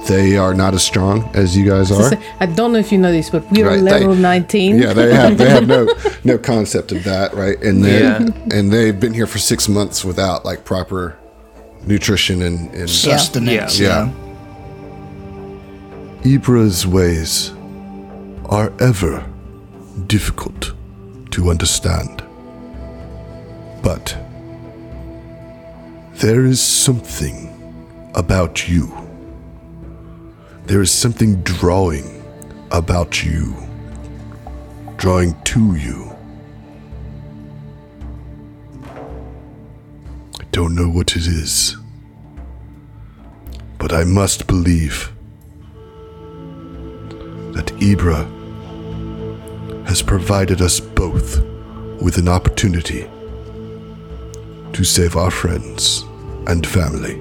they 0.09 0.39
are 0.39 0.55
not 0.55 0.73
as 0.73 0.83
strong 0.83 1.29
as 1.35 1.55
you 1.55 1.67
guys 1.69 1.91
are. 1.91 2.13
I 2.41 2.47
don't 2.47 2.73
know 2.73 2.79
if 2.79 2.91
you 2.91 2.97
know 2.97 3.13
this, 3.13 3.29
but 3.29 3.51
we're 3.51 3.69
Right, 3.69 3.81
level 3.81 4.15
they- 4.15 4.21
19. 4.23 4.79
Yeah, 4.79 4.95
they 4.95 5.15
have 5.15 5.37
they 5.37 5.51
have 5.51 5.67
no 5.69 5.87
no 6.25 6.39
concept 6.39 6.93
of 6.93 7.05
that, 7.05 7.35
right? 7.35 7.63
And 7.63 7.85
they 7.85 8.01
Yeah. 8.01 8.27
and 8.51 8.73
they've 8.73 8.99
been 8.99 9.13
here 9.13 9.27
for 9.27 9.39
six 9.39 9.69
months 9.69 10.03
without 10.03 10.47
like 10.47 10.65
proper 10.65 11.19
nutrition 11.87 12.41
and, 12.41 12.75
and 12.75 12.89
Sustenance. 12.89 13.79
Yeah. 13.79 14.11
Ibra's 16.25 16.87
ways 16.87 17.53
are 18.47 18.73
ever 18.81 19.25
difficult 20.07 20.73
to 21.33 21.51
understand. 21.51 22.23
But 23.83 24.17
there 26.19 26.45
is 26.45 26.61
something 26.61 27.47
about 28.17 28.69
you. 28.69 28.93
There 30.65 30.83
is 30.83 30.91
something 30.91 31.43
drawing 31.43 32.25
about 32.73 33.25
you, 33.25 33.55
drawing 34.97 35.41
to 35.45 35.77
you. 35.77 36.11
I 40.41 40.45
don't 40.51 40.75
know 40.75 40.89
what 40.89 41.15
it 41.15 41.25
is, 41.29 41.77
but 43.79 43.93
I 43.93 44.03
must 44.03 44.49
believe 44.49 45.13
that 47.55 47.67
Ibra 47.79 48.27
has 49.87 50.03
provided 50.03 50.61
us 50.63 50.81
both 50.81 51.41
with 52.03 52.19
an 52.19 52.27
opportunity 52.27 53.09
to 54.73 54.83
save 54.83 55.17
our 55.17 55.31
friends 55.31 56.08
and 56.49 56.67
family. 56.67 57.15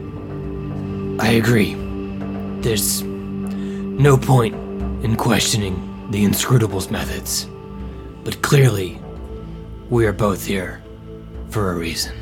I 1.20 1.32
agree. 1.34 1.76
There's 2.62 3.04
no 3.04 4.18
point 4.18 4.56
in 5.04 5.16
questioning 5.16 6.08
the 6.12 6.24
inscrutables 6.26 6.90
methods. 6.90 7.48
But 8.24 8.42
clearly, 8.42 9.00
we 9.90 10.06
are 10.06 10.14
both 10.14 10.46
here 10.46 10.84
for 11.50 11.72
a 11.72 11.76
reason. 11.76 12.14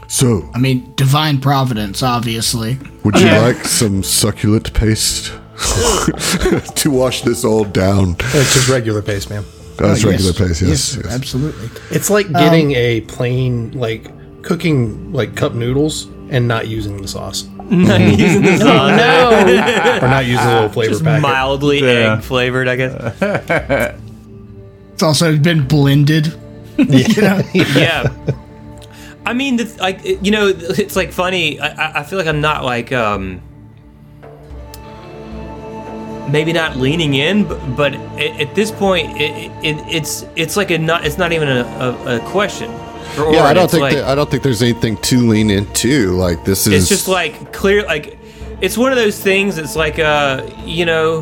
So, 0.07 0.49
I 0.53 0.59
mean, 0.59 0.91
divine 0.95 1.39
providence, 1.39 2.01
obviously. 2.01 2.77
would 3.03 3.19
you 3.19 3.27
like 3.27 3.63
some 3.65 4.03
succulent 4.03 4.73
paste 4.73 5.31
to 6.75 6.91
wash 6.91 7.21
this 7.21 7.43
all 7.43 7.63
down? 7.65 8.15
It's 8.19 8.53
just 8.53 8.69
regular 8.69 9.01
paste, 9.01 9.29
man. 9.29 9.43
That's 9.77 10.03
Oh, 10.03 10.09
regular 10.09 10.31
yes. 10.31 10.37
paste, 10.37 10.61
yes. 10.61 10.95
yes. 10.97 11.05
Absolutely. 11.13 11.69
It's 11.91 12.09
like 12.09 12.31
getting 12.31 12.71
a 12.73 13.01
plain 13.01 13.71
like 13.71 14.07
cooking 14.43 15.11
like 15.13 15.35
cup 15.35 15.53
noodles 15.53 16.05
and 16.29 16.47
not 16.47 16.67
using 16.67 17.01
the 17.01 17.07
sauce 17.07 17.43
Not 17.69 17.99
using 18.19 18.41
the 18.43 18.57
sauce. 18.57 18.97
No! 18.97 19.99
or 20.05 20.07
not 20.09 20.25
using 20.25 20.45
a 20.45 20.53
little 20.53 20.69
flavor 20.69 20.91
Just 20.91 21.03
packet. 21.03 21.21
mildly 21.21 21.79
Yeah. 21.81 22.15
egg 22.17 22.23
flavored, 22.23 22.67
I 22.67 22.75
guess. 22.75 23.95
It's 24.93 25.03
also 25.03 25.37
been 25.37 25.65
blended. 25.67 26.27
you 26.77 27.21
know? 27.21 27.41
yeah. 27.53 28.13
I 29.25 29.33
mean, 29.33 29.59
like 29.79 30.03
you 30.03 30.31
know, 30.31 30.47
it's 30.47 30.95
like 30.95 31.11
funny. 31.11 31.59
I, 31.59 31.67
I- 31.67 31.99
I 31.99 32.03
feel 32.03 32.17
like 32.17 32.27
I'm 32.27 32.41
not 32.41 32.63
like 32.65 32.91
um 32.91 33.41
maybe 36.31 36.53
not 36.53 36.77
leaning 36.77 37.15
in, 37.15 37.45
but, 37.47 37.59
but 37.75 37.93
at, 37.93 38.41
at 38.41 38.55
this 38.55 38.71
point, 38.71 39.19
it, 39.19 39.51
it, 39.63 39.77
it's 39.87 40.25
it's 40.35 40.55
like 40.57 40.71
a 40.71 40.77
not 40.77 41.05
it's 41.05 41.17
not 41.17 41.31
even 41.31 41.47
a, 41.47 41.61
a, 41.61 42.17
a 42.17 42.19
question. 42.29 42.71
For 43.15 43.31
Yeah, 43.33 43.43
I 43.43 43.53
don't 43.53 43.69
think 43.69 43.81
like, 43.81 43.95
that, 43.95 44.05
I 44.05 44.15
don't 44.15 44.29
think 44.29 44.43
there's 44.43 44.61
anything 44.61 44.97
to 44.97 45.27
lean 45.27 45.49
into. 45.49 46.11
Like 46.11 46.45
this 46.45 46.67
is 46.67 46.73
it's 46.73 46.89
just 46.89 47.07
like 47.07 47.51
clear 47.53 47.83
like 47.85 48.17
it's 48.61 48.77
one 48.77 48.91
of 48.91 48.97
those 48.97 49.19
things 49.19 49.57
it's 49.57 49.75
like 49.75 49.99
uh 49.99 50.45
you 50.65 50.85
know 50.85 51.21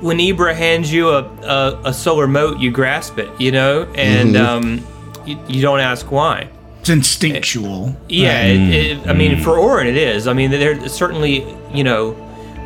when 0.00 0.18
ibra 0.18 0.54
hands 0.54 0.92
you 0.92 1.08
a, 1.10 1.22
a, 1.42 1.80
a 1.86 1.94
solar 1.94 2.26
mote 2.26 2.58
you 2.58 2.70
grasp 2.70 3.18
it 3.18 3.28
you 3.40 3.52
know 3.52 3.84
and 3.94 4.36
um 4.36 4.84
you, 5.24 5.38
you 5.46 5.62
don't 5.62 5.80
ask 5.80 6.10
why 6.10 6.48
It's 6.80 6.88
instinctual. 6.88 7.94
yeah 8.08 8.44
it, 8.44 8.98
it, 8.98 9.08
i 9.08 9.12
mean 9.12 9.40
for 9.40 9.56
Oren 9.58 9.86
it 9.86 9.96
is 9.96 10.26
i 10.26 10.32
mean 10.32 10.50
they're 10.50 10.88
certainly 10.88 11.46
you 11.72 11.84
know 11.84 12.16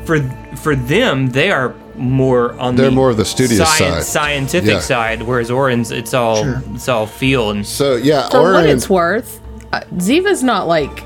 for 0.06 0.20
for 0.56 0.74
them 0.76 1.28
they 1.30 1.50
are 1.50 1.74
more 1.96 2.52
on 2.58 2.74
They're 2.76 2.86
the 2.86 2.92
more 2.92 3.10
of 3.10 3.16
the 3.16 3.24
studious 3.24 3.68
side. 3.78 4.02
scientific 4.02 4.70
Yeah. 4.70 4.80
side 4.80 5.22
whereas 5.22 5.50
Oren's 5.50 5.90
it's 5.92 6.12
all 6.14 6.42
Sure. 6.42 6.62
it's 6.74 6.88
all 6.88 7.06
feel 7.06 7.50
and 7.50 7.64
so 7.66 7.94
yeah. 7.96 8.28
For 8.30 8.52
what 8.52 8.66
it's 8.66 8.90
worth, 8.90 9.40
uh, 9.72 9.80
Ziva's 9.98 10.42
not 10.42 10.66
like 10.66 11.04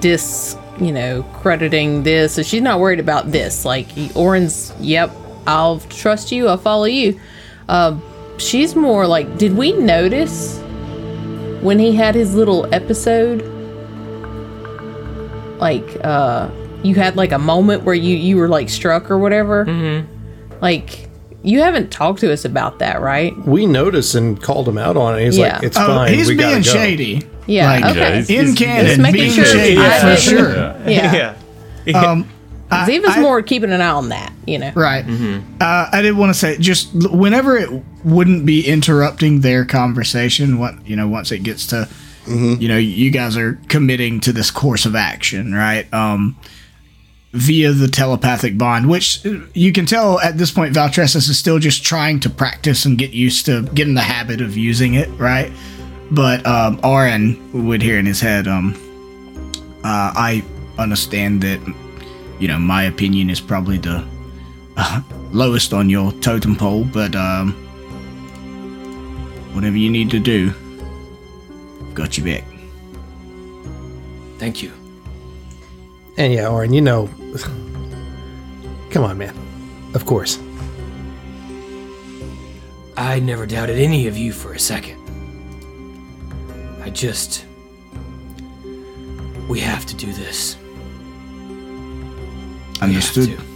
dis, 0.00 0.56
you 0.80 0.92
know, 0.92 1.22
crediting 1.34 2.02
this. 2.02 2.32
So 2.34 2.42
she's 2.42 2.62
not 2.62 2.80
worried 2.80 3.00
about 3.00 3.30
this. 3.32 3.64
Like 3.64 3.86
Oren's, 4.14 4.72
yep, 4.80 5.10
I'll 5.46 5.78
trust 5.90 6.32
you. 6.32 6.48
I'll 6.48 6.56
follow 6.58 6.84
you. 6.86 7.18
Uh, 7.68 7.96
she's 8.38 8.74
more 8.74 9.06
like, 9.06 9.36
did 9.38 9.56
we 9.56 9.72
notice 9.72 10.58
when 11.60 11.78
he 11.78 11.94
had 11.94 12.14
his 12.14 12.34
little 12.34 12.66
episode? 12.74 13.42
Like, 15.60 15.98
uh, 16.02 16.48
you 16.82 16.94
had 16.94 17.16
like 17.16 17.32
a 17.32 17.38
moment 17.38 17.82
where 17.84 17.94
you 17.94 18.16
you 18.16 18.36
were 18.36 18.48
like 18.48 18.68
struck 18.68 19.10
or 19.10 19.18
whatever. 19.18 19.66
Mm-hmm. 19.66 20.60
Like, 20.60 21.08
you 21.42 21.60
haven't 21.60 21.90
talked 21.90 22.20
to 22.20 22.32
us 22.32 22.44
about 22.44 22.78
that, 22.80 23.00
right? 23.00 23.36
We 23.46 23.64
noticed 23.66 24.14
and 24.14 24.40
called 24.40 24.68
him 24.68 24.76
out 24.78 24.96
on 24.96 25.18
it. 25.18 25.24
He's 25.24 25.38
Yeah. 25.38 25.54
like, 25.54 25.62
"It's 25.64 25.76
Oh, 25.76 25.86
fine. 25.86 26.14
he's 26.14 26.28
we 26.28 26.34
gotta 26.34 26.50
being 26.56 26.62
go." 26.62 26.70
shady. 26.72 27.22
Yeah. 27.46 27.70
Like, 27.70 27.84
okay. 27.96 28.14
he's- 28.16 28.30
In 28.30 28.44
he's- 28.46 28.58
canon, 28.58 28.86
Just 28.86 29.00
making 29.00 29.20
being 29.20 29.30
sure 29.32 29.44
shady 29.46 29.78
I 29.80 30.00
for 30.00 30.16
sure. 30.20 30.54
yeah. 30.86 31.34
yeah 31.86 31.98
Um, 31.98 32.26
I- 32.70 32.86
Ziva's 32.88 33.16
I- 33.16 33.20
more 33.20 33.42
keeping 33.42 33.72
an 33.72 33.80
eye 33.80 33.88
on 33.88 34.10
that, 34.10 34.32
you 34.46 34.58
know. 34.58 34.70
Right. 34.74 35.04
Uh, 35.60 35.88
I 35.92 36.02
did 36.02 36.16
want 36.16 36.32
to 36.32 36.38
say 36.38 36.56
just 36.58 36.90
whenever 37.10 37.56
it 37.56 37.68
wouldn't 38.04 38.46
be 38.46 38.66
interrupting 38.68 39.40
their 39.40 39.64
conversation, 39.64 40.58
what 40.58 40.74
you 40.86 40.94
know, 40.94 41.08
once 41.08 41.32
it 41.32 41.42
gets 41.42 41.66
to, 41.68 41.88
you 42.28 42.68
know, 42.68 42.76
you 42.76 43.10
guys 43.10 43.36
are 43.36 43.58
committing 43.68 44.20
to 44.20 44.32
this 44.32 44.50
course 44.52 44.84
of 44.86 44.94
action, 44.94 45.52
right? 45.54 45.92
Um, 45.92 46.36
via 47.32 47.72
the 47.72 47.88
telepathic 47.88 48.58
bond, 48.58 48.88
which 48.88 49.24
you 49.54 49.72
can 49.72 49.86
tell 49.86 50.18
at 50.20 50.36
this 50.36 50.50
point, 50.50 50.74
Valtressus 50.74 51.28
is 51.28 51.38
still 51.38 51.58
just 51.58 51.84
trying 51.84 52.20
to 52.20 52.30
practice 52.30 52.84
and 52.84 52.98
get 52.98 53.10
used 53.10 53.46
to 53.46 53.62
getting 53.74 53.94
the 53.94 54.00
habit 54.00 54.40
of 54.40 54.56
using 54.56 54.94
it, 54.94 55.08
right? 55.10 55.52
But 56.10 56.44
um, 56.44 56.80
Oren 56.82 57.66
would 57.68 57.82
hear 57.82 57.98
in 57.98 58.06
his 58.06 58.20
head, 58.20 58.48
um, 58.48 58.74
uh, 59.84 60.12
I 60.14 60.44
understand 60.78 61.42
that 61.42 61.60
you 62.40 62.48
know, 62.48 62.58
my 62.58 62.84
opinion 62.84 63.30
is 63.30 63.40
probably 63.40 63.76
the 63.78 64.04
uh, 64.76 65.02
lowest 65.30 65.72
on 65.72 65.90
your 65.90 66.10
totem 66.14 66.56
pole, 66.56 66.84
but 66.84 67.14
um, 67.14 67.52
whatever 69.52 69.76
you 69.76 69.90
need 69.90 70.10
to 70.10 70.18
do, 70.18 70.52
got 71.92 72.16
you 72.16 72.24
back. 72.24 72.44
thank 74.38 74.62
you 74.62 74.72
And 76.16 76.32
yeah, 76.32 76.48
Oren, 76.48 76.72
you 76.72 76.80
know, 76.80 77.10
come 78.90 79.04
on, 79.04 79.18
man. 79.18 79.34
Of 79.94 80.04
course. 80.06 80.38
I 82.96 83.20
never 83.20 83.46
doubted 83.46 83.78
any 83.78 84.06
of 84.08 84.16
you 84.18 84.32
for 84.32 84.52
a 84.52 84.58
second. 84.58 84.98
I 86.82 86.90
just. 86.90 87.46
We 89.48 89.60
have 89.60 89.86
to 89.86 89.96
do 89.96 90.12
this. 90.12 90.56
We 92.80 92.80
have 92.80 92.82
Understood. 92.82 93.38
to. 93.38 93.50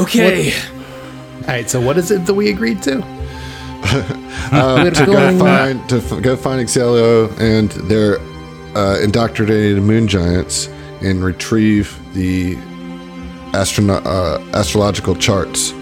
Okay. 0.00 0.52
All 0.52 1.46
right. 1.48 1.70
So 1.70 1.80
what 1.80 1.96
is 1.96 2.10
it 2.10 2.26
that 2.26 2.34
we 2.34 2.50
agreed 2.50 2.82
to? 2.82 3.15
We're 4.52 4.90
to 4.90 5.06
go 5.06 5.12
going- 5.12 5.38
find 5.38 5.88
to 5.88 5.96
f- 5.96 6.22
go 6.22 6.36
find 6.36 6.60
Excelio 6.60 7.30
and 7.38 7.70
their 7.88 8.18
uh, 8.76 8.98
indoctrinated 9.00 9.82
moon 9.82 10.06
giants 10.08 10.68
and 11.02 11.22
retrieve 11.24 11.98
the 12.14 12.56
astrono- 13.52 14.04
uh, 14.04 14.38
astrological 14.56 15.14
charts. 15.14 15.72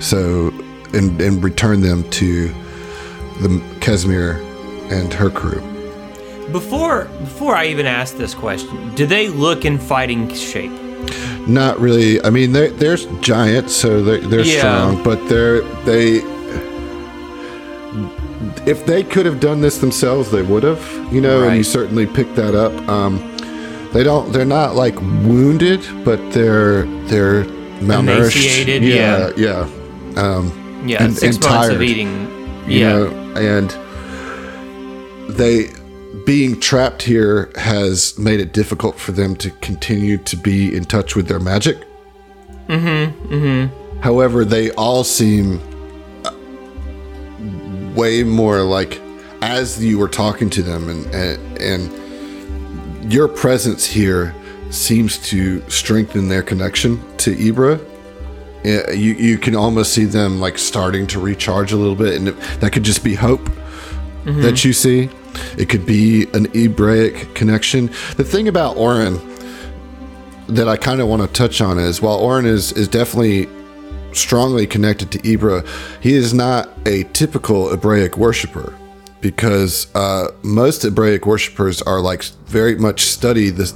So 0.00 0.52
and 0.92 1.20
and 1.20 1.42
return 1.42 1.80
them 1.80 2.08
to 2.10 2.48
the 3.40 3.62
Casimir 3.80 4.40
and 4.90 5.12
her 5.12 5.30
crew. 5.30 5.60
Before 6.52 7.04
before 7.20 7.54
I 7.56 7.66
even 7.66 7.86
ask 7.86 8.16
this 8.16 8.34
question, 8.34 8.94
do 8.94 9.06
they 9.06 9.28
look 9.28 9.64
in 9.64 9.78
fighting 9.78 10.32
shape? 10.34 10.72
Not 11.46 11.78
really. 11.78 12.20
I 12.22 12.30
mean, 12.30 12.52
they're, 12.52 12.70
they're 12.70 12.96
giants, 13.20 13.74
so 13.74 14.02
they're, 14.02 14.18
they're 14.18 14.40
Yeah. 14.40 14.58
strong, 14.58 15.02
but 15.04 15.28
they're 15.28 15.60
they. 15.84 16.20
If 18.66 18.84
they 18.86 19.02
could 19.02 19.24
have 19.26 19.40
done 19.40 19.60
this 19.60 19.78
themselves, 19.78 20.30
they 20.30 20.42
would 20.42 20.62
have. 20.62 20.80
You 21.12 21.20
know, 21.20 21.44
and 21.48 21.56
you 21.56 21.62
certainly 21.64 22.06
picked 22.06 22.34
that 22.36 22.54
up. 22.54 22.72
Um, 22.88 23.18
they 23.92 24.02
don't. 24.02 24.32
They're 24.32 24.44
not 24.44 24.74
like 24.74 25.00
wounded, 25.00 25.80
but 26.04 26.18
they're 26.32 26.84
they're 27.06 27.44
malnourished. 27.80 28.36
Emaciated, 28.36 28.82
yeah, 28.82 29.30
yeah. 29.36 29.68
Um, 30.16 30.84
Yeah, 30.86 31.02
And- 31.04 31.16
six 31.16 31.36
and 31.36 31.44
months 31.44 31.68
of 31.68 31.74
tired. 31.78 31.82
eating. 31.82 32.28
you 32.68 32.80
Yeah. 32.80 32.92
know, 32.92 33.06
and 33.36 33.74
they 35.36 35.70
being 36.24 36.58
trapped 36.60 37.02
here 37.02 37.50
has 37.56 38.18
made 38.18 38.40
it 38.40 38.52
difficult 38.52 38.98
for 38.98 39.12
them 39.12 39.36
to 39.36 39.50
continue 39.62 40.16
to 40.18 40.36
be 40.36 40.74
in 40.74 40.84
touch 40.84 41.14
with 41.14 41.28
their 41.28 41.38
magic. 41.40 41.76
Mm-hmm. 42.68 43.32
Mm-hmm. 43.34 44.00
However, 44.00 44.44
they 44.44 44.70
all 44.72 45.04
seem 45.04 45.60
way 47.96 48.22
more 48.22 48.62
like 48.62 49.00
as 49.42 49.82
you 49.84 49.98
were 49.98 50.08
talking 50.08 50.50
to 50.50 50.62
them 50.62 50.88
and 50.88 51.06
and, 51.14 51.58
and 51.58 53.12
your 53.12 53.28
presence 53.28 53.84
here 53.84 54.34
seems 54.70 55.18
to 55.18 55.68
strengthen 55.70 56.28
their 56.28 56.42
connection 56.42 57.00
to 57.18 57.34
Ibra 57.36 57.80
you 58.66 59.14
you 59.14 59.38
can 59.38 59.54
almost 59.54 59.92
see 59.92 60.04
them 60.04 60.40
like 60.40 60.58
starting 60.58 61.06
to 61.08 61.20
recharge 61.20 61.72
a 61.72 61.76
little 61.76 61.94
bit, 61.94 62.14
and 62.14 62.28
that 62.60 62.72
could 62.72 62.82
just 62.82 63.04
be 63.04 63.14
hope 63.14 63.40
mm-hmm. 63.40 64.42
that 64.42 64.64
you 64.64 64.72
see. 64.72 65.08
It 65.56 65.68
could 65.68 65.86
be 65.86 66.26
an 66.32 66.46
Ebraic 66.54 67.34
connection. 67.34 67.86
The 68.16 68.24
thing 68.24 68.48
about 68.48 68.76
Oren 68.76 69.20
that 70.48 70.68
I 70.68 70.76
kind 70.76 71.00
of 71.00 71.08
want 71.08 71.22
to 71.22 71.28
touch 71.28 71.60
on 71.60 71.78
is 71.78 72.02
while 72.02 72.18
Oren 72.18 72.46
is 72.46 72.72
is 72.72 72.88
definitely 72.88 73.46
strongly 74.16 74.66
connected 74.66 75.10
to 75.12 75.18
Ibra, 75.18 75.66
he 76.00 76.14
is 76.14 76.34
not 76.34 76.68
a 76.86 77.04
typical 77.12 77.68
Hebraic 77.70 78.16
worshiper 78.16 78.74
because 79.20 79.94
uh, 79.94 80.28
most 80.42 80.82
Hebraic 80.82 81.26
worshippers 81.26 81.82
are 81.82 82.00
like 82.00 82.24
very 82.46 82.76
much 82.76 83.02
study 83.02 83.50
this 83.50 83.74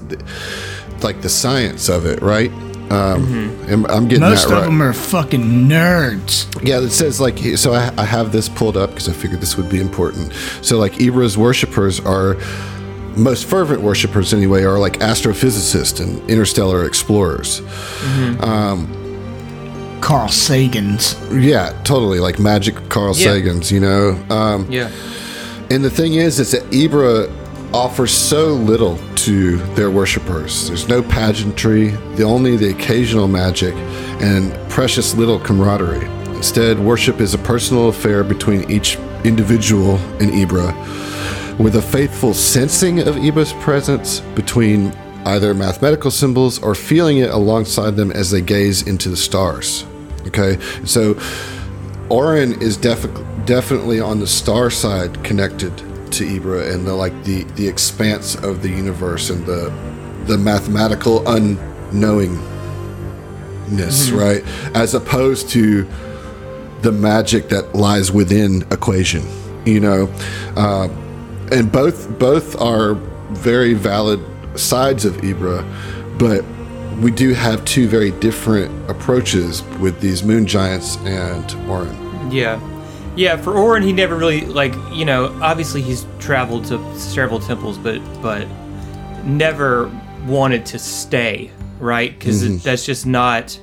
like 1.02 1.22
the 1.22 1.28
science 1.28 1.88
of 1.88 2.06
it, 2.06 2.20
right? 2.22 2.50
Um, 2.90 3.56
and 3.68 3.86
I'm 3.86 4.08
getting 4.08 4.20
Most 4.20 4.48
that 4.48 4.58
of 4.58 4.64
them 4.64 4.82
are 4.82 4.92
fucking 4.92 5.42
nerds. 5.42 6.46
Yeah, 6.66 6.80
it 6.80 6.90
says 6.90 7.20
like 7.20 7.38
so. 7.56 7.72
I, 7.72 7.92
I 7.96 8.04
have 8.04 8.32
this 8.32 8.48
pulled 8.48 8.76
up 8.76 8.90
because 8.90 9.08
I 9.08 9.12
figured 9.12 9.40
this 9.40 9.56
would 9.56 9.70
be 9.70 9.80
important. 9.80 10.32
So 10.60 10.76
like 10.76 10.94
Ibra's 10.94 11.38
worshippers 11.38 12.00
are 12.00 12.34
most 13.16 13.44
fervent 13.46 13.82
worshippers 13.82 14.32
anyway 14.34 14.62
are 14.64 14.78
like 14.78 14.94
astrophysicists 14.94 16.00
and 16.00 16.28
interstellar 16.28 16.84
explorers. 16.84 17.60
Carl 20.00 20.28
Sagan's. 20.28 21.14
Yeah, 21.32 21.72
totally 21.84 22.18
like 22.20 22.38
magic 22.38 22.74
Carl 22.88 23.14
Yeah. 23.16 23.32
Sagan's. 23.32 23.70
You 23.70 23.80
know, 23.80 24.18
um, 24.30 24.66
Yeah. 24.70 24.88
and 25.70 25.84
the 25.84 25.90
thing 25.90 26.14
is, 26.14 26.40
is 26.40 26.52
that 26.52 26.68
Ibra 26.70 27.30
offers 27.72 28.10
so 28.10 28.48
little 28.54 28.98
to 29.16 29.58
their 29.76 29.90
worshippers. 29.90 30.68
There's 30.68 30.88
no 30.88 31.02
pageantry, 31.02 31.94
the 32.16 32.24
only 32.24 32.56
the 32.56 32.70
occasional 32.70 33.28
magic, 33.28 33.74
and 34.20 34.52
precious 34.68 35.14
little 35.14 35.38
camaraderie. 35.38 36.08
Instead, 36.34 36.80
worship 36.80 37.20
is 37.20 37.34
a 37.34 37.38
personal 37.38 37.88
affair 37.90 38.24
between 38.24 38.68
each 38.70 38.98
individual 39.24 39.96
and 40.20 40.30
Ibra, 40.32 40.74
with 41.58 41.76
a 41.76 41.82
faithful 41.82 42.32
sensing 42.34 43.00
of 43.06 43.16
Ibra's 43.18 43.52
presence 43.60 44.20
between 44.34 44.92
either 45.26 45.52
mathematical 45.52 46.10
symbols 46.10 46.58
or 46.60 46.74
feeling 46.74 47.18
it 47.18 47.28
alongside 47.30 47.94
them 47.94 48.10
as 48.10 48.30
they 48.30 48.40
gaze 48.40 48.82
into 48.86 49.10
the 49.10 49.16
stars. 49.18 49.84
Okay, 50.26 50.58
so 50.84 51.18
Oren 52.08 52.60
is 52.60 52.76
defi- 52.76 53.08
definitely 53.46 54.00
on 54.00 54.20
the 54.20 54.26
star 54.26 54.70
side 54.70 55.22
connected 55.24 55.76
to 56.12 56.24
Ibra 56.24 56.72
and 56.74 56.86
the 56.86 56.94
like 56.94 57.24
the 57.24 57.44
the 57.54 57.66
expanse 57.66 58.34
of 58.34 58.62
the 58.62 58.68
universe 58.68 59.30
and 59.30 59.44
the 59.46 59.72
the 60.26 60.36
mathematical 60.36 61.20
unknowingness, 61.20 62.40
right? 64.12 64.44
As 64.76 64.94
opposed 64.94 65.48
to 65.50 65.88
the 66.82 66.92
magic 66.92 67.48
that 67.50 67.74
lies 67.74 68.10
within 68.12 68.62
equation, 68.70 69.22
you 69.64 69.80
know. 69.80 70.08
Uh, 70.56 70.88
and 71.52 71.70
both 71.70 72.18
both 72.18 72.60
are 72.60 72.94
very 73.32 73.74
valid 73.74 74.20
sides 74.58 75.04
of 75.04 75.14
Ibra, 75.18 75.64
but 76.18 76.44
we 77.00 77.10
do 77.10 77.32
have 77.34 77.64
two 77.64 77.88
very 77.88 78.10
different 78.12 78.90
approaches 78.90 79.62
with 79.80 80.00
these 80.00 80.22
moon 80.22 80.46
giants 80.46 80.96
and 80.98 81.52
Oren. 81.68 82.30
Yeah. 82.30 82.60
Yeah, 83.16 83.36
for 83.36 83.54
Oren, 83.54 83.82
he 83.82 83.92
never 83.92 84.16
really 84.16 84.42
like 84.42 84.72
you 84.92 85.04
know. 85.04 85.36
Obviously, 85.42 85.82
he's 85.82 86.06
traveled 86.20 86.64
to 86.66 86.98
several 86.98 87.40
temples, 87.40 87.76
but 87.76 88.00
but 88.22 88.46
never 89.24 89.90
wanted 90.26 90.64
to 90.66 90.78
stay, 90.78 91.50
right? 91.80 92.16
Because 92.16 92.44
mm-hmm. 92.44 92.58
that's 92.58 92.86
just 92.86 93.06
not 93.06 93.58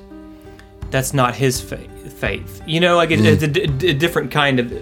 that's 0.90 1.14
not 1.14 1.34
his 1.34 1.60
faith. 1.60 1.90
Faith, 2.18 2.62
you 2.66 2.80
know, 2.80 2.96
like 2.96 3.10
it, 3.10 3.20
it's 3.24 3.42
a, 3.42 3.48
mm-hmm. 3.48 3.78
d- 3.78 3.90
a 3.90 3.94
different 3.94 4.30
kind 4.30 4.60
of 4.60 4.72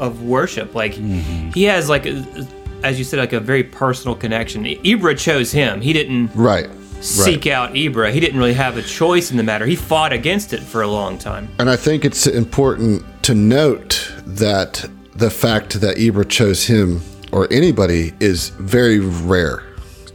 of 0.00 0.22
worship. 0.22 0.74
Like 0.74 0.94
mm-hmm. 0.94 1.50
he 1.50 1.64
has 1.64 1.88
like, 1.88 2.06
a, 2.06 2.46
as 2.82 2.98
you 2.98 3.04
said, 3.04 3.18
like 3.18 3.32
a 3.32 3.40
very 3.40 3.62
personal 3.64 4.16
connection. 4.16 4.64
Ibra 4.64 5.18
chose 5.18 5.52
him. 5.52 5.80
He 5.80 5.92
didn't 5.92 6.30
Right. 6.34 6.68
Seek 7.00 7.46
out 7.46 7.74
Ibra. 7.74 8.12
He 8.12 8.20
didn't 8.20 8.38
really 8.38 8.54
have 8.54 8.76
a 8.76 8.82
choice 8.82 9.30
in 9.30 9.36
the 9.36 9.42
matter. 9.42 9.66
He 9.66 9.76
fought 9.76 10.12
against 10.12 10.52
it 10.52 10.60
for 10.60 10.82
a 10.82 10.88
long 10.88 11.16
time. 11.18 11.48
And 11.58 11.70
I 11.70 11.76
think 11.76 12.04
it's 12.04 12.26
important 12.26 13.04
to 13.24 13.34
note 13.34 14.12
that 14.26 14.84
the 15.14 15.30
fact 15.30 15.80
that 15.80 15.96
Ibra 15.96 16.28
chose 16.28 16.64
him 16.66 17.00
or 17.32 17.46
anybody 17.52 18.12
is 18.20 18.48
very 18.50 18.98
rare. 18.98 19.62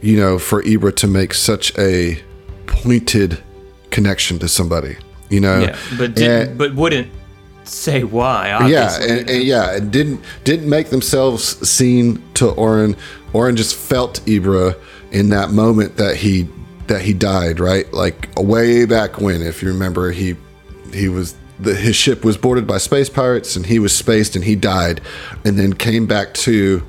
You 0.02 0.18
know, 0.20 0.38
for 0.38 0.62
Ibra 0.62 0.94
to 0.96 1.06
make 1.06 1.32
such 1.32 1.76
a 1.78 2.22
pointed 2.66 3.42
connection 3.90 4.38
to 4.40 4.48
somebody. 4.48 4.96
You 5.30 5.40
know, 5.40 5.60
Yeah, 5.60 5.76
but 5.98 6.14
didn't, 6.14 6.48
And- 6.50 6.58
but 6.58 6.74
wouldn't 6.74 7.08
say 7.64 8.04
why. 8.04 8.48
yeah, 8.68 9.00
and, 9.00 9.30
and 9.30 9.42
yeah, 9.42 9.76
and 9.76 9.90
didn't 9.90 10.20
didn't 10.44 10.68
make 10.68 10.90
themselves 10.90 11.66
seen 11.66 12.22
to 12.34 12.48
Oren. 12.50 12.94
Oren 13.32 13.56
just 13.56 13.74
felt 13.74 14.20
Ibra 14.26 14.76
in 15.12 15.30
that 15.30 15.50
moment 15.52 15.96
that 15.96 16.16
he 16.16 16.46
that 16.88 17.02
he 17.02 17.12
died, 17.12 17.60
right? 17.60 17.92
Like 17.92 18.28
way 18.36 18.84
back 18.84 19.20
when, 19.20 19.42
if 19.42 19.62
you 19.62 19.68
remember, 19.68 20.10
he 20.12 20.36
he 20.92 21.08
was 21.08 21.34
the, 21.58 21.74
his 21.74 21.96
ship 21.96 22.24
was 22.24 22.36
boarded 22.36 22.66
by 22.66 22.78
space 22.78 23.08
pirates, 23.08 23.56
and 23.56 23.66
he 23.66 23.78
was 23.78 23.96
spaced, 23.96 24.36
and 24.36 24.44
he 24.44 24.56
died, 24.56 25.00
and 25.44 25.58
then 25.58 25.72
came 25.72 26.06
back 26.06 26.34
to 26.34 26.82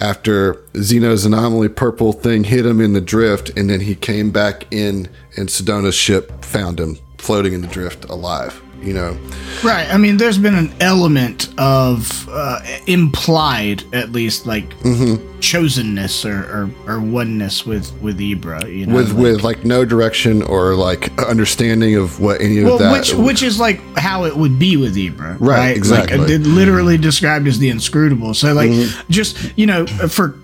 after 0.00 0.60
Zeno's 0.76 1.24
anomaly 1.24 1.68
purple 1.68 2.12
thing 2.12 2.44
hit 2.44 2.66
him 2.66 2.80
in 2.80 2.92
the 2.92 3.00
drift, 3.00 3.50
and 3.56 3.70
then 3.70 3.80
he 3.80 3.94
came 3.94 4.30
back 4.30 4.66
in, 4.72 5.08
and 5.36 5.48
Sedona's 5.48 5.94
ship 5.94 6.44
found 6.44 6.80
him 6.80 6.98
floating 7.18 7.52
in 7.52 7.60
the 7.60 7.68
drift 7.68 8.04
alive. 8.06 8.63
You 8.84 8.92
know, 8.94 9.16
Right. 9.62 9.88
I 9.90 9.96
mean, 9.96 10.18
there's 10.18 10.36
been 10.36 10.54
an 10.54 10.74
element 10.80 11.48
of 11.58 12.28
uh, 12.30 12.60
implied, 12.86 13.82
at 13.94 14.12
least, 14.12 14.46
like 14.46 14.68
Mm-hmm. 14.80 15.14
chosenness 15.40 16.24
or, 16.28 16.70
or, 16.86 16.94
or 16.96 17.00
oneness 17.00 17.64
with 17.64 17.90
with 18.02 18.18
Ibra. 18.18 18.70
You 18.74 18.86
know, 18.86 18.94
with 18.94 19.12
like- 19.12 19.18
with 19.22 19.42
like 19.42 19.64
no 19.64 19.84
direction 19.84 20.42
or 20.42 20.74
like 20.74 21.16
understanding 21.22 21.96
of 21.96 22.20
what 22.20 22.40
any 22.40 22.58
of 22.58 22.64
well, 22.66 22.78
that 22.78 22.92
which 22.92 23.14
which 23.14 23.42
is 23.42 23.58
like 23.58 23.80
how 23.96 24.24
it 24.24 24.36
would 24.36 24.58
be 24.58 24.76
with 24.76 24.96
Ibra, 24.96 25.36
right? 25.40 25.76
exactly. 25.76 26.18
Like, 26.18 26.28
it 26.30 26.40
literally 26.42 26.98
described 26.98 27.46
as 27.48 27.58
the 27.58 27.70
inscrutable. 27.70 28.34
So, 28.34 28.52
like, 28.52 28.70
Mm-hmm. 28.70 29.10
just 29.10 29.36
you 29.56 29.66
know, 29.66 29.86
for 29.86 30.38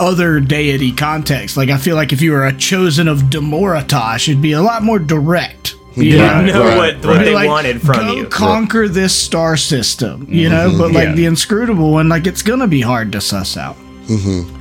other 0.00 0.40
deity 0.40 0.90
context, 0.92 1.56
like 1.56 1.68
I 1.68 1.76
feel 1.76 1.94
like 1.94 2.12
if 2.12 2.20
you 2.20 2.32
were 2.32 2.46
a 2.46 2.52
chosen 2.56 3.06
of 3.06 3.18
Damoritosh, 3.30 4.28
it'd 4.28 4.42
be 4.42 4.52
a 4.52 4.62
lot 4.62 4.82
more 4.82 4.98
direct. 4.98 5.76
You 6.02 6.16
Yeah, 6.18 6.40
know? 6.40 6.52
know 6.52 6.64
Right, 6.64 6.76
what, 6.76 6.96
what 7.06 7.16
right. 7.16 7.24
they 7.24 7.34
like, 7.34 7.48
wanted 7.48 7.80
from 7.82 7.96
go 8.06 8.14
you. 8.16 8.26
conquer 8.26 8.88
this 8.88 9.14
star 9.14 9.56
system, 9.56 10.26
you 10.28 10.48
know. 10.48 10.68
Mm-hmm. 10.68 10.78
But 10.78 10.92
like 10.92 11.08
Yeah. 11.08 11.14
the 11.14 11.26
inscrutable 11.26 11.90
one, 11.92 12.08
like 12.08 12.26
it's 12.26 12.42
gonna 12.42 12.66
be 12.68 12.80
hard 12.80 13.12
to 13.12 13.20
suss 13.20 13.56
out. 13.56 13.76
Mm-hmm. 14.06 14.56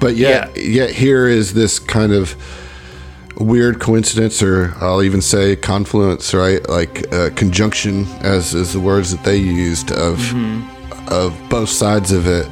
but 0.00 0.16
yet 0.16 0.56
yet 0.56 0.90
here 0.90 1.26
is 1.28 1.52
this 1.54 1.78
kind 1.78 2.12
of 2.12 2.34
weird 3.36 3.78
coincidence 3.80 4.42
or 4.42 4.74
I'll 4.80 5.02
even 5.02 5.20
say 5.20 5.54
confluence 5.56 6.32
right 6.32 6.66
like 6.68 7.12
uh, 7.12 7.28
conjunction 7.36 8.06
as 8.22 8.54
is 8.54 8.72
the 8.72 8.80
words 8.80 9.10
that 9.10 9.22
they 9.24 9.36
used 9.36 9.90
of 9.92 10.16
mm-hmm. 10.18 11.08
of 11.12 11.36
both 11.50 11.68
sides 11.68 12.10
of 12.12 12.26
it 12.26 12.48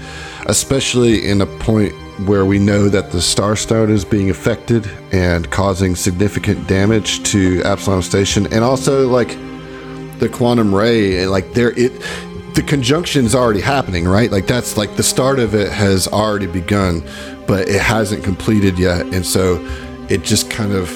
especially 0.46 1.26
in 1.28 1.40
a 1.40 1.46
point 1.46 1.94
where 2.26 2.44
we 2.44 2.58
know 2.58 2.88
that 2.88 3.10
the 3.10 3.20
Star 3.20 3.56
Stone 3.56 3.90
is 3.90 4.04
being 4.04 4.30
affected 4.30 4.90
and 5.12 5.50
causing 5.50 5.94
significant 5.94 6.66
damage 6.66 7.22
to 7.24 7.62
Absalom 7.64 8.02
Station 8.02 8.46
and 8.52 8.64
also 8.64 9.08
like 9.08 9.28
the 10.18 10.28
quantum 10.32 10.74
ray 10.74 11.26
like 11.26 11.52
there 11.52 11.72
it 11.78 11.92
the 12.54 12.62
conjunction's 12.66 13.34
already 13.34 13.60
happening 13.60 14.06
right? 14.06 14.30
Like 14.30 14.46
that's 14.46 14.76
like 14.76 14.96
the 14.96 15.02
start 15.02 15.38
of 15.38 15.54
it 15.54 15.72
has 15.72 16.06
already 16.08 16.46
begun 16.46 17.02
but 17.46 17.68
it 17.68 17.80
hasn't 17.80 18.22
completed 18.22 18.78
yet. 18.78 19.06
And 19.06 19.24
so 19.24 19.58
it 20.08 20.22
just 20.22 20.50
kind 20.50 20.72
of 20.72 20.90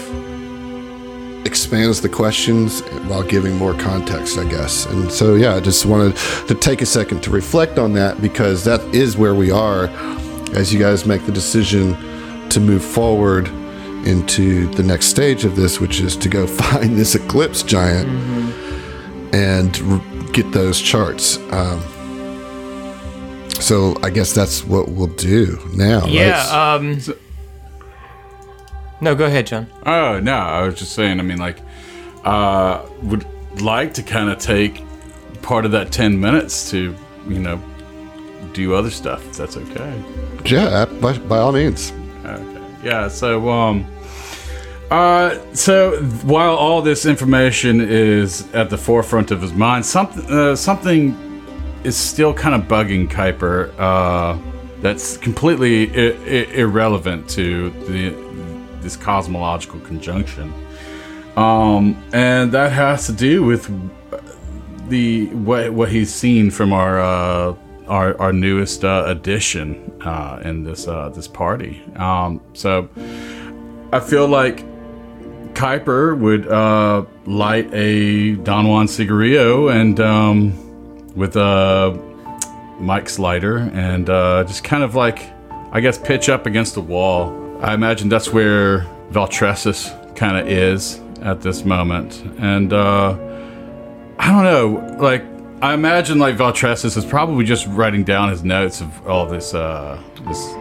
expands 1.47 2.01
the 2.01 2.09
questions 2.09 2.81
while 3.07 3.23
giving 3.23 3.57
more 3.57 3.73
context 3.75 4.37
i 4.37 4.45
guess. 4.45 4.85
And 4.87 5.11
so 5.11 5.35
yeah 5.35 5.55
i 5.55 5.61
just 5.61 5.87
wanted 5.87 6.17
to 6.49 6.55
take 6.55 6.83
a 6.83 6.87
second 6.87 7.23
to 7.23 7.31
reflect 7.31 7.79
on 7.79 7.93
that 7.95 8.21
because 8.21 8.65
that 8.65 8.81
is 8.95 9.17
where 9.17 9.35
we 9.35 9.51
are 9.51 9.89
as 10.55 10.73
you 10.73 10.79
guys 10.79 11.07
make 11.07 11.25
the 11.27 11.33
decision 11.33 11.95
to 12.49 12.61
move 12.61 12.85
forward 12.85 13.49
into 14.07 14.67
the 14.75 14.83
next 14.83 15.07
stage 15.07 15.45
of 15.45 15.57
this 15.57 15.81
which 15.81 16.01
is 16.01 16.17
to 16.17 16.29
go 16.29 16.47
find 16.63 16.97
this 16.97 17.15
eclipse 17.15 17.63
giant 17.63 18.09
and 19.35 19.81
r- 19.91 20.01
get 20.33 20.51
those 20.53 20.81
charts. 20.81 21.39
Um, 21.53 21.81
so 23.61 23.97
I 24.03 24.11
guess 24.11 24.33
that's 24.33 24.65
what 24.65 24.89
we'll 24.91 25.07
do 25.09 25.59
now. 25.75 26.01
right? 26.03 26.11
Yeah. 26.13 26.75
Um. 26.75 27.01
No, 29.01 29.15
go 29.15 29.25
ahead, 29.27 29.47
John. 29.47 29.67
Oh 29.85 30.21
no, 30.21 30.35
I 30.37 30.63
was 30.67 30.77
just 30.77 30.93
saying. 30.93 31.21
I 31.21 31.23
mean, 31.23 31.39
like, 31.39 31.61
uh, 32.25 32.87
would 33.03 33.27
like 33.61 33.95
to 33.95 34.03
kind 34.03 34.31
of 34.31 34.39
take 34.39 34.83
part 35.43 35.65
of 35.65 35.73
that 35.73 35.91
ten 35.93 36.21
minutes 36.21 36.71
to, 36.71 36.95
you 37.29 37.39
know, 37.39 37.61
do 38.53 38.75
other 38.75 38.91
stuff. 38.91 39.25
If 39.27 39.37
that's 39.37 39.57
okay. 39.57 40.03
yeah, 40.45 40.85
by, 41.01 41.19
by 41.19 41.39
all 41.39 41.53
means. 41.53 41.93
Okay. 42.25 42.63
Yeah. 42.83 43.09
So, 43.09 43.49
um, 43.49 43.87
uh, 44.91 45.37
so 45.53 46.01
while 46.25 46.55
all 46.55 46.81
this 46.83 47.07
information 47.07 47.81
is 47.81 48.47
at 48.55 48.71
the 48.71 48.79
forefront 48.79 49.31
of 49.31 49.43
his 49.43 49.53
mind, 49.53 49.85
something, 49.85 50.25
uh, 50.31 50.55
something 50.57 51.15
is 51.85 51.97
still 51.97 52.33
kind 52.33 52.55
of 52.55 52.69
bugging 52.69 53.09
Kuiper. 53.09 53.73
Uh, 53.79 54.39
that's 54.81 55.17
completely 55.17 55.91
I- 55.91 56.17
I- 56.17 56.53
irrelevant 56.55 57.29
to 57.31 57.71
the 57.89 58.27
this 58.81 58.97
cosmological 58.97 59.81
conjunction, 59.81 60.53
um, 61.37 62.01
and 62.13 62.53
that 62.53 62.71
has 62.71 63.07
to 63.07 63.13
do 63.13 63.43
with 63.43 63.69
the 64.89 65.27
what 65.27 65.73
what 65.73 65.89
he's 65.91 66.15
seen 66.15 66.51
from 66.51 66.73
our 66.73 67.01
uh, 67.01 67.55
our 67.89 68.19
our 68.21 68.33
newest 68.33 68.85
uh, 68.85 69.05
addition 69.07 70.01
uh, 70.03 70.41
in 70.45 70.65
this 70.65 70.87
uh, 70.89 71.09
this 71.11 71.29
party. 71.29 71.83
Um, 71.97 72.41
so 72.55 72.89
I 73.93 74.01
feel 74.01 74.29
like 74.29 74.65
Kuiper 75.55 76.19
would 76.19 76.49
uh, 76.49 77.05
light 77.25 77.73
a 77.73 78.37
Don 78.37 78.69
Juan 78.69 78.89
cigarillo 78.89 79.69
and 79.69 79.99
um, 80.01 81.15
with 81.15 81.37
a 81.37 81.99
Mike's 82.79 83.19
lighter 83.19 83.59
and 83.59 84.11
uh, 84.11 84.45
just 84.45 84.65
kind 84.65 84.83
of 84.83 84.95
like 84.95 85.21
I 85.73 85.81
guess 85.81 85.99
pitch 85.99 86.29
up 86.29 86.47
against 86.47 86.75
the 86.75 86.83
wall. 86.83 87.43
I 87.63 87.75
imagine 87.75 88.09
that's 88.09 88.33
where 88.33 88.81
Valtressus 89.11 90.17
kind 90.17 90.37
of 90.37 90.49
is 90.49 91.01
at 91.23 91.41
this 91.41 91.65
moment, 91.65 92.23
and. 92.39 92.73
Uh, 92.73 93.23
I 94.19 94.31
don't 94.31 94.45
know. 94.45 94.97
Like, 94.99 95.25
I 95.63 95.73
imagine 95.73 96.19
like 96.19 96.37
Valtressus 96.37 96.97
is 96.97 97.05
probably 97.05 97.45
just 97.45 97.67
writing 97.69 98.05
down 98.05 98.29
his 98.29 98.45
notes 98.45 98.83
of 98.83 99.07
all 99.07 99.27
this, 99.27 99.55
uh, 99.55 99.99
this, 100.29 100.55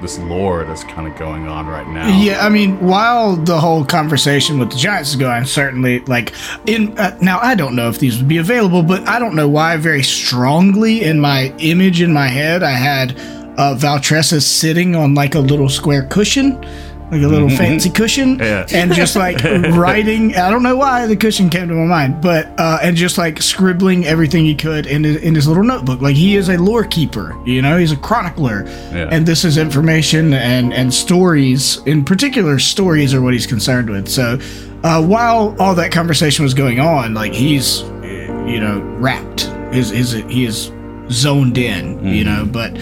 this 0.00 0.18
lore 0.20 0.64
that's 0.64 0.84
kind 0.84 1.06
of 1.06 1.18
going 1.18 1.46
on 1.46 1.66
right 1.66 1.86
now. 1.86 2.08
Yeah, 2.18 2.44
I 2.44 2.48
mean, 2.48 2.80
while 2.80 3.36
the 3.36 3.60
whole 3.60 3.84
conversation 3.84 4.58
with 4.58 4.70
the 4.70 4.76
Giants 4.78 5.10
is 5.10 5.16
going, 5.16 5.44
certainly, 5.44 6.00
like, 6.00 6.32
in 6.66 6.98
uh, 6.98 7.16
now, 7.20 7.40
I 7.40 7.54
don't 7.54 7.76
know 7.76 7.90
if 7.90 7.98
these 7.98 8.16
would 8.18 8.28
be 8.28 8.38
available, 8.38 8.82
but 8.82 9.06
I 9.06 9.18
don't 9.18 9.34
know 9.34 9.48
why. 9.48 9.76
Very 9.76 10.02
strongly 10.02 11.04
in 11.04 11.20
my 11.20 11.54
image 11.58 12.00
in 12.00 12.12
my 12.12 12.28
head, 12.28 12.62
I 12.62 12.72
had 12.72 13.12
uh, 13.58 13.76
Valtressus 13.78 14.42
sitting 14.42 14.96
on 14.96 15.14
like 15.14 15.34
a 15.34 15.40
little 15.40 15.68
square 15.68 16.06
cushion, 16.06 16.64
like 17.12 17.22
a 17.22 17.28
little 17.28 17.50
fancy 17.50 17.90
cushion, 17.90 18.38
Yeah. 18.40 18.66
and 18.72 18.92
just 18.92 19.14
like 19.16 19.42
writing. 19.44 20.34
I 20.34 20.50
don't 20.50 20.62
know 20.62 20.76
why 20.76 21.06
the 21.06 21.14
cushion 21.16 21.50
came 21.50 21.68
to 21.68 21.74
my 21.74 21.84
mind, 21.84 22.22
but 22.22 22.46
uh, 22.58 22.78
and 22.82 22.96
just 22.96 23.18
like 23.18 23.40
scribbling 23.42 24.06
everything 24.06 24.44
he 24.46 24.54
could 24.54 24.86
in 24.86 25.04
his, 25.04 25.16
in 25.22 25.34
his 25.34 25.46
little 25.46 25.62
notebook. 25.62 26.00
Like 26.00 26.16
he 26.16 26.36
is 26.36 26.48
a 26.48 26.56
lore 26.56 26.84
keeper, 26.84 27.36
you 27.44 27.60
know, 27.62 27.76
he's 27.76 27.92
a 27.92 27.96
chronicler, 27.98 28.64
Yeah. 28.64 29.08
and 29.12 29.26
this 29.26 29.44
is 29.44 29.58
information 29.58 30.32
and 30.32 30.72
and 30.72 30.92
stories. 30.92 31.82
In 31.86 32.04
particular, 32.04 32.58
stories 32.58 33.12
are 33.14 33.20
what 33.20 33.32
he's 33.34 33.46
concerned 33.46 33.90
with. 33.90 34.08
So. 34.08 34.38
Uh, 34.84 35.00
while 35.00 35.54
all 35.60 35.76
that 35.76 35.92
conversation 35.92 36.42
was 36.42 36.54
going 36.54 36.80
on, 36.80 37.14
like 37.14 37.32
he's, 37.32 37.82
you 37.82 38.58
know, 38.58 38.80
wrapped. 38.98 39.42
His, 39.72 39.90
his, 39.90 40.10
he 40.10 40.44
is 40.44 40.72
zoned 41.08 41.56
in, 41.56 42.04
you 42.04 42.24
know, 42.24 42.44
but 42.44 42.72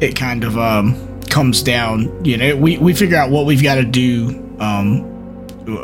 it 0.00 0.16
kind 0.16 0.44
of 0.44 0.56
um, 0.56 0.94
comes 1.32 1.62
down. 1.62 2.24
You 2.24 2.36
know, 2.36 2.56
we, 2.56 2.78
we 2.78 2.92
figure 2.92 3.16
out 3.16 3.30
what 3.30 3.46
we've 3.46 3.62
got 3.62 3.76
to 3.76 3.84
do. 3.84 4.38
Um, 4.60 5.08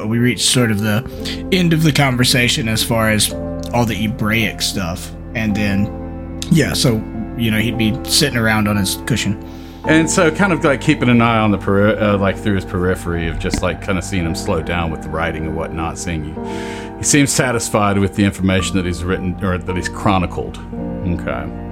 we 0.08 0.18
reach 0.18 0.42
sort 0.42 0.70
of 0.70 0.80
the 0.80 1.48
end 1.52 1.72
of 1.72 1.82
the 1.82 1.92
conversation 1.92 2.68
as 2.68 2.84
far 2.84 3.10
as 3.10 3.32
all 3.72 3.86
the 3.86 3.94
Hebraic 3.94 4.60
stuff, 4.60 5.10
and 5.34 5.56
then 5.56 6.40
yeah, 6.50 6.72
so 6.72 6.96
you 7.36 7.50
know 7.50 7.58
he'd 7.58 7.78
be 7.78 7.92
sitting 8.04 8.36
around 8.36 8.68
on 8.68 8.76
his 8.76 8.96
cushion. 9.06 9.42
And 9.84 10.10
so, 10.10 10.30
kind 10.30 10.52
of 10.52 10.62
like 10.64 10.80
keeping 10.80 11.08
an 11.08 11.22
eye 11.22 11.38
on 11.38 11.50
the 11.50 11.58
peri- 11.58 11.96
uh, 11.96 12.18
like 12.18 12.36
through 12.36 12.56
his 12.56 12.64
periphery 12.64 13.28
of 13.28 13.38
just 13.38 13.62
like 13.62 13.80
kind 13.80 13.96
of 13.96 14.04
seeing 14.04 14.26
him 14.26 14.34
slow 14.34 14.62
down 14.62 14.90
with 14.90 15.02
the 15.02 15.08
writing 15.08 15.46
and 15.46 15.56
whatnot. 15.56 15.96
Seeing 15.96 16.24
he, 16.24 16.98
he 16.98 17.04
seems 17.04 17.32
satisfied 17.32 17.98
with 17.98 18.16
the 18.16 18.24
information 18.24 18.76
that 18.76 18.84
he's 18.84 19.04
written 19.04 19.42
or 19.44 19.56
that 19.56 19.76
he's 19.76 19.88
chronicled. 19.88 20.58
Okay. 21.06 21.68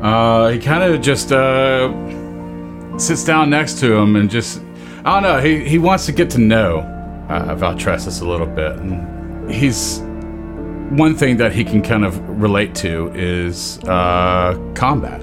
Uh, 0.00 0.48
he 0.48 0.60
kind 0.60 0.84
of 0.84 1.02
just 1.02 1.32
uh, 1.32 1.88
sits 2.98 3.24
down 3.24 3.50
next 3.50 3.78
to 3.80 3.94
him 3.96 4.16
and 4.16 4.30
just 4.30 4.60
I 5.04 5.20
don't 5.20 5.22
know. 5.22 5.40
He 5.40 5.68
he 5.68 5.78
wants 5.78 6.06
to 6.06 6.12
get 6.12 6.28
to 6.30 6.38
know 6.38 6.80
uh, 7.28 7.54
Valtressus 7.56 8.20
a 8.22 8.24
little 8.24 8.46
bit. 8.46 8.72
And 8.76 9.50
he's 9.50 10.00
one 10.90 11.14
thing 11.14 11.36
that 11.36 11.52
he 11.52 11.64
can 11.64 11.82
kind 11.82 12.04
of 12.04 12.18
relate 12.40 12.74
to 12.76 13.10
is 13.14 13.78
uh, 13.84 14.58
combat 14.74 15.22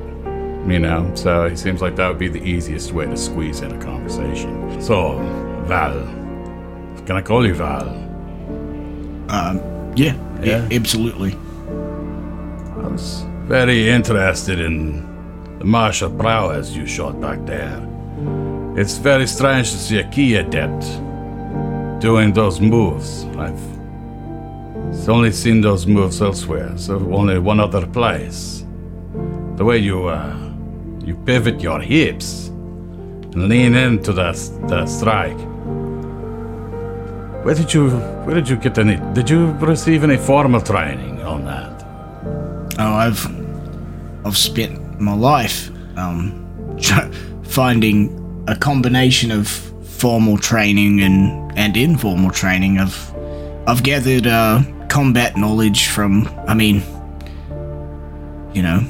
you 0.68 0.80
know 0.80 1.12
so 1.14 1.48
he 1.48 1.56
seems 1.56 1.80
like 1.82 1.96
that 1.96 2.08
would 2.08 2.18
be 2.18 2.28
the 2.28 2.42
easiest 2.44 2.92
way 2.92 3.06
to 3.06 3.16
squeeze 3.16 3.62
in 3.62 3.72
a 3.72 3.78
conversation 3.84 4.82
so 4.82 5.16
val 5.68 5.94
can 7.06 7.16
i 7.16 7.22
call 7.22 7.46
you 7.46 7.54
val 7.54 7.88
Um, 9.30 9.60
Yeah, 9.96 10.16
Yeah. 10.42 10.68
absolutely. 10.72 11.34
i 12.84 12.88
was 12.88 13.24
very 13.48 13.88
interested 13.90 14.60
in 14.60 15.04
the 15.60 15.66
martial 15.66 16.10
prowess 16.10 16.72
you 16.72 16.86
showed 16.86 17.20
back 17.22 17.44
there 17.46 17.82
it's 18.76 18.98
very 18.98 19.28
strange 19.28 19.72
to 19.72 19.78
see 19.78 19.98
a 20.00 20.10
key 20.10 20.36
adept 20.36 20.84
doing 22.02 22.34
those 22.34 22.60
moves 22.60 23.26
i've 23.38 23.76
only 25.10 25.32
seen 25.32 25.62
those 25.62 25.86
moves 25.86 26.22
elsewhere 26.22 26.76
so 26.78 26.96
only 27.14 27.38
one 27.38 27.60
other 27.60 27.86
place 27.88 28.66
the 29.58 29.64
way 29.64 29.78
you 29.78 30.08
uh, 30.08 30.36
you 31.06 31.16
pivot 31.16 31.62
your 31.62 31.80
hips 31.80 32.48
and 32.48 33.48
lean 33.48 33.76
into 33.76 34.12
the, 34.12 34.32
the 34.68 34.86
strike. 34.86 35.38
Where 37.46 37.54
did 37.54 37.74
you 37.74 37.92
where 38.26 38.34
did 38.34 38.50
you 38.50 38.56
get 38.56 38.78
any 38.80 38.98
did 39.14 39.30
you 39.30 39.52
receive 39.60 40.04
any 40.04 40.18
formal 40.18 40.62
training 40.62 41.22
on 41.22 41.46
that? 41.46 41.84
Oh, 42.80 42.94
I've 42.94 43.24
I've 44.26 44.38
spent 44.38 44.85
my 45.00 45.14
life 45.14 45.70
um, 45.98 46.78
finding 47.44 48.46
a 48.48 48.56
combination 48.56 49.32
of 49.32 49.48
formal 49.48 50.38
training 50.38 51.02
and 51.02 51.58
and 51.58 51.78
informal 51.78 52.32
training. 52.32 52.78
I've 52.80 53.16
I've 53.68 53.84
gathered 53.84 54.28
uh, 54.28 54.64
combat 54.90 55.38
knowledge 55.38 55.88
from. 55.88 56.28
I 56.48 56.54
mean, 56.54 56.84
you 58.54 58.62
know, 58.62 58.82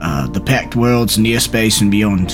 uh, 0.00 0.26
the 0.28 0.40
Pact 0.40 0.74
Worlds, 0.76 1.18
near 1.18 1.40
space, 1.40 1.80
and 1.80 1.90
beyond. 1.90 2.32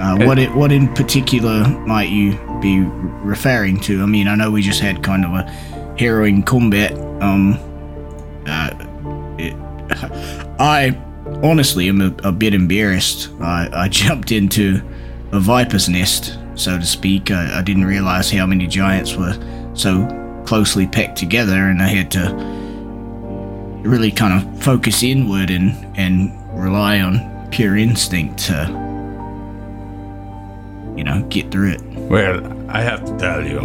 Uh, 0.00 0.16
what 0.24 0.38
it, 0.38 0.50
what 0.54 0.72
in 0.72 0.88
particular 0.94 1.68
might 1.86 2.08
you 2.08 2.32
be 2.60 2.80
referring 2.80 3.78
to? 3.80 4.02
I 4.02 4.06
mean, 4.06 4.28
I 4.28 4.34
know 4.34 4.50
we 4.50 4.62
just 4.62 4.80
had 4.80 5.02
kind 5.02 5.24
of 5.24 5.32
a 5.32 5.42
harrowing 5.98 6.42
combat. 6.42 6.92
Um, 7.20 7.58
uh, 8.46 8.70
it, 9.38 9.54
I 10.58 10.98
honestly 11.42 11.88
am 11.88 12.00
a, 12.00 12.14
a 12.24 12.32
bit 12.32 12.54
embarrassed. 12.54 13.30
I, 13.40 13.68
I 13.72 13.88
jumped 13.90 14.32
into 14.32 14.82
a 15.32 15.40
viper's 15.40 15.88
nest, 15.88 16.38
so 16.54 16.78
to 16.78 16.86
speak. 16.86 17.30
I, 17.30 17.58
I 17.58 17.62
didn't 17.62 17.84
realize 17.84 18.30
how 18.30 18.46
many 18.46 18.66
giants 18.66 19.16
were 19.16 19.36
so 19.74 20.06
closely 20.46 20.86
packed 20.86 21.16
together, 21.16 21.68
and 21.68 21.82
I 21.82 21.88
had 21.88 22.10
to 22.12 22.34
really 23.82 24.10
kind 24.10 24.34
of 24.34 24.62
focus 24.62 25.02
inward 25.02 25.50
and, 25.50 25.74
and 25.96 26.32
rely 26.52 27.00
on 27.00 27.48
pure 27.50 27.76
instinct 27.76 28.38
to, 28.38 28.66
you 30.96 31.04
know, 31.04 31.24
get 31.30 31.50
through 31.50 31.72
it. 31.72 31.82
Well, 31.82 32.70
I 32.70 32.82
have 32.82 33.04
to 33.06 33.16
tell 33.16 33.46
you, 33.46 33.60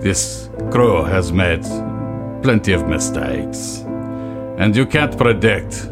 this 0.00 0.48
crew 0.70 1.04
has 1.04 1.32
made 1.32 1.62
plenty 2.42 2.72
of 2.72 2.88
mistakes. 2.88 3.84
And 4.58 4.76
you 4.76 4.86
can't 4.86 5.16
predict 5.16 5.88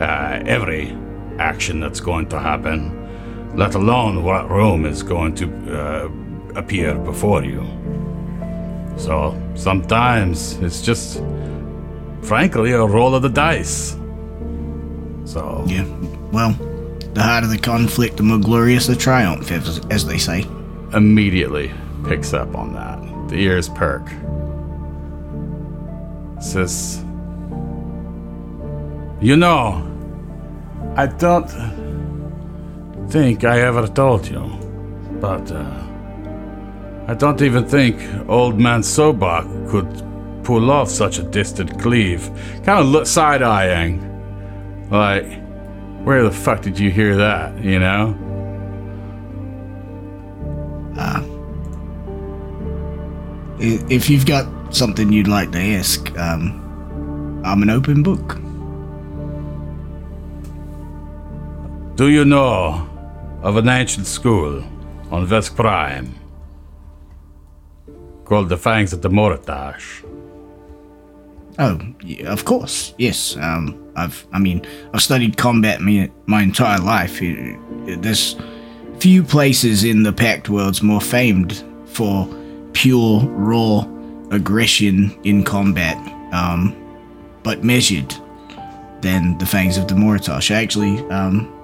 uh, 0.00 0.42
every 0.46 0.96
action 1.38 1.80
that's 1.80 2.00
going 2.00 2.28
to 2.28 2.38
happen, 2.38 3.56
let 3.56 3.74
alone 3.74 4.22
what 4.24 4.50
room 4.50 4.84
is 4.84 5.02
going 5.02 5.34
to 5.36 5.46
uh, 5.78 6.08
appear 6.58 6.94
before 6.94 7.44
you. 7.44 7.64
So 8.96 9.40
sometimes 9.54 10.54
it's 10.62 10.80
just, 10.82 11.22
frankly, 12.22 12.72
a 12.72 12.84
roll 12.84 13.14
of 13.14 13.22
the 13.22 13.28
dice. 13.28 13.96
So, 15.24 15.64
Yeah, 15.66 15.84
well, 16.32 16.52
the 17.12 17.22
harder 17.22 17.46
the 17.48 17.58
conflict, 17.58 18.16
the 18.16 18.22
more 18.22 18.38
glorious 18.38 18.86
the 18.86 18.96
triumph, 18.96 19.50
as, 19.50 19.80
as 19.90 20.06
they 20.06 20.18
say. 20.18 20.44
immediately 20.94 21.72
picks 22.06 22.32
up 22.32 22.54
on 22.54 22.72
that. 22.74 23.28
The 23.28 23.36
ears 23.36 23.68
perk. 23.68 24.08
Says, 26.40 27.02
You 29.20 29.36
know, 29.36 29.82
I 30.96 31.06
don't 31.06 31.48
think 33.10 33.44
I 33.44 33.60
ever 33.60 33.86
told 33.86 34.26
you, 34.28 34.40
but 35.20 35.50
uh, 35.50 35.82
I 37.08 37.14
don't 37.14 37.40
even 37.42 37.64
think 37.66 37.96
old 38.28 38.58
man 38.60 38.80
Sobak 38.82 39.46
could 39.70 40.02
pull 40.44 40.70
off 40.70 40.90
such 40.90 41.18
a 41.18 41.22
distant 41.22 41.80
cleave. 41.80 42.30
Kind 42.64 42.94
of 42.94 43.08
side 43.08 43.42
eyeing. 43.42 44.02
Like, 44.90 45.26
where 46.04 46.22
the 46.22 46.30
fuck 46.30 46.62
did 46.62 46.78
you 46.78 46.90
hear 46.90 47.16
that, 47.16 47.58
you 47.64 47.78
know? 47.78 48.14
I- 53.58 53.82
If 53.88 54.10
you've 54.10 54.26
got 54.26 54.46
something 54.74 55.10
you'd 55.12 55.28
like 55.28 55.50
to 55.52 55.58
ask, 55.58 56.12
um, 56.18 57.40
I'm 57.44 57.62
an 57.62 57.70
open 57.70 58.02
book. 58.02 58.38
Do 61.96 62.08
you 62.08 62.26
know 62.26 62.86
of 63.40 63.56
an 63.56 63.70
ancient 63.70 64.06
school 64.06 64.62
on 65.10 65.26
Vesk 65.26 65.56
Prime 65.56 66.14
called 68.26 68.50
the 68.50 68.58
Fangs 68.58 68.92
of 68.92 69.00
the 69.00 69.08
Mortash? 69.08 70.04
Oh, 71.58 71.80
yeah, 72.02 72.30
of 72.30 72.44
course, 72.44 72.92
yes. 72.98 73.34
Um, 73.38 73.82
I've, 73.96 74.26
I 74.30 74.38
mean, 74.38 74.66
I've 74.92 75.00
studied 75.00 75.38
combat 75.38 75.80
my, 75.80 76.10
my 76.26 76.42
entire 76.42 76.80
life. 76.80 77.18
There's 77.18 78.36
few 79.00 79.22
places 79.22 79.82
in 79.82 80.02
the 80.02 80.12
Pact 80.12 80.50
worlds 80.50 80.82
more 80.82 81.00
famed 81.00 81.64
for 81.86 82.28
pure, 82.74 83.20
raw 83.20 83.88
aggression 84.32 85.18
in 85.24 85.44
combat, 85.44 85.96
um, 86.34 86.76
but 87.42 87.64
measured 87.64 88.14
than 89.00 89.38
the 89.38 89.46
Fangs 89.46 89.78
of 89.78 89.88
the 89.88 89.94
Moratosh. 89.94 90.54
I 90.54 90.62
actually, 90.62 90.98
um, 91.08 91.55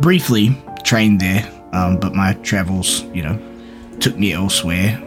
briefly 0.00 0.56
trained 0.84 1.20
there, 1.20 1.50
um, 1.72 1.98
but 1.98 2.14
my 2.14 2.34
travels, 2.34 3.02
you 3.14 3.22
know, 3.22 3.38
took 4.00 4.16
me 4.18 4.32
elsewhere. 4.32 5.02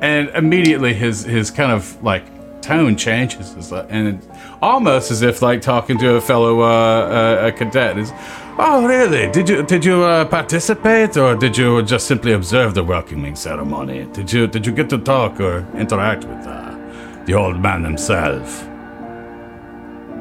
And 0.00 0.28
immediately 0.30 0.94
his 0.94 1.22
his 1.22 1.50
kind 1.50 1.70
of 1.70 2.02
like 2.02 2.24
tone 2.60 2.96
changes, 2.96 3.72
and 3.72 4.20
almost 4.60 5.10
as 5.10 5.22
if 5.22 5.42
like 5.42 5.60
talking 5.60 5.98
to 5.98 6.14
a 6.14 6.20
fellow 6.20 6.60
uh, 6.60 6.64
uh, 6.64 7.46
a 7.48 7.52
cadet 7.52 7.98
is. 7.98 8.12
Oh, 8.58 8.86
really? 8.86 9.30
Did 9.30 9.48
you 9.48 9.62
did 9.62 9.84
you 9.84 10.02
uh, 10.02 10.24
participate, 10.24 11.16
or 11.16 11.36
did 11.36 11.56
you 11.56 11.82
just 11.82 12.06
simply 12.06 12.32
observe 12.32 12.74
the 12.74 12.84
welcoming 12.84 13.36
ceremony? 13.36 14.06
Did 14.12 14.32
you 14.32 14.46
did 14.46 14.66
you 14.66 14.72
get 14.72 14.90
to 14.90 14.98
talk 14.98 15.40
or 15.40 15.66
interact 15.76 16.24
with 16.24 16.46
uh, 16.46 17.24
the 17.26 17.34
old 17.34 17.60
man 17.60 17.84
himself? 17.84 18.71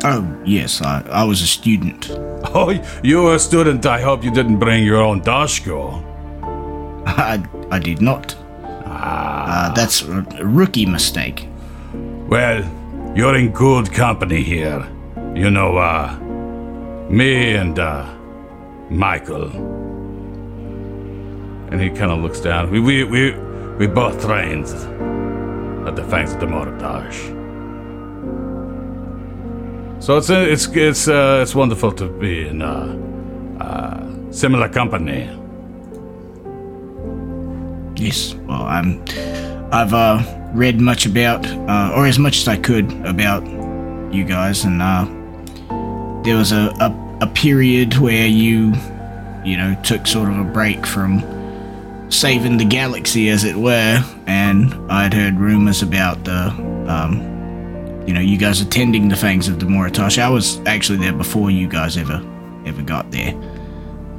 Oh, 0.03 0.41
yes, 0.45 0.81
I, 0.81 1.03
I 1.09 1.23
was 1.23 1.41
a 1.41 1.47
student. 1.47 2.09
Oh, 2.53 2.71
you 3.03 3.21
were 3.21 3.35
a 3.35 3.39
student. 3.39 3.85
I 3.85 4.01
hope 4.01 4.23
you 4.23 4.31
didn't 4.31 4.57
bring 4.57 4.83
your 4.83 4.97
own 4.97 5.21
doshko. 5.21 6.03
I, 7.05 7.41
I 7.69 7.77
did 7.79 8.01
not. 8.01 8.35
Uh, 8.63 9.71
that's 9.73 10.01
a 10.01 10.25
rookie 10.43 10.87
mistake. 10.87 11.47
Well, 11.93 12.63
you're 13.15 13.35
in 13.37 13.51
good 13.51 13.93
company 13.93 14.41
here. 14.41 14.85
You 15.35 15.51
know, 15.51 15.77
uh, 15.77 16.17
me 17.09 17.53
and, 17.53 17.77
uh, 17.77 18.11
Michael. 18.89 19.49
And 21.71 21.79
he 21.79 21.89
kind 21.89 22.11
of 22.11 22.19
looks 22.19 22.41
down. 22.41 22.71
We, 22.71 22.79
we, 22.79 23.03
we, 23.03 23.31
we 23.77 23.87
both 23.87 24.19
trained 24.25 24.65
at 25.87 25.95
the 25.95 26.03
Fangs 26.09 26.33
of 26.33 26.39
Damoritosh. 26.39 27.40
So 30.01 30.17
it's, 30.17 30.31
uh, 30.31 30.45
it's, 30.49 30.67
it's, 30.67 31.07
uh, 31.07 31.39
it's 31.43 31.53
wonderful 31.53 31.91
to 31.91 32.07
be 32.07 32.47
in, 32.47 32.63
uh, 32.63 34.31
similar 34.31 34.67
company. 34.67 35.29
Yes. 37.95 38.33
Well, 38.47 38.63
I'm. 38.63 39.03
I've 39.71 39.93
uh, 39.93 40.23
read 40.53 40.81
much 40.81 41.05
about, 41.05 41.45
uh, 41.45 41.93
or 41.95 42.07
as 42.07 42.17
much 42.17 42.39
as 42.39 42.47
I 42.47 42.57
could 42.57 42.91
about 43.05 43.45
you 44.11 44.23
guys, 44.23 44.65
and 44.65 44.81
there 46.25 46.35
was 46.35 46.51
a, 46.51 46.73
a 46.79 46.89
a 47.21 47.27
period 47.27 47.95
where 47.97 48.25
you, 48.25 48.73
you 49.45 49.55
know, 49.55 49.79
took 49.83 50.07
sort 50.07 50.29
of 50.29 50.39
a 50.39 50.43
break 50.43 50.85
from 50.85 51.21
saving 52.09 52.57
the 52.57 52.65
galaxy, 52.65 53.29
as 53.29 53.43
it 53.43 53.55
were, 53.55 54.03
and 54.25 54.73
I'd 54.91 55.13
heard 55.13 55.35
rumors 55.35 55.83
about 55.83 56.23
the, 56.23 56.47
um, 56.87 57.30
you 58.07 58.13
know, 58.13 58.19
you 58.19 58.37
guys 58.37 58.61
attending 58.61 59.07
the 59.07 59.15
Fangs 59.15 59.47
of 59.47 59.57
Damoritosh. 59.57 60.17
I 60.21 60.29
was 60.29 60.59
actually 60.65 60.99
there 60.99 61.13
before 61.13 61.51
you 61.51 61.67
guys 61.67 61.97
ever 61.97 62.21
ever 62.65 62.81
got 62.81 63.11
there. 63.11 63.33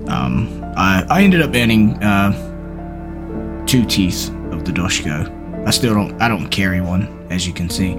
Um, 0.09 0.63
I 0.77 1.05
I 1.11 1.23
ended 1.23 1.43
up 1.43 1.55
earning 1.55 2.03
uh, 2.03 3.67
two 3.67 3.85
teeth 3.85 4.29
of 4.51 4.65
the 4.65 4.73
Doshko. 4.73 5.67
I 5.67 5.71
still 5.71 5.95
don't. 5.95 6.21
I 6.21 6.29
don't 6.29 6.49
carry 6.49 6.81
one, 6.81 7.27
as 7.31 7.47
you 7.47 7.53
can 7.53 7.69
see. 7.71 7.97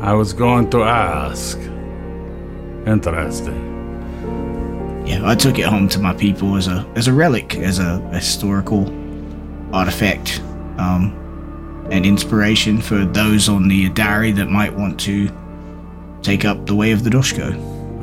I 0.00 0.12
was 0.12 0.32
going 0.32 0.70
to 0.70 0.82
ask. 0.84 1.58
Interesting. 2.86 3.68
Yeah, 5.06 5.22
I 5.24 5.34
took 5.34 5.58
it 5.58 5.66
home 5.66 5.88
to 5.90 5.98
my 5.98 6.14
people 6.14 6.56
as 6.56 6.68
a 6.68 6.86
as 6.94 7.08
a 7.08 7.12
relic, 7.12 7.56
as 7.56 7.78
a 7.78 7.98
historical 8.10 8.86
artifact, 9.74 10.40
um, 10.78 11.12
and 11.90 12.06
inspiration 12.06 12.80
for 12.80 13.04
those 13.04 13.48
on 13.48 13.68
the 13.68 13.88
Adari 13.88 14.34
that 14.36 14.48
might 14.48 14.72
want 14.74 14.98
to 15.00 15.28
take 16.22 16.44
up 16.44 16.66
the 16.66 16.74
way 16.74 16.92
of 16.92 17.04
the 17.04 17.10
Doshko. 17.10 17.54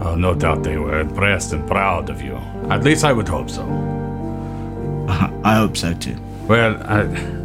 Oh, 0.02 0.16
no 0.16 0.36
doubt 0.36 0.64
they 0.64 0.78
were 0.78 1.00
impressed 1.00 1.54
and 1.54 1.68
proud 1.68 2.10
of 2.10 2.22
you. 2.22 2.36
At 2.70 2.84
least 2.84 3.04
I 3.04 3.14
would 3.14 3.28
hope 3.28 3.50
so. 3.50 3.64
I 5.44 5.56
hope 5.56 5.78
so 5.78 5.94
too. 5.94 6.18
Well, 6.48 6.78
I, 6.84 7.02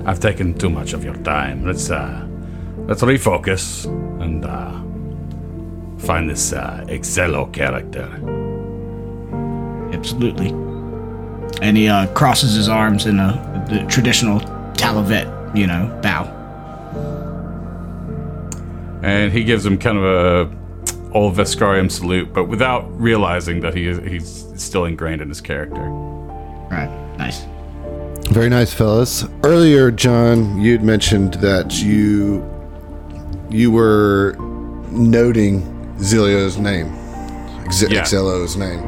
I've 0.09 0.21
taken 0.21 0.57
too 0.59 0.71
much 0.71 0.93
of 0.93 1.05
your 1.05 1.17
time. 1.17 1.65
Let's 1.65 1.91
uh, 1.91 2.27
let's 2.87 3.03
refocus 3.03 3.87
and 4.21 4.45
uh, 4.45 4.73
find 6.07 6.29
this 6.29 6.53
uh, 6.53 6.85
Excello 6.89 7.47
character. 7.53 8.09
Absolutely. 9.93 10.49
And 11.61 11.77
he 11.77 11.89
uh, 11.89 12.07
crosses 12.15 12.55
his 12.55 12.69
arms 12.69 13.07
in 13.07 13.19
a 13.19 13.67
the 13.69 13.87
traditional 13.87 14.41
Talavet, 14.75 15.27
you 15.55 15.67
know, 15.67 15.99
bow. 16.03 16.39
And 19.03 19.33
he 19.33 19.43
gives 19.45 19.67
him 19.67 19.79
kind 19.79 19.99
of 19.99 20.05
a 20.05 20.57
old 21.13 21.35
Veskarium 21.35 21.91
salute, 21.91 22.33
but 22.33 22.45
without 22.45 22.89
realizing 23.01 23.61
that 23.61 23.75
he 23.75 23.87
is, 23.89 23.99
he's 23.99 24.47
still 24.63 24.85
ingrained 24.85 25.21
in 25.21 25.29
his 25.29 25.41
character. 25.41 25.81
Right. 25.81 26.89
Nice. 27.19 27.45
Very 28.31 28.49
nice, 28.49 28.73
fellas. 28.73 29.25
Earlier, 29.43 29.91
John, 29.91 30.61
you'd 30.61 30.83
mentioned 30.83 31.35
that 31.35 31.83
you 31.83 32.49
you 33.51 33.71
were 33.71 34.37
noting 34.91 35.61
Zilio's 35.99 36.57
name, 36.57 36.87
Ex- 37.67 37.83
Yeah. 37.83 38.01
Exelo's 38.03 38.57
name. 38.57 38.81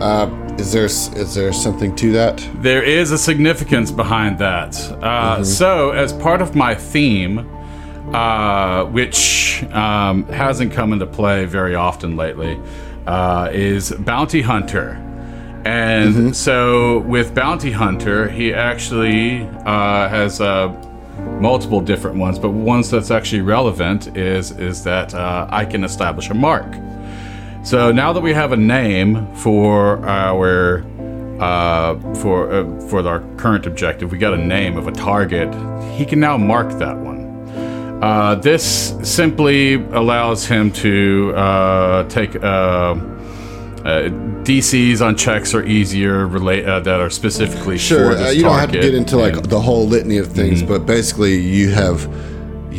Uh, 0.00 0.26
is 0.60 0.72
there 0.72 0.84
is 0.84 1.34
there 1.34 1.52
something 1.52 1.96
to 1.96 2.12
that? 2.12 2.46
There 2.56 2.82
is 2.82 3.10
a 3.12 3.18
significance 3.18 3.90
behind 3.90 4.38
that. 4.38 4.76
Uh, 5.02 5.42
So, 5.42 5.90
as 5.90 6.12
part 6.12 6.42
of 6.42 6.54
my 6.54 6.74
theme, 6.74 7.38
uh, 8.14 8.84
which 8.84 9.64
um, 9.72 10.24
hasn't 10.28 10.72
come 10.72 10.92
into 10.92 11.06
play 11.06 11.46
very 11.46 11.74
often 11.74 12.16
lately, 12.16 12.60
uh, 13.06 13.48
is 13.52 13.92
Bounty 13.92 14.42
Hunter. 14.42 14.98
And 15.64 16.34
so, 16.36 17.00
with 17.00 17.34
Bounty 17.34 17.72
Hunter, 17.72 18.28
he 18.28 18.52
actually 18.54 19.42
uh, 19.64 20.08
has 20.08 20.40
uh, 20.40 20.68
multiple 21.40 21.80
different 21.80 22.16
ones, 22.18 22.38
but 22.38 22.50
ones 22.50 22.90
that's 22.90 23.10
actually 23.10 23.42
relevant 23.42 24.16
is 24.16 24.52
is 24.52 24.84
that 24.84 25.14
uh, 25.14 25.46
I 25.50 25.64
can 25.64 25.84
establish 25.84 26.28
a 26.30 26.34
mark. 26.34 26.66
So 27.62 27.92
now 27.92 28.12
that 28.12 28.20
we 28.20 28.32
have 28.32 28.52
a 28.52 28.56
name 28.56 29.26
for 29.36 30.04
our 30.06 30.84
uh, 31.40 32.14
for 32.14 32.50
uh, 32.52 32.80
for 32.88 33.06
our 33.06 33.20
current 33.36 33.66
objective, 33.66 34.10
we 34.10 34.18
got 34.18 34.32
a 34.34 34.38
name 34.38 34.76
of 34.78 34.86
a 34.88 34.92
target. 34.92 35.48
He 35.96 36.04
can 36.06 36.20
now 36.20 36.36
mark 36.38 36.70
that 36.78 36.96
one. 36.96 37.20
Uh, 38.02 38.34
this 38.36 38.94
simply 39.02 39.74
allows 39.74 40.46
him 40.46 40.72
to 40.72 41.34
uh, 41.36 42.08
take 42.08 42.34
uh, 42.36 42.46
uh, 42.46 42.94
DCs 44.42 45.02
on 45.02 45.16
checks 45.16 45.54
are 45.54 45.64
easier 45.64 46.26
relate 46.26 46.64
uh, 46.66 46.80
that 46.80 47.00
are 47.00 47.10
specifically 47.10 47.76
Sure, 47.76 48.12
uh, 48.16 48.30
you 48.30 48.42
don't 48.42 48.58
have 48.58 48.72
to 48.72 48.80
get 48.80 48.94
into 48.94 49.18
like 49.18 49.36
And- 49.36 49.44
the 49.46 49.60
whole 49.60 49.86
litany 49.86 50.16
of 50.16 50.28
things, 50.28 50.62
but 50.62 50.86
basically 50.86 51.36
you 51.38 51.70
have 51.70 52.06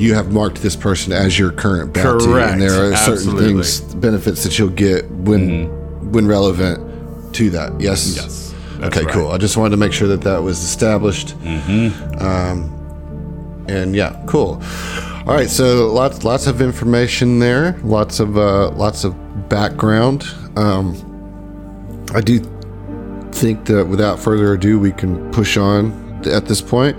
you 0.02 0.16
have 0.16 0.32
marked 0.32 0.62
this 0.64 0.76
person 0.76 1.14
as 1.14 1.38
your 1.38 1.52
current 1.52 1.94
bounty, 1.94 2.26
Correct, 2.26 2.54
and 2.54 2.62
there 2.62 2.92
are 2.92 2.96
certain 2.96 3.38
things, 3.38 3.82
benefits 3.96 4.44
that 4.44 4.58
you'll 4.58 4.70
get 4.70 5.10
when 5.12 5.68
when 6.12 6.26
relevant 6.28 7.36
to 7.36 7.50
that. 7.52 7.80
Yes. 7.80 8.16
Yes, 8.16 8.54
Okay. 8.82 9.04
right. 9.04 9.14
Cool. 9.14 9.30
I 9.30 9.38
just 9.38 9.58
wanted 9.58 9.72
to 9.72 9.78
make 9.78 9.94
sure 9.94 10.08
that 10.08 10.22
that 10.22 10.42
was 10.42 10.62
established. 10.64 11.38
Mm-hmm. 11.42 12.18
Um, 12.20 13.66
and 13.70 13.96
yeah, 13.96 14.22
cool. 14.28 14.62
All 15.28 15.36
right. 15.36 15.50
So 15.50 15.92
lots 15.94 16.24
lots 16.24 16.48
of 16.48 16.62
information 16.62 17.38
there. 17.40 17.80
Lots 17.84 18.20
of 18.20 18.38
uh, 18.38 18.72
lots 18.72 19.04
of 19.04 19.14
background. 19.50 20.26
Um, 20.56 20.96
I 22.16 22.22
do 22.22 22.40
think 23.32 23.66
that 23.66 23.86
without 23.86 24.20
further 24.20 24.54
ado, 24.54 24.80
we 24.80 24.92
can 24.92 25.32
push 25.32 25.58
on 25.58 25.92
at 26.26 26.48
this 26.48 26.60
point. 26.62 26.98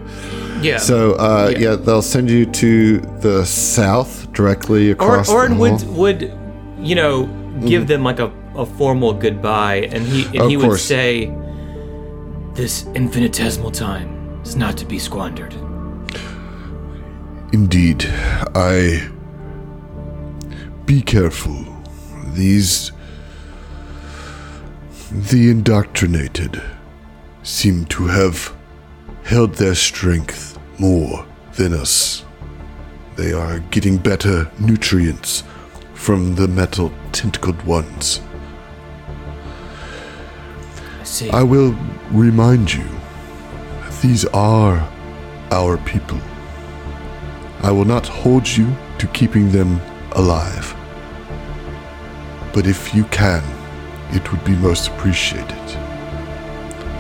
Yeah. 0.63 0.79
So, 0.79 1.13
uh, 1.15 1.53
yeah. 1.57 1.75
they'll 1.77 2.03
send 2.03 2.31
you 2.31 2.47
to 2.47 2.99
the 3.21 3.45
south 3.45 4.33
directly 4.33 4.91
or 4.91 4.93
across 4.93 5.29
or 5.29 5.49
the 5.49 5.55
would 5.55 5.83
would 5.89 6.39
you 6.79 6.95
know 6.95 7.27
give 7.67 7.87
them 7.87 8.03
like 8.03 8.19
a, 8.19 8.33
a 8.57 8.65
formal 8.67 9.13
goodbye 9.13 9.89
and 9.93 10.03
he 10.05 10.25
and 10.27 10.41
Of 10.43 10.51
he 10.51 10.57
would 10.57 10.65
course. 10.67 10.85
say 10.85 11.33
this 12.55 12.87
infinitesimal 12.95 13.71
time 13.71 14.41
is 14.43 14.57
not 14.57 14.77
to 14.79 14.85
be 14.85 14.99
squandered 14.99 15.55
Indeed, 17.53 18.07
I. 18.55 19.11
Be 20.87 21.03
careful. 21.03 21.65
These. 22.33 22.93
The 25.11 25.51
indoctrinated 25.51 26.63
seem 27.43 27.85
to 27.87 28.07
have 28.07 28.55
held 29.25 29.57
their 29.57 29.75
strength 29.75 30.52
more 30.83 31.24
than 31.53 31.72
us. 31.72 32.24
They 33.14 33.33
are 33.33 33.61
getting 33.70 33.99
better 33.99 34.51
nutrients 34.59 35.45
from 35.95 36.35
the 36.35 36.49
metal 36.49 36.93
tentacled 37.12 37.62
ones. 37.62 38.20
I 41.01 41.05
see 41.05 41.30
I 41.30 41.45
will 41.45 41.72
remind 42.11 42.74
you 42.74 42.89
that 43.83 43.97
these 44.03 44.24
are 44.35 44.76
our 45.53 45.78
people. 45.78 46.20
I 47.62 47.70
will 47.70 47.85
not 47.85 48.09
hold 48.09 48.49
you 48.49 48.74
to 48.99 49.07
keeping 49.18 49.53
them 49.53 49.80
alive. 50.12 50.74
But 52.53 52.66
if 52.66 52.93
you 52.93 53.05
can, 53.05 53.45
it 54.11 54.33
would 54.33 54.45
be 54.45 54.57
most 54.57 54.89
appreciated. 54.89 55.64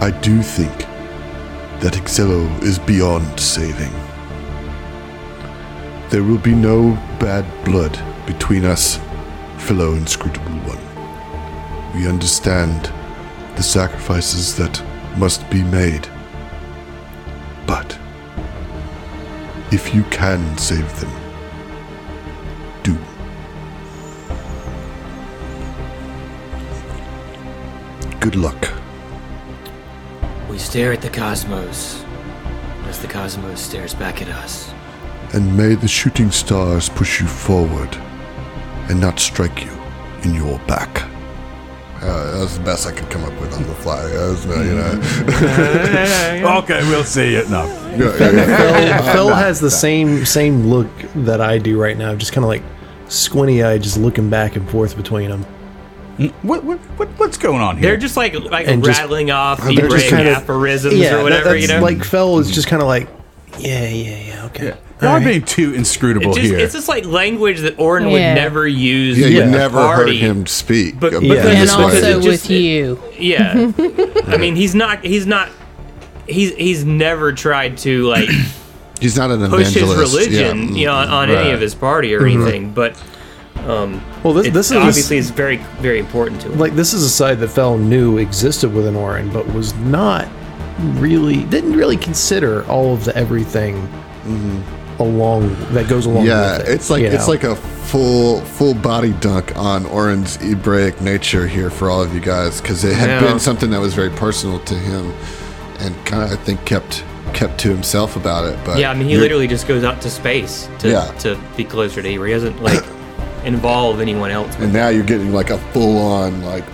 I 0.00 0.16
do 0.22 0.40
think 0.40 0.86
that 1.82 1.94
Excello 1.94 2.46
is 2.62 2.78
beyond 2.78 3.40
saving. 3.40 3.92
There 6.10 6.22
will 6.22 6.38
be 6.38 6.54
no 6.54 6.92
bad 7.18 7.44
blood 7.64 7.98
between 8.24 8.64
us, 8.64 9.00
fellow 9.58 9.94
inscrutable 9.94 10.60
one. 10.64 11.92
We 12.00 12.06
understand 12.08 12.92
the 13.56 13.64
sacrifices 13.64 14.56
that 14.58 14.80
must 15.18 15.50
be 15.50 15.64
made. 15.64 16.06
But 17.66 17.98
if 19.72 19.92
you 19.92 20.04
can 20.04 20.56
save 20.58 20.88
them, 21.00 21.10
do. 22.84 22.96
Good 28.20 28.36
luck. 28.36 28.81
We 30.52 30.58
stare 30.58 30.92
at 30.92 31.00
the 31.00 31.08
cosmos 31.08 32.04
as 32.84 33.00
the 33.00 33.08
cosmos 33.08 33.58
stares 33.58 33.94
back 33.94 34.20
at 34.20 34.28
us. 34.28 34.70
And 35.32 35.56
may 35.56 35.74
the 35.74 35.88
shooting 35.88 36.30
stars 36.30 36.90
push 36.90 37.22
you 37.22 37.26
forward 37.26 37.96
and 38.90 39.00
not 39.00 39.18
strike 39.18 39.64
you 39.64 39.70
in 40.24 40.34
your 40.34 40.58
back. 40.66 41.04
Uh, 42.02 42.32
that 42.32 42.40
was 42.40 42.58
the 42.58 42.64
best 42.64 42.86
I 42.86 42.92
could 42.92 43.08
come 43.08 43.24
up 43.24 43.40
with 43.40 43.54
on 43.54 43.62
the 43.62 43.74
fly. 43.76 44.02
That 44.02 44.28
was, 44.28 44.44
you 44.44 44.74
know. 46.44 46.58
okay, 46.64 46.86
we'll 46.86 47.02
see 47.02 47.34
it 47.34 47.48
now. 47.48 47.64
Yeah, 47.64 48.14
yeah, 48.18 48.30
yeah. 48.32 49.00
Phil, 49.00 49.12
Phil 49.28 49.34
has 49.34 49.58
the 49.58 49.70
same 49.70 50.26
same 50.26 50.66
look 50.66 50.90
that 51.14 51.40
I 51.40 51.56
do 51.56 51.80
right 51.80 51.96
now, 51.96 52.14
just 52.14 52.34
kind 52.34 52.44
of 52.44 52.48
like 52.48 52.62
squinty 53.08 53.62
eyed, 53.62 53.82
just 53.82 53.96
looking 53.96 54.28
back 54.28 54.56
and 54.56 54.68
forth 54.68 54.98
between 54.98 55.30
them. 55.30 55.46
What, 56.42 56.64
what, 56.64 56.78
what 56.98 57.08
what's 57.18 57.36
going 57.38 57.60
on 57.60 57.76
here? 57.76 57.88
They're 57.90 57.96
just 57.96 58.16
like 58.16 58.34
like 58.34 58.68
And 58.68 58.84
just- 58.84 58.98
rattling 59.00 59.30
off 59.30 59.58
they're 59.62 59.72
Hebraic 59.72 59.90
just 59.90 60.10
kind 60.10 60.28
of- 60.28 60.34
aphorisms 60.36 60.94
Yeah, 60.94 61.16
or 61.18 61.22
whatever. 61.22 61.50
that- 61.50 61.60
you 61.60 61.68
know, 61.68 61.80
like 61.80 62.04
Phil 62.04 62.38
is 62.38 62.50
just 62.50 62.68
kind 62.68 62.82
of 62.82 62.88
like, 62.88 63.08
yeah, 63.58 63.88
yeah, 63.88 64.16
yeah, 64.18 64.44
okay. 64.46 64.76
Y'all 65.00 65.10
are 65.10 65.20
being 65.20 65.42
too 65.44 65.74
inscrutable 65.74 66.28
It's 66.30 66.38
just, 66.38 66.50
here. 66.50 66.58
it's 66.60 66.74
just 66.74 66.88
like 66.88 67.04
language 67.04 67.60
that 67.60 67.76
Oren 67.78 68.04
Yeah. 68.04 68.10
would 68.12 68.40
never 68.40 68.68
use. 68.68 69.18
Yeah, 69.18 69.26
you 69.26 69.40
at 69.42 69.48
a 69.48 69.50
never 69.50 69.78
heard 69.94 70.10
him 70.10 70.46
speak. 70.46 71.00
But- 71.00 71.08
about 71.14 71.22
but 71.22 71.28
this 71.28 71.44
then- 71.44 71.56
And 71.56 71.66
Just 71.66 71.78
way. 71.78 71.84
also 71.84 71.96
it 71.96 72.22
just- 72.22 72.26
with 72.26 72.50
you. 72.50 73.02
Yeah, 73.18 73.72
I 74.28 74.36
mean, 74.36 74.54
he's 74.54 74.74
not. 74.76 75.04
He's 75.04 75.26
not. 75.26 75.48
He's 76.28 76.54
he's 76.54 76.84
never 76.84 77.32
tried 77.32 77.78
to 77.78 78.04
like 78.04 78.28
he's 79.00 79.16
not 79.16 79.32
an 79.32 79.50
push 79.50 79.74
his 79.74 79.92
religion, 79.92 80.68
yeah. 80.68 80.74
you 80.76 80.86
know, 80.86 80.94
on, 80.94 81.08
on 81.08 81.30
any 81.30 81.36
Right. 81.48 81.54
of 81.54 81.60
his 81.60 81.74
party 81.74 82.14
or 82.14 82.20
mm-hmm. 82.20 82.40
anything. 82.42 82.70
But 82.72 82.96
um, 83.68 84.02
Well, 84.22 84.34
this, 84.34 84.46
it 84.46 84.52
this 84.54 84.70
is 84.70 84.76
obviously 84.76 85.16
is 85.18 85.30
very 85.30 85.58
very 85.80 85.98
important 85.98 86.40
to 86.42 86.52
him. 86.52 86.58
like 86.58 86.74
this 86.74 86.92
is 86.92 87.02
a 87.02 87.10
side 87.10 87.38
that 87.40 87.48
Fell 87.48 87.78
knew 87.78 88.18
existed 88.18 88.72
within 88.72 88.96
Oren, 88.96 89.30
but 89.32 89.46
was 89.54 89.74
not 89.76 90.28
really 90.94 91.44
didn't 91.44 91.74
really 91.76 91.96
consider 91.96 92.64
all 92.66 92.94
of 92.94 93.04
the 93.04 93.14
everything 93.16 93.76
along 94.98 95.54
that 95.72 95.88
goes 95.88 96.06
along. 96.06 96.26
Yeah, 96.26 96.58
with 96.58 96.68
it, 96.68 96.72
it's 96.74 96.90
like 96.90 97.02
it's 97.02 97.26
know? 97.26 97.32
like 97.32 97.44
a 97.44 97.56
full 97.56 98.40
full 98.42 98.74
body 98.74 99.12
dunk 99.14 99.56
on 99.56 99.86
Oren's 99.86 100.36
Hebraic 100.36 101.00
nature 101.00 101.46
here 101.46 101.70
for 101.70 101.90
all 101.90 102.02
of 102.02 102.14
you 102.14 102.20
guys 102.20 102.60
because 102.60 102.84
it 102.84 102.94
had 102.94 103.08
Yeah. 103.08 103.20
been 103.20 103.40
something 103.40 103.70
that 103.70 103.80
was 103.80 103.94
very 103.94 104.10
personal 104.10 104.60
to 104.60 104.74
him 104.74 105.12
and 105.80 105.94
kind 106.06 106.22
of 106.22 106.32
I 106.32 106.36
think 106.42 106.64
kept 106.64 107.04
kept 107.32 107.58
to 107.60 107.68
himself 107.68 108.16
about 108.16 108.44
it. 108.44 108.58
But 108.64 108.78
yeah, 108.78 108.90
I 108.90 108.94
mean, 108.94 109.08
he 109.08 109.16
literally 109.16 109.48
just 109.48 109.66
goes 109.66 109.84
out 109.84 110.00
to 110.02 110.10
space 110.10 110.68
to 110.80 110.88
Yeah. 110.90 111.10
to 111.20 111.38
be 111.56 111.64
closer 111.64 112.02
to 112.02 112.08
Avery. 112.08 112.28
He 112.28 112.32
hasn't 112.34 112.62
like 112.62 112.84
involve 113.44 114.00
anyone 114.00 114.30
else. 114.30 114.54
and 114.56 114.72
now 114.72 114.88
you're 114.88 115.04
getting 115.04 115.32
like 115.32 115.50
a 115.50 115.58
full 115.72 115.98
on 115.98 116.42
like 116.42 116.64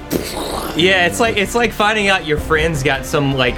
Yeah, 0.76 1.06
it's 1.06 1.20
like 1.20 1.36
it's 1.36 1.54
like 1.54 1.72
finding 1.72 2.08
out 2.08 2.26
your 2.26 2.38
friends 2.38 2.82
got 2.82 3.04
some 3.04 3.34
like 3.34 3.56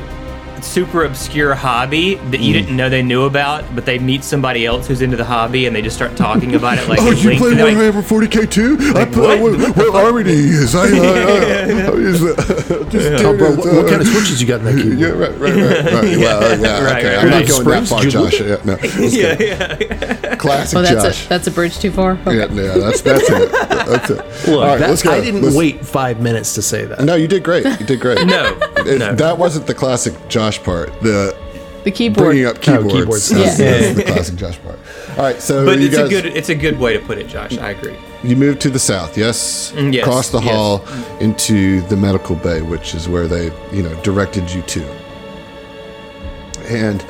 super 0.64 1.04
obscure 1.04 1.54
hobby 1.54 2.14
that 2.14 2.40
Mm. 2.40 2.44
you 2.44 2.52
didn't 2.52 2.76
know 2.76 2.88
they 2.88 3.02
knew 3.02 3.24
about, 3.24 3.64
but 3.74 3.84
they 3.86 3.98
meet 3.98 4.24
somebody 4.24 4.66
else 4.66 4.86
who's 4.88 5.02
into 5.02 5.16
the 5.16 5.24
hobby 5.24 5.66
and 5.66 5.74
they 5.74 5.82
just 5.82 5.96
start 5.96 6.16
talking 6.16 6.54
about 6.54 6.78
it. 6.78 6.88
Like, 6.88 6.98
Oh, 7.02 7.10
it's 7.10 7.22
you 7.22 7.30
linked 7.30 7.42
play 7.42 7.54
to, 7.54 7.64
like, 7.64 7.76
Warhammer 7.76 8.02
40k 8.02 8.50
too? 8.50 8.76
I 8.96 9.04
play 9.04 9.40
what? 9.42 9.58
what, 9.58 9.76
what 9.76 9.94
army 10.04 10.24
do 10.24 10.30
you 10.32 10.42
use? 10.60 10.74
I, 10.74 10.80
I, 10.80 10.86
I, 10.86 10.90
I 10.90 11.94
use 11.94 12.20
the, 12.20 12.86
just 12.90 13.24
Oh, 13.24 13.36
bro, 13.36 13.50
what, 13.56 13.66
what 13.74 13.88
kind 13.88 14.00
of 14.00 14.06
switches 14.08 14.40
you 14.40 14.46
got 14.48 14.60
in 14.60 14.66
that 14.66 14.76
keyboard? 14.76 14.98
Yeah, 14.98 15.08
right, 15.08 15.30
right, 15.38 15.54
right, 15.54 15.84
right. 15.92 16.18
Well, 16.18 16.60
yeah, 16.60 16.84
Right, 16.84 16.96
okay. 17.04 17.16
right, 17.16 17.18
I'm 17.24 17.30
right. 17.30 17.40
not 17.40 17.48
going 17.48 17.64
that 17.64 17.86
Springs, 17.86 17.90
far, 17.90 18.02
Josh. 18.04 18.40
Yeah, 18.40 18.60
no, 18.64 18.76
yeah, 19.08 19.36
yeah. 19.40 20.36
classic 20.36 20.78
Oh, 20.78 20.82
that's 20.82 21.02
Josh. 21.18 21.26
a 21.26 21.28
that's 21.28 21.46
a 21.46 21.50
bridge 21.50 21.78
too 21.78 21.90
far. 21.90 22.12
Okay. 22.26 22.36
Yeah, 22.38 22.46
yeah, 22.50 22.78
that's 22.78 23.00
that's 23.02 23.28
it. 23.28 23.52
That's 23.52 24.10
it. 24.10 24.16
Look, 24.16 24.48
All 24.48 24.66
right, 24.66 24.78
that- 24.78 24.88
let's 24.90 25.02
go. 25.02 25.10
I 25.12 25.20
didn't 25.20 25.42
Let's- 25.42 25.56
wait 25.56 25.84
five 25.84 26.20
minutes 26.20 26.54
to 26.54 26.62
say 26.62 26.84
that. 26.86 27.00
No, 27.04 27.14
you 27.14 27.28
did 27.28 27.42
great. 27.42 27.64
You 27.80 27.86
did 27.86 28.00
great. 28.00 28.26
No, 28.26 28.56
It- 28.78 28.98
no. 28.98 29.14
that 29.14 29.38
wasn't 29.38 29.66
the 29.66 29.74
classic 29.74 30.14
Josh 30.28 30.49
part. 30.58 30.98
The 31.00 31.36
The 31.84 31.90
keyboard. 31.90 32.26
bringing 32.26 32.46
up 32.46 32.60
keyboards. 32.60 32.92
keyboards. 32.92 33.28
That's, 33.30 33.58
Yeah. 33.58 33.70
that's 33.78 33.94
the 33.96 34.02
classic 34.04 34.36
Josh 34.36 34.58
part. 34.62 34.78
All 35.16 35.24
right, 35.24 35.40
so 35.40 35.64
But 35.64 35.78
you 35.78 35.86
it's 35.86 35.96
guys, 35.96 36.06
a 36.06 36.10
good 36.10 36.26
it's 36.26 36.48
a 36.48 36.54
good 36.54 36.78
way 36.78 36.92
to 36.94 37.00
put 37.00 37.18
it, 37.18 37.26
Josh. 37.28 37.56
I 37.58 37.70
agree. 37.70 37.96
you 38.22 38.36
moved 38.36 38.60
to 38.62 38.70
the 38.70 38.78
south, 38.78 39.16
yes? 39.16 39.72
Mm, 39.76 39.92
yes, 39.94 40.02
Across 40.06 40.28
the 40.30 40.40
yes. 40.40 40.50
hall 40.54 40.84
into 41.20 41.80
the 41.88 41.96
medical 41.96 42.36
bay, 42.36 42.60
which 42.62 42.94
is 42.94 43.08
where 43.08 43.26
they, 43.26 43.50
you 43.72 43.82
know, 43.82 43.94
directed 44.02 44.50
you 44.50 44.60
to. 44.62 44.84
And 46.68 47.02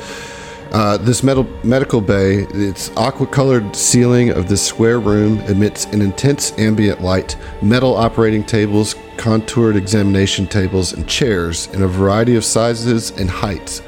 uh, 0.73 0.97
this 0.99 1.23
metal, 1.23 1.45
medical 1.65 2.01
bay, 2.01 2.47
its 2.51 2.95
aqua-colored 2.97 3.75
ceiling 3.75 4.31
of 4.31 4.49
this 4.49 4.65
square 4.65 5.01
room 5.01 5.39
emits 5.41 5.87
an 5.87 6.01
intense 6.01 6.57
ambient 6.59 7.01
light. 7.01 7.37
Metal 7.61 7.97
operating 7.97 8.45
tables, 8.45 8.95
contoured 9.17 9.75
examination 9.77 10.47
tables, 10.47 10.93
and 10.93 11.09
chairs 11.09 11.67
in 11.69 11.83
a 11.83 11.89
variety 11.89 12.37
of 12.37 12.45
sizes 12.45 13.11
and 13.11 13.29
heights 13.29 13.83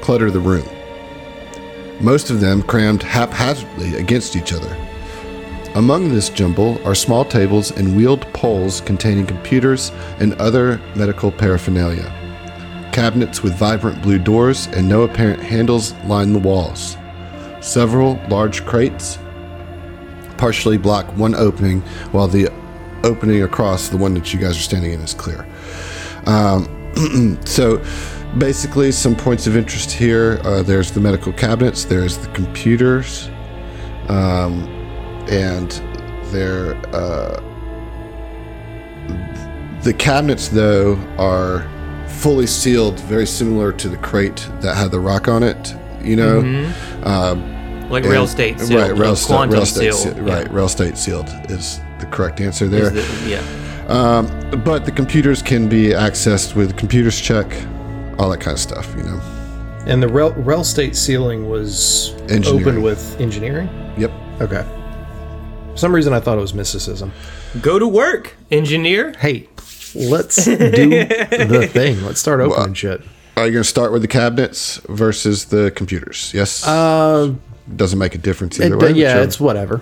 clutter 0.00 0.30
the 0.30 0.40
room. 0.40 0.68
Most 2.00 2.30
of 2.30 2.40
them 2.40 2.62
crammed 2.62 3.02
haphazardly 3.02 3.94
against 3.96 4.34
each 4.34 4.52
other. 4.52 4.76
Among 5.76 6.08
this 6.08 6.28
jumble 6.28 6.80
are 6.86 6.94
small 6.94 7.24
tables 7.24 7.70
and 7.70 7.96
wheeled 7.96 8.22
poles 8.32 8.80
containing 8.80 9.26
computers 9.26 9.90
and 10.18 10.34
other 10.34 10.80
medical 10.94 11.32
paraphernalia. 11.32 12.23
Cabinets 12.94 13.42
with 13.42 13.54
vibrant 13.56 14.00
blue 14.02 14.20
doors 14.20 14.68
and 14.68 14.88
no 14.88 15.02
apparent 15.02 15.42
handles 15.42 15.94
line 16.04 16.32
the 16.32 16.38
walls. 16.38 16.96
Several 17.60 18.20
large 18.28 18.64
crates 18.64 19.18
partially 20.36 20.78
block 20.78 21.04
one 21.16 21.34
opening, 21.34 21.80
while 22.12 22.28
the 22.28 22.48
opening 23.02 23.42
across 23.42 23.88
the 23.88 23.96
one 23.96 24.14
that 24.14 24.32
you 24.32 24.38
guys 24.38 24.56
are 24.56 24.60
standing 24.60 24.92
in 24.92 25.00
is 25.00 25.12
clear. 25.12 25.44
Um, 26.26 27.40
so, 27.44 27.82
basically, 28.38 28.92
some 28.92 29.16
points 29.16 29.48
of 29.48 29.56
interest 29.56 29.90
here 29.90 30.40
uh, 30.44 30.62
there's 30.62 30.92
the 30.92 31.00
medical 31.00 31.32
cabinets, 31.32 31.84
there's 31.84 32.18
the 32.18 32.28
computers, 32.28 33.28
um, 34.08 34.68
and 35.28 35.72
there. 36.26 36.76
Uh, 36.94 37.40
the 39.82 39.92
cabinets, 39.92 40.46
though, 40.46 40.94
are 41.18 41.68
fully 42.20 42.46
sealed, 42.46 42.98
very 43.00 43.26
similar 43.26 43.72
to 43.72 43.88
the 43.88 43.96
crate 43.98 44.48
that 44.60 44.76
had 44.76 44.90
the 44.90 45.00
rock 45.00 45.28
on 45.28 45.42
it. 45.42 45.74
You 46.02 46.16
know, 46.16 46.38
Um, 47.02 47.50
Like 47.90 48.04
rail 48.04 48.22
and- 48.22 48.30
state 48.30 48.58
sealed, 48.60 48.80
right? 48.80 48.96
Rail, 48.96 49.10
like 49.10 49.18
sta- 49.18 49.44
rail 49.46 49.66
state, 49.66 49.94
seal, 49.94 50.14
se- 50.14 50.20
right? 50.20 50.52
Rail 50.52 50.68
state 50.68 50.96
sealed 50.98 51.28
is 51.48 51.80
the 52.00 52.06
correct 52.06 52.40
answer 52.40 52.66
there. 52.66 52.90
the- 52.90 53.04
yeah. 53.26 53.40
Um, 53.88 54.26
but 54.64 54.84
the 54.86 54.90
computers 54.90 55.42
can 55.42 55.68
be 55.68 55.88
accessed 55.88 56.54
with 56.54 56.76
computers 56.76 57.20
check, 57.20 57.46
all 58.18 58.30
that 58.30 58.40
kind 58.40 58.54
of 58.54 58.60
stuff. 58.60 58.88
You 58.96 59.02
know. 59.04 59.20
And 59.86 60.02
the 60.02 60.08
rail, 60.08 60.32
rail 60.32 60.64
state 60.64 60.96
ceiling 60.96 61.48
was 61.50 62.14
opened 62.46 62.82
with 62.82 63.16
engineering. 63.20 63.68
Yep. 63.98 64.10
Okay. 64.40 64.64
For 65.72 65.76
some 65.78 65.94
reason, 65.94 66.14
I 66.14 66.20
thought 66.20 66.38
it 66.38 66.40
was 66.40 66.54
mysticism. 66.54 67.12
Go 67.60 67.78
to 67.78 67.86
work, 67.86 68.34
engineer. 68.50 69.12
Hey, 69.18 69.48
let's 69.94 70.44
do 70.44 70.56
the 70.56 71.68
thing. 71.72 72.02
Let's 72.04 72.20
start 72.20 72.40
opening 72.40 72.74
shit. 72.74 73.00
Are 73.36 73.46
you 73.46 73.52
going 73.52 73.62
to 73.64 73.68
start 73.68 73.92
with 73.92 74.02
the 74.02 74.08
cabinets 74.08 74.76
versus 74.88 75.46
the 75.46 75.72
computers? 75.72 76.32
Yes. 76.32 76.66
Uh, 76.66 77.34
Doesn't 77.74 77.98
make 77.98 78.14
a 78.14 78.18
difference 78.18 78.60
it- 78.60 78.66
either 78.66 78.78
way. 78.78 78.92
yeah, 78.92 79.08
whichever. 79.08 79.22
it's 79.24 79.40
whatever. 79.40 79.80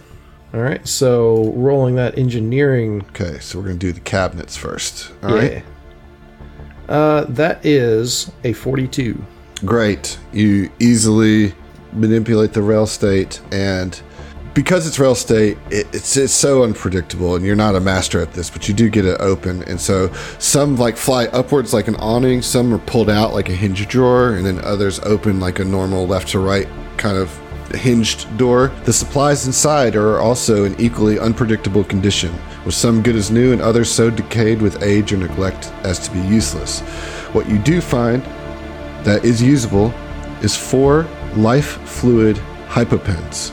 All 0.54 0.60
right, 0.60 0.86
so 0.86 1.50
rolling 1.54 1.94
that 1.96 2.18
engineering. 2.18 3.02
okay. 3.10 3.38
So 3.40 3.58
we're 3.58 3.64
going 3.64 3.78
to 3.78 3.86
do 3.86 3.92
the 3.92 4.00
cabinets 4.00 4.54
first. 4.56 5.10
All 5.22 5.34
right. 5.34 5.52
yeah. 5.52 6.94
Uh, 6.94 7.24
that 7.30 7.64
is 7.64 8.30
a 8.44 8.52
forty-two. 8.52 9.24
Great. 9.64 10.18
You 10.32 10.70
easily 10.78 11.54
manipulate 11.92 12.52
the 12.52 12.62
rail 12.62 12.86
state, 12.86 13.40
and 13.50 13.98
because 14.54 14.86
it's 14.86 14.98
real 14.98 15.12
estate, 15.12 15.56
it, 15.70 15.86
it's 15.94 16.16
it's 16.16 16.32
so 16.32 16.64
unpredictable, 16.64 17.36
and 17.36 17.44
you're 17.44 17.56
not 17.56 17.74
a 17.74 17.80
master 17.80 18.20
at 18.20 18.32
this, 18.32 18.50
but 18.50 18.68
you 18.68 18.74
do 18.74 18.88
get 18.88 19.04
it 19.04 19.20
open, 19.20 19.62
and 19.64 19.80
so 19.80 20.12
some 20.38 20.76
like 20.76 20.96
fly 20.96 21.26
upwards 21.26 21.72
like 21.72 21.88
an 21.88 21.96
awning, 21.96 22.42
some 22.42 22.72
are 22.72 22.78
pulled 22.78 23.10
out 23.10 23.32
like 23.32 23.48
a 23.48 23.54
hinge 23.54 23.86
drawer, 23.88 24.34
and 24.34 24.44
then 24.44 24.58
others 24.64 25.00
open 25.00 25.40
like 25.40 25.58
a 25.58 25.64
normal 25.64 26.06
left 26.06 26.28
to 26.28 26.38
right 26.38 26.68
kind 26.96 27.16
of 27.16 27.30
hinged 27.74 28.36
door. 28.36 28.68
The 28.84 28.92
supplies 28.92 29.46
inside 29.46 29.96
are 29.96 30.20
also 30.20 30.64
in 30.64 30.78
equally 30.78 31.18
unpredictable 31.18 31.84
condition, 31.84 32.34
with 32.66 32.74
some 32.74 33.02
good 33.02 33.16
as 33.16 33.30
new 33.30 33.52
and 33.52 33.62
others 33.62 33.90
so 33.90 34.10
decayed 34.10 34.60
with 34.60 34.82
age 34.82 35.12
or 35.12 35.16
neglect 35.16 35.72
as 35.84 35.98
to 36.00 36.10
be 36.12 36.20
useless. 36.20 36.80
What 37.32 37.48
you 37.48 37.58
do 37.58 37.80
find 37.80 38.22
that 39.04 39.24
is 39.24 39.42
usable 39.42 39.92
is 40.42 40.56
four 40.56 41.08
life 41.34 41.80
fluid 41.88 42.36
hypopens. 42.68 43.52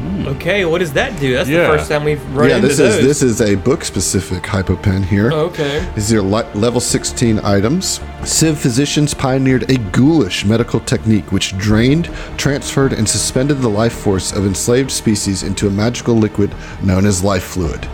Hmm. 0.00 0.28
Okay, 0.28 0.64
what 0.64 0.78
does 0.78 0.92
that 0.94 1.18
do? 1.20 1.34
That's 1.34 1.48
Yeah. 1.48 1.62
the 1.70 1.76
first 1.76 1.90
time 1.90 2.04
we've 2.04 2.22
run 2.34 2.48
yeah, 2.48 2.56
into 2.56 2.68
this 2.68 2.78
those. 2.78 2.96
is 2.96 3.04
this 3.06 3.22
is 3.22 3.40
a 3.42 3.54
book 3.54 3.84
specific 3.84 4.42
hypopen 4.44 5.04
here. 5.04 5.30
Okay. 5.30 5.86
These 5.94 6.12
are 6.14 6.22
le- 6.22 6.46
level 6.54 6.80
16 6.80 7.38
items. 7.44 8.00
Sivv 8.22 8.56
physicians 8.56 9.12
pioneered 9.12 9.70
a 9.70 9.76
ghoulish 9.76 10.44
medical 10.46 10.80
technique 10.80 11.32
which 11.32 11.56
drained, 11.58 12.08
transferred, 12.38 12.92
and 12.94 13.06
suspended 13.08 13.60
the 13.60 13.68
life 13.68 13.92
force 13.92 14.32
of 14.32 14.46
enslaved 14.46 14.90
species 14.90 15.42
into 15.42 15.66
a 15.66 15.70
magical 15.70 16.14
liquid 16.14 16.50
known 16.82 17.04
as 17.04 17.22
life 17.22 17.44
fluid. 17.44 17.86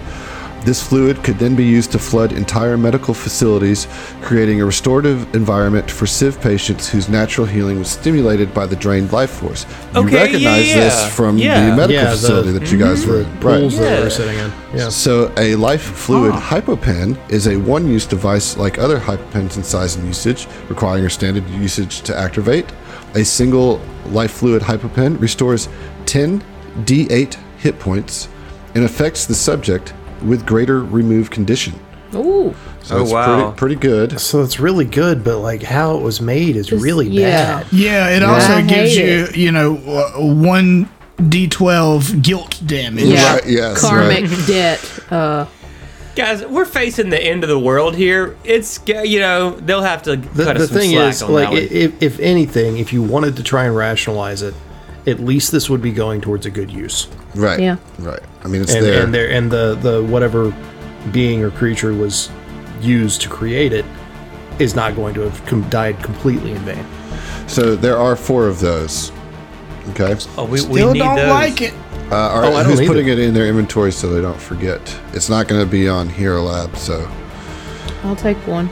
This 0.66 0.82
fluid 0.82 1.22
could 1.22 1.38
then 1.38 1.55
be 1.55 1.62
used 1.64 1.93
to 1.93 1.98
flood 2.01 2.32
entire 2.32 2.76
medical 2.76 3.14
facilities, 3.14 3.86
creating 4.20 4.60
a 4.60 4.66
restorative 4.66 5.32
environment 5.32 5.88
for 5.88 6.06
Sivv 6.06 6.43
patients 6.43 6.88
whose 6.88 7.09
natural 7.09 7.47
healing 7.47 7.78
was 7.78 7.88
stimulated 7.88 8.52
by 8.52 8.66
the 8.66 8.74
drained 8.74 9.12
life 9.12 9.30
force. 9.30 9.64
You 9.94 10.01
Okay, 10.01 10.16
recognize 10.16 10.66
yeah, 10.66 10.74
this 10.80 11.14
from 11.14 11.38
Yeah. 11.38 11.70
the 11.70 11.76
medical 11.76 11.94
Yeah, 11.94 12.10
the- 12.10 12.16
facility 12.16 12.51
that 12.51 12.72
you 12.72 12.78
guys 12.78 13.05
mm-hmm. 13.05 13.10
were 13.12 13.20
in. 13.20 13.60
Pools 13.60 13.78
that 13.78 13.93
Yeah. 13.93 14.01
we're 14.01 14.10
sitting 14.10 14.38
in. 14.40 14.52
Yeah. 14.74 14.88
So, 14.88 15.30
a 15.36 15.55
life 15.55 15.82
fluid 15.82 16.32
ah. 16.34 16.40
hypopen 16.40 17.16
is 17.28 17.47
a 17.47 17.56
one 17.59 17.86
use 17.86 18.05
device 18.05 18.56
like 18.56 18.76
other 18.76 18.98
hypopens 18.98 19.56
in 19.56 19.62
size 19.62 19.94
and 19.94 20.05
usage, 20.05 20.48
requiring 20.68 21.01
your 21.01 21.10
standard 21.10 21.48
usage 21.48 22.01
to 22.02 22.18
activate. 22.18 22.66
A 23.14 23.24
single 23.24 23.80
life 24.10 24.32
fluid 24.32 24.62
hypopen 24.62 25.20
restores 25.20 25.68
10 26.06 26.43
d8 26.84 27.36
hit 27.59 27.78
points 27.78 28.26
and 28.74 28.84
affects 28.84 29.26
the 29.26 29.34
subject 29.34 29.94
with 30.22 30.47
greater 30.47 30.82
remove 30.84 31.30
condition. 31.30 31.74
Ooh. 32.14 32.55
So 32.82 32.98
Oh, 32.98 33.02
it's 33.02 33.12
wow. 33.12 33.51
pretty, 33.51 33.56
pretty 33.56 33.74
good. 33.74 34.20
So 34.20 34.43
it's 34.43 34.60
really 34.60 34.84
good, 34.84 35.24
but 35.24 35.38
like 35.38 35.62
how 35.62 35.97
it 35.97 36.02
was 36.02 36.20
made 36.20 36.56
is 36.56 36.70
really 36.72 37.09
yeah. 37.09 37.62
bad. 37.62 37.72
Yeah, 37.72 38.10
it 38.10 38.22
also 38.22 38.62
gives 38.62 38.97
hate 38.97 39.34
you, 39.34 39.44
you 39.44 39.52
know, 39.52 39.76
uh, 39.76 40.12
one 40.20 40.88
d12 41.18 42.22
guilt 42.22 42.60
damage. 42.66 43.05
Yeah. 43.05 43.34
Right, 43.34 43.47
yes, 43.47 43.80
Karmic 43.80 44.30
right. 44.30 44.47
debt. 44.47 44.98
Uh, 45.10 45.47
Guys, 46.14 46.47
we're 46.47 46.64
facing 46.64 47.10
the 47.10 47.22
end 47.22 47.44
of 47.44 47.51
the 47.51 47.59
world 47.59 47.94
here. 47.94 48.36
It's 48.43 48.80
you 48.86 49.20
know 49.20 49.51
they'll 49.51 49.82
have 49.82 50.02
to 50.05 50.16
The, 50.16 50.44
cut 50.44 50.56
the 50.56 50.62
us 50.62 50.68
some 50.70 50.78
thing 50.78 50.90
slack 50.93 51.12
is, 51.12 51.22
on 51.22 51.32
like, 51.32 51.48
that 51.51 51.52
one. 51.52 51.62
if, 51.70 52.02
if 52.02 52.20
anything, 52.20 52.78
if 52.78 52.90
you 52.94 53.02
wanted 53.02 53.36
to 53.36 53.43
try 53.43 53.64
and 53.66 53.76
rationalize 53.76 54.40
it, 54.40 54.55
at 55.06 55.20
least 55.20 55.52
this 55.52 55.70
would 55.70 55.80
be 55.82 55.92
going 55.92 56.20
towards 56.20 56.46
a 56.46 56.50
good 56.50 56.70
use. 56.70 57.08
Right. 57.34 57.60
Yeah. 57.60 57.76
Right. 57.98 58.20
I 58.44 58.48
mean, 58.48 58.62
it's 58.62 58.74
And 58.74 58.84
there. 58.84 59.02
and 59.04 59.14
there 59.14 59.30
and 59.30 59.50
the 59.50 59.74
the 59.80 60.02
whatever 60.02 60.54
being 61.12 61.42
or 61.42 61.50
creature 61.50 61.92
was 61.94 62.30
used 62.80 63.20
to 63.22 63.28
create 63.28 63.72
it 63.72 63.84
is 64.58 64.74
not 64.74 64.96
going 64.96 65.14
to 65.14 65.20
have 65.22 65.44
com- 65.46 65.68
died 65.70 66.02
completely 66.02 66.52
in 66.52 66.58
vain. 66.58 66.84
so 67.46 67.76
there 67.76 67.96
are 67.98 68.16
four 68.16 68.46
of 68.48 68.58
those. 68.60 69.12
Okay. 69.90 70.16
oh, 70.36 70.44
we, 70.44 70.50
we 70.52 70.58
Still 70.58 70.92
need 70.92 70.98
don't 70.98 71.16
those. 71.16 71.28
like 71.30 71.60
it. 71.62 71.72
Uh, 72.10 72.16
all 72.16 72.44
Oh, 72.44 72.48
I 72.56 72.62
don't 72.62 72.64
who's 72.66 72.80
either. 72.80 72.88
putting 72.88 73.08
it 73.08 73.18
in 73.20 73.34
their 73.34 73.46
inventory 73.46 73.92
so 73.92 74.08
they 74.12 74.20
don't 74.20 74.40
forget? 74.40 74.80
It's 75.12 75.28
not 75.28 75.46
going 75.46 75.60
to 75.64 75.70
be 75.70 75.88
on 75.88 76.08
Hero 76.08 76.42
Lab, 76.42 76.76
so 76.76 77.08
I'll 78.02 78.16
take 78.16 78.36
one. 78.46 78.68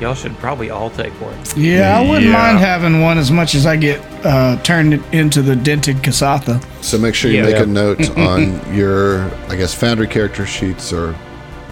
Y'all 0.00 0.14
should 0.14 0.36
probably 0.38 0.68
all 0.70 0.90
take 0.90 1.12
one. 1.20 1.36
Yeah, 1.56 1.98
I 1.98 2.02
wouldn't 2.08 2.26
Yeah. 2.26 2.32
mind 2.32 2.58
having 2.58 3.00
one 3.00 3.16
as 3.18 3.30
much 3.32 3.54
as 3.54 3.64
I 3.66 3.76
get 3.76 4.00
uh, 4.26 4.60
turned 4.62 4.94
it 4.94 5.00
into 5.12 5.40
the 5.42 5.54
dented 5.56 5.96
Kasatha. 6.02 6.60
so 6.82 6.98
make 6.98 7.14
sure 7.14 7.30
you 7.30 7.38
Yeah. 7.38 7.44
make 7.44 7.56
Yeah. 7.56 7.62
a 7.62 7.66
note 7.66 8.18
on 8.18 8.74
your, 8.74 9.30
I 9.48 9.56
guess, 9.56 9.72
Foundry 9.74 10.06
character 10.08 10.44
sheets 10.46 10.92
or 10.92 11.12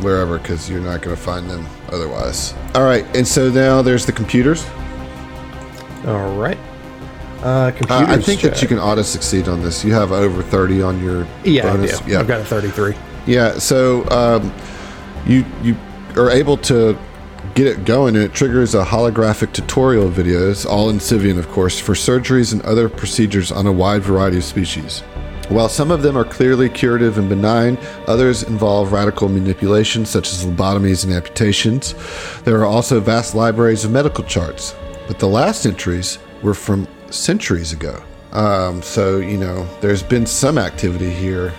wherever, 0.00 0.38
because 0.38 0.70
you're 0.70 0.80
not 0.80 1.02
going 1.02 1.14
to 1.16 1.20
find 1.22 1.48
them 1.50 1.66
otherwise. 1.92 2.54
All 2.74 2.84
right, 2.84 3.04
and 3.16 3.26
so 3.26 3.50
now 3.50 3.82
there's 3.82 4.06
the 4.06 4.12
computers. 4.12 4.64
All 6.06 6.34
right. 6.36 6.58
Uh, 7.42 7.46
Uh, 7.46 7.70
computers. 7.72 8.08
I 8.08 8.18
think 8.18 8.40
that 8.42 8.62
you 8.62 8.68
can 8.68 8.78
auto 8.78 9.02
succeed 9.02 9.48
on 9.48 9.62
this. 9.62 9.84
You 9.84 9.92
have 9.94 10.12
over 10.12 10.42
30 10.42 10.80
on 10.82 11.02
your 11.02 11.26
Yeah, 11.44 11.64
bonus. 11.72 12.00
I 12.00 12.06
do. 12.08 12.18
I've 12.18 12.28
got 12.28 12.40
a 12.40 12.44
33. 12.44 12.94
Yeah, 13.26 13.58
so 13.58 14.08
um, 14.10 14.52
you 15.26 15.44
you 15.62 15.76
are 16.16 16.30
able 16.30 16.56
to 16.58 16.96
get 17.54 17.66
it 17.66 17.84
going, 17.84 18.16
and 18.16 18.24
it 18.24 18.34
triggers 18.34 18.74
a 18.74 18.84
holographic 18.84 19.52
tutorial 19.52 20.10
videos, 20.10 20.66
all 20.66 20.90
in 20.90 20.98
Sivvian, 20.98 21.38
of 21.38 21.48
course, 21.48 21.78
for 21.78 21.94
surgeries 21.94 22.52
and 22.52 22.60
other 22.62 22.88
procedures 22.88 23.52
on 23.52 23.66
a 23.66 23.72
wide 23.72 24.02
variety 24.02 24.38
of 24.38 24.44
species. 24.44 25.00
While 25.48 25.68
some 25.68 25.90
of 25.90 26.02
them 26.02 26.16
are 26.16 26.24
clearly 26.24 26.68
curative 26.68 27.18
and 27.18 27.28
benign, 27.28 27.78
others 28.06 28.42
involve 28.42 28.92
radical 28.92 29.28
manipulation, 29.28 30.04
such 30.04 30.32
as 30.32 30.44
lobotomies 30.44 31.04
and 31.04 31.12
amputations. 31.12 31.94
There 32.42 32.58
are 32.60 32.66
also 32.66 32.98
vast 32.98 33.34
libraries 33.34 33.84
of 33.84 33.90
medical 33.92 34.24
charts, 34.24 34.74
but 35.06 35.18
the 35.18 35.28
last 35.28 35.66
entries 35.66 36.18
were 36.42 36.54
from 36.54 36.88
centuries 37.10 37.72
ago. 37.72 38.02
Um, 38.32 38.82
so, 38.82 39.18
you 39.18 39.36
know, 39.36 39.68
there's 39.80 40.02
been 40.02 40.26
some 40.26 40.58
activity 40.58 41.10
here 41.10 41.52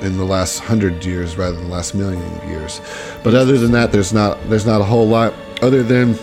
in 0.00 0.16
the 0.16 0.24
last 0.24 0.60
hundred 0.60 1.04
years 1.04 1.36
rather 1.36 1.56
than 1.56 1.68
the 1.68 1.74
last 1.74 1.94
million 1.94 2.48
years. 2.48 2.80
But 3.22 3.34
other 3.34 3.58
than 3.58 3.72
that, 3.72 3.92
there's 3.92 4.12
not 4.12 4.38
there's 4.48 4.66
not 4.66 4.80
a 4.80 4.84
whole 4.84 5.06
lot. 5.06 5.34
Other 5.62 5.82
than 5.82 6.18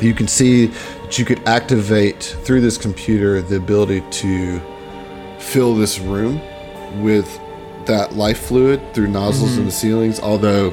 you 0.00 0.14
can 0.14 0.26
see 0.26 0.66
that 0.66 1.18
you 1.18 1.24
could 1.24 1.46
activate 1.46 2.36
through 2.44 2.60
this 2.60 2.78
computer 2.78 3.42
the 3.42 3.56
ability 3.56 4.02
to 4.10 4.60
fill 5.38 5.74
this 5.74 5.98
room 5.98 6.40
with 7.02 7.40
that 7.86 8.14
life 8.14 8.38
fluid 8.38 8.80
through 8.94 9.08
nozzles 9.08 9.52
in 9.52 9.58
mm-hmm. 9.58 9.66
the 9.66 9.72
ceilings. 9.72 10.20
Although 10.20 10.70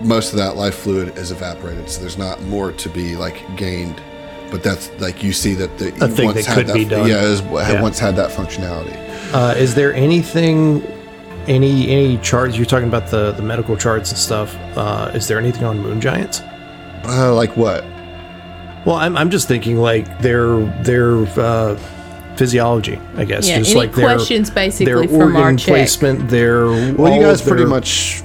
most 0.00 0.32
of 0.32 0.38
that 0.38 0.56
life 0.56 0.74
fluid 0.74 1.16
is 1.18 1.30
evaporated, 1.30 1.88
so 1.88 2.00
there's 2.00 2.18
not 2.18 2.40
more 2.42 2.72
to 2.72 2.88
be 2.88 3.16
like 3.16 3.56
gained. 3.56 4.00
But 4.50 4.62
that's 4.62 4.90
like 5.00 5.22
you 5.22 5.32
see 5.32 5.54
that 5.54 5.78
the 5.78 5.88
A 6.04 6.08
thing 6.08 6.32
that 6.32 6.46
could 6.46 6.72
be 6.72 6.84
done. 6.84 7.08
Yeah, 7.08 7.24
it 7.26 7.28
was, 7.30 7.40
Yeah. 7.42 7.82
once 7.82 7.98
had 7.98 8.14
that 8.16 8.30
functionality. 8.30 8.96
Uh, 9.32 9.54
is 9.56 9.74
there 9.74 9.92
anything, 9.94 10.80
any 11.48 11.88
any 11.90 12.18
charts? 12.18 12.56
You're 12.56 12.66
talking 12.66 12.88
about 12.88 13.08
the 13.10 13.32
the 13.32 13.42
medical 13.42 13.76
charts 13.76 14.10
and 14.10 14.18
stuff. 14.18 14.54
Uh, 14.76 15.10
is 15.14 15.26
there 15.26 15.38
anything 15.38 15.64
on 15.64 15.80
moon 15.80 16.00
giants? 16.00 16.40
Uh, 17.04 17.34
like 17.34 17.56
what? 17.56 17.84
Well, 18.86 18.96
I'm, 18.96 19.16
I'm 19.16 19.30
just 19.30 19.48
thinking 19.48 19.78
like 19.78 20.20
their 20.20 20.60
their 20.82 21.16
uh, 21.38 21.76
physiology. 22.36 22.98
I 23.16 23.24
guess 23.24 23.48
Yeah, 23.48 23.58
just 23.58 23.70
any 23.70 23.80
like 23.80 23.92
their, 23.94 24.04
questions 24.14 24.50
basically 24.50 24.86
their 24.86 25.08
from 25.08 25.34
our 25.36 25.42
organ 25.42 25.56
check. 25.56 25.68
placement. 25.68 26.28
Their 26.28 26.66
Well, 26.94 27.12
you 27.14 27.22
guys 27.22 27.42
their- 27.42 27.54
pretty 27.54 27.68
much 27.68 28.22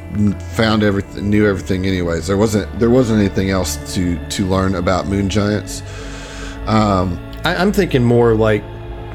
found 0.54 0.84
everything, 0.84 1.30
knew 1.30 1.48
everything, 1.48 1.86
anyways. 1.86 2.28
There 2.28 2.38
wasn't 2.38 2.68
there 2.80 2.90
wasn't 2.90 3.20
anything 3.20 3.50
else 3.50 3.78
to 3.96 4.18
to 4.30 4.46
learn 4.46 4.76
about 4.76 5.08
moon 5.08 5.30
giants. 5.30 5.82
I, 7.44 7.56
I'm 7.56 7.72
thinking 7.72 8.04
more 8.04 8.36
like, 8.36 8.64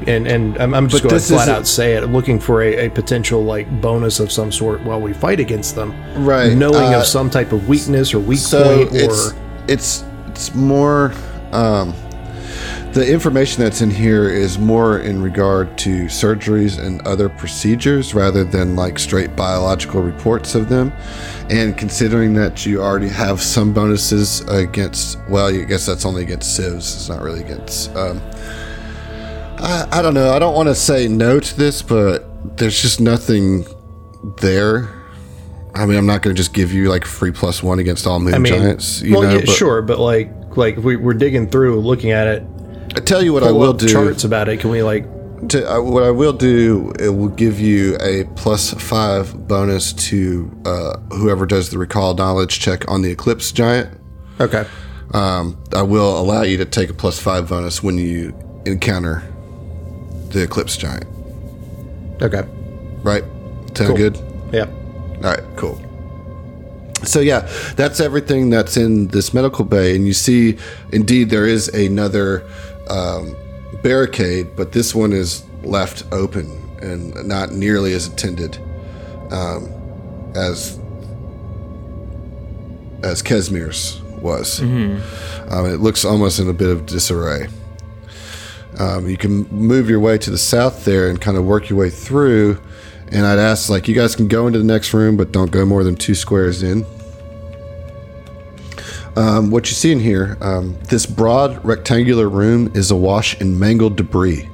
and 0.07 0.27
and 0.27 0.57
I'm, 0.57 0.73
I'm 0.73 0.89
just 0.89 1.03
going 1.03 1.15
to 1.15 1.21
flat 1.21 1.47
out 1.47 1.65
say 1.65 1.95
it. 1.95 2.05
Looking 2.07 2.39
for 2.39 2.61
a, 2.61 2.87
a 2.87 2.89
potential 2.89 3.43
like 3.43 3.69
bonus 3.81 4.19
of 4.19 4.31
some 4.31 4.51
sort 4.51 4.81
while 4.81 4.99
we 4.99 5.13
fight 5.13 5.39
against 5.39 5.75
them. 5.75 5.93
Right, 6.23 6.53
Knowing 6.53 6.93
uh, 6.93 6.99
of 6.99 7.05
some 7.05 7.29
type 7.29 7.53
of 7.53 7.67
weakness 7.67 8.13
or 8.13 8.19
weak 8.19 8.39
So 8.39 8.63
point 8.63 8.91
or 8.91 8.97
it's 8.97 9.33
it's 9.67 10.03
it's 10.27 10.53
more. 10.53 11.13
Um, 11.51 11.93
the 12.95 13.05
information 13.05 13.61
that's 13.61 13.81
in 13.81 13.91
here 13.91 14.29
is 14.29 14.57
more 14.57 14.99
in 14.99 15.21
regard 15.21 15.77
to 15.77 16.05
surgeries 16.05 16.79
and 16.79 17.05
other 17.05 17.27
procedures 17.27 18.13
rather 18.13 18.45
than 18.45 18.77
like 18.77 18.97
straight 18.97 19.35
biological 19.35 20.01
reports 20.01 20.55
of 20.55 20.69
them. 20.69 20.93
And 21.49 21.77
considering 21.77 22.33
that 22.35 22.65
you 22.65 22.81
already 22.81 23.09
have 23.09 23.41
some 23.41 23.73
bonuses 23.73 24.47
against, 24.47 25.19
well, 25.27 25.47
I 25.47 25.65
guess 25.65 25.85
that's 25.85 26.05
only 26.05 26.23
against 26.23 26.57
Sivvs. 26.57 26.77
It's 26.77 27.09
not 27.09 27.21
really 27.21 27.41
against. 27.41 27.93
Um, 27.97 28.21
I, 29.57 29.85
I 29.91 30.01
don't 30.01 30.13
know. 30.13 30.31
I 30.31 30.39
don't 30.39 30.55
want 30.55 30.69
to 30.69 30.75
say 30.75 31.09
no 31.09 31.41
to 31.41 31.57
this, 31.57 31.81
but 31.81 32.57
there's 32.57 32.81
just 32.81 33.01
nothing 33.01 33.65
there. 34.39 34.87
I 35.73 35.85
mean, 35.85 35.97
I'm 35.97 36.05
not 36.05 36.21
going 36.21 36.33
to 36.33 36.41
just 36.41 36.53
give 36.53 36.71
you 36.71 36.87
like 36.87 37.03
free 37.03 37.33
plus 37.33 37.61
one 37.61 37.79
against 37.79 38.07
all 38.07 38.21
moon 38.21 38.35
I 38.35 38.37
mean, 38.37 38.53
giants. 38.53 39.01
You 39.01 39.15
well, 39.15 39.23
know, 39.23 39.33
yeah, 39.33 39.41
but 39.45 39.49
sure, 39.49 39.81
but 39.81 39.99
like 39.99 40.31
like 40.55 40.77
we, 40.77 40.95
we're 40.95 41.13
digging 41.13 41.49
through, 41.49 41.81
looking 41.81 42.11
at 42.11 42.27
it. 42.27 42.43
I 42.95 42.99
tell 43.01 43.21
you 43.21 43.33
what 43.33 43.43
I 43.43 43.51
will 43.51 43.73
do. 43.73 43.87
charts 43.89 44.23
about 44.23 44.47
it. 44.49 44.59
Can 44.59 44.69
we 44.69 44.83
like? 44.83 45.05
To, 45.49 45.69
uh, 45.69 45.81
what 45.81 46.03
I 46.03 46.11
will 46.11 46.33
do, 46.33 46.93
it 46.97 47.09
will 47.09 47.27
give 47.29 47.59
you 47.59 47.97
a 47.99 48.23
plus 48.35 48.73
five 48.73 49.47
bonus 49.47 49.91
to 50.09 50.49
uh, 50.65 50.97
whoever 51.11 51.45
does 51.45 51.69
the 51.69 51.77
recall 51.77 52.13
knowledge 52.15 52.59
check 52.59 52.89
on 52.89 53.01
the 53.01 53.11
Eclipse 53.11 53.51
Giant. 53.51 53.99
Okay. 54.39 54.65
Um, 55.13 55.61
I 55.73 55.81
will 55.83 56.17
allow 56.19 56.41
you 56.43 56.57
to 56.57 56.65
take 56.65 56.89
a 56.89 56.93
plus 56.93 57.19
five 57.19 57.49
bonus 57.49 57.83
when 57.83 57.97
you 57.97 58.33
encounter 58.65 59.23
the 60.29 60.43
Eclipse 60.43 60.77
Giant. 60.77 61.05
Okay. 62.21 62.43
Right? 63.03 63.23
Sound 63.75 63.89
Cool. 63.89 63.95
good? 63.97 64.17
Yeah. 64.53 64.65
All 65.17 65.31
right, 65.33 65.43
cool. 65.57 65.79
So 67.03 67.19
yeah, 67.19 67.41
that's 67.75 67.99
everything 67.99 68.49
that's 68.49 68.77
in 68.77 69.07
this 69.09 69.33
medical 69.33 69.65
bay, 69.65 69.95
and 69.95 70.07
you 70.07 70.13
see, 70.13 70.57
indeed, 70.91 71.29
there 71.29 71.45
is 71.45 71.67
another 71.67 72.43
um, 72.89 73.35
barricade, 73.83 74.55
but 74.55 74.71
this 74.71 74.93
one 74.95 75.13
is 75.13 75.43
left 75.63 76.03
open 76.11 76.61
and 76.81 77.13
not 77.27 77.51
nearly 77.51 77.93
as 77.93 78.07
attended 78.07 78.57
um, 79.31 79.69
as 80.35 80.79
as 83.03 83.21
Kesmir's 83.21 84.01
was. 84.21 84.59
Um, 85.49 85.65
it 85.67 85.79
looks 85.79 86.03
almost 86.05 86.39
in 86.39 86.49
a 86.49 86.53
bit 86.53 86.69
of 86.69 86.85
disarray. 86.85 87.47
Um, 88.79 89.07
you 89.07 89.15
can 89.17 89.47
move 89.49 89.89
your 89.89 89.99
way 89.99 90.17
to 90.17 90.29
the 90.31 90.37
south 90.37 90.85
there 90.85 91.09
and 91.09 91.21
kind 91.21 91.37
of 91.37 91.45
work 91.45 91.69
your 91.69 91.77
way 91.79 91.89
through. 91.89 92.59
And 93.11 93.25
I'd 93.25 93.37
ask, 93.37 93.69
like, 93.69 93.87
you 93.87 93.93
guys 93.93 94.15
can 94.15 94.27
go 94.27 94.47
into 94.47 94.57
the 94.57 94.65
next 94.65 94.93
room, 94.93 95.15
but 95.15 95.31
don't 95.31 95.51
go 95.51 95.65
more 95.65 95.83
than 95.83 95.95
two 95.95 96.15
squares 96.15 96.63
in. 96.63 96.85
Um, 99.17 99.49
what 99.49 99.69
you 99.69 99.75
see 99.75 99.93
in 99.93 100.01
here, 100.01 100.37
um, 100.41 100.77
this 100.89 101.05
broad 101.05 101.63
rectangular 101.63 102.27
room 102.27 102.69
is 102.75 102.91
awash 102.91 103.39
in 103.39 103.57
mangled 103.57 103.95
debris. 103.95 104.49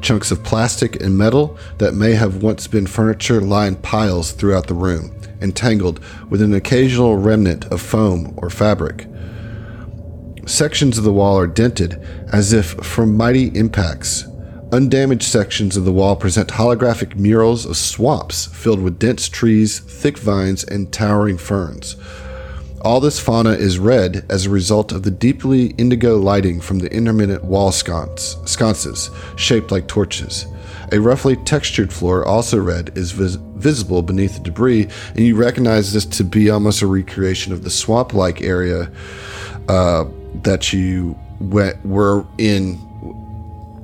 Chunks 0.00 0.32
of 0.32 0.42
plastic 0.42 1.00
and 1.00 1.16
metal 1.16 1.56
that 1.78 1.94
may 1.94 2.14
have 2.14 2.42
once 2.42 2.66
been 2.66 2.88
furniture 2.88 3.38
in 3.38 3.76
piles 3.76 4.32
throughout 4.32 4.66
the 4.66 4.74
room, 4.74 5.14
entangled 5.40 6.00
with 6.28 6.42
an 6.42 6.54
occasional 6.54 7.18
remnant 7.18 7.66
of 7.66 7.80
foam 7.80 8.34
or 8.36 8.50
fabric. 8.50 9.06
Sections 10.44 10.98
of 10.98 11.04
the 11.04 11.12
wall 11.12 11.38
are 11.38 11.46
dented 11.46 12.04
as 12.32 12.52
if 12.52 12.72
from 12.84 13.16
mighty 13.16 13.46
impacts. 13.56 14.26
Undamaged 14.72 15.22
sections 15.22 15.76
of 15.76 15.84
the 15.84 15.92
wall 15.92 16.16
present 16.16 16.48
holographic 16.48 17.14
murals 17.14 17.64
of 17.64 17.76
swamps 17.76 18.46
filled 18.46 18.80
with 18.80 18.98
dense 18.98 19.28
trees, 19.28 19.78
thick 19.78 20.18
vines, 20.18 20.64
and 20.64 20.92
towering 20.92 21.38
ferns. 21.38 21.94
All 22.82 22.98
this 23.00 23.18
fauna 23.20 23.50
is 23.50 23.78
red 23.78 24.24
as 24.30 24.46
a 24.46 24.50
result 24.50 24.90
of 24.92 25.02
the 25.02 25.10
deeply 25.10 25.66
indigo 25.76 26.16
lighting 26.16 26.60
from 26.60 26.78
the 26.78 26.90
intermittent 26.92 27.44
wall 27.44 27.72
sconce, 27.72 28.36
sconces, 28.46 29.10
shaped 29.36 29.70
like 29.70 29.86
torches. 29.86 30.46
A 30.92 30.98
roughly 30.98 31.36
textured 31.36 31.92
floor, 31.92 32.24
also 32.24 32.58
red, 32.58 32.96
is 32.96 33.12
vis- 33.12 33.36
visible 33.56 34.02
beneath 34.02 34.34
the 34.34 34.40
debris, 34.40 34.88
and 35.10 35.18
you 35.20 35.36
recognize 35.36 35.92
this 35.92 36.06
to 36.06 36.24
be 36.24 36.48
almost 36.48 36.80
a 36.82 36.86
recreation 36.86 37.52
of 37.52 37.62
the 37.64 37.70
swamp 37.70 38.14
like 38.14 38.40
area 38.40 38.90
uh, 39.68 40.04
that 40.42 40.72
you 40.72 41.16
went, 41.38 41.84
were 41.84 42.26
in 42.38 42.74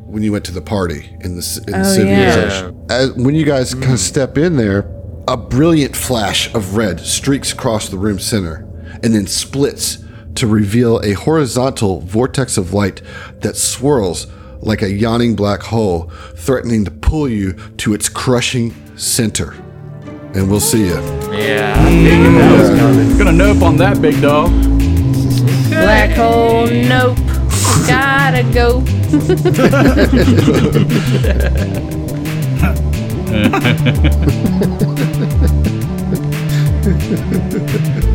when 0.07 0.23
you 0.23 0.33
went 0.33 0.45
to 0.47 0.53
the 0.53 0.63
party 0.63 1.15
in 1.21 1.37
the, 1.37 1.43
ci- 1.43 1.61
in 1.67 1.73
the 1.73 1.81
Oh, 1.81 1.83
civilization. 1.83 2.87
As, 2.89 3.13
when 3.13 3.35
you 3.35 3.45
guys 3.45 3.75
kind 3.75 3.93
of 3.93 3.99
step 3.99 4.39
in 4.39 4.57
there, 4.57 4.91
a 5.29 5.37
brilliant 5.37 5.95
flash 5.97 6.53
of 6.55 6.77
red 6.77 7.01
streaks 7.01 7.53
across 7.53 7.89
the 7.89 7.99
room 7.99 8.19
center 8.19 8.66
and 9.03 9.15
then 9.15 9.27
splits 9.27 9.99
to 10.37 10.47
reveal 10.47 11.01
a 11.01 11.13
horizontal 11.13 12.01
vortex 12.01 12.57
of 12.57 12.73
light 12.73 13.03
that 13.41 13.57
swirls 13.57 14.27
like 14.61 14.83
a 14.83 14.91
yawning 14.91 15.35
black 15.37 15.63
hole, 15.63 16.11
threatening 16.35 16.85
to 16.85 16.91
pull 16.91 17.29
you 17.29 17.53
to 17.79 17.95
its 17.95 18.09
crushing 18.09 18.75
center. 18.97 19.53
And 20.35 20.51
we'll 20.51 20.61
see 20.61 20.87
you. 20.87 21.01
Yeah. 21.33 21.75
Gonna 23.19 23.33
nope 23.33 23.63
on 23.63 23.77
that 23.79 24.03
big 24.03 24.21
dog. 24.21 24.51
Black 25.71 26.11
hole, 26.11 26.67
nope. 26.67 27.17
Gotta 27.87 28.43
go. 28.53 28.83